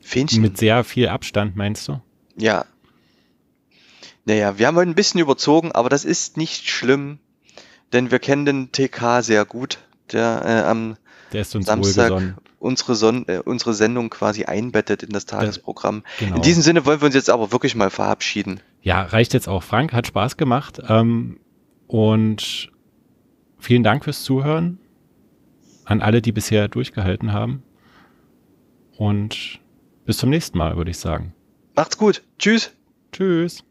Fähnchen. 0.00 0.40
mit 0.42 0.58
sehr 0.58 0.84
viel 0.84 1.08
Abstand, 1.08 1.56
meinst 1.56 1.88
du? 1.88 2.00
Ja. 2.36 2.64
Naja, 4.24 4.58
wir 4.58 4.66
haben 4.66 4.76
heute 4.76 4.90
ein 4.90 4.94
bisschen 4.94 5.20
überzogen, 5.20 5.72
aber 5.72 5.88
das 5.88 6.04
ist 6.04 6.36
nicht 6.36 6.68
schlimm, 6.68 7.18
denn 7.92 8.10
wir 8.10 8.18
kennen 8.18 8.44
den 8.44 8.72
TK 8.72 9.22
sehr 9.22 9.44
gut, 9.44 9.78
der 10.12 10.42
äh, 10.44 10.68
am 10.68 10.96
Der 11.32 11.40
ist 11.42 11.54
uns 11.56 11.66
Samstag 11.66 12.10
wohlgesonnen. 12.10 12.36
unsere, 12.58 12.94
Son 12.94 13.26
äh, 13.28 13.40
unsere 13.44 13.74
Sendung 13.74 14.10
quasi 14.10 14.44
einbettet 14.44 15.02
in 15.02 15.10
das 15.10 15.26
Tagesprogramm. 15.26 16.04
genau. 16.18 16.36
In 16.36 16.42
diesem 16.42 16.62
Sinne 16.62 16.84
wollen 16.86 17.00
wir 17.00 17.06
uns 17.06 17.14
jetzt 17.14 17.30
aber 17.30 17.50
wirklich 17.52 17.74
mal 17.74 17.90
verabschieden. 17.90 18.60
Ja, 18.82 19.02
reicht 19.02 19.34
jetzt 19.34 19.48
auch. 19.48 19.62
Frank, 19.62 19.92
hat 19.92 20.06
Spaß 20.06 20.36
gemacht. 20.36 20.80
Ähm, 20.88 21.40
und 21.86 22.70
vielen 23.58 23.82
Dank 23.82 24.04
fürs 24.04 24.22
Zuhören 24.22 24.78
an 25.84 26.00
alle, 26.00 26.22
die 26.22 26.32
bisher 26.32 26.68
durchgehalten 26.68 27.32
haben. 27.32 27.62
Und 28.96 29.60
bis 30.04 30.18
zum 30.18 30.30
nächsten 30.30 30.56
Mal, 30.58 30.76
würde 30.76 30.90
ich 30.90 30.98
sagen. 30.98 31.34
Macht's 31.74 31.98
gut. 31.98 32.22
Tschüss. 32.38 32.74
Tschüss. 33.12 33.64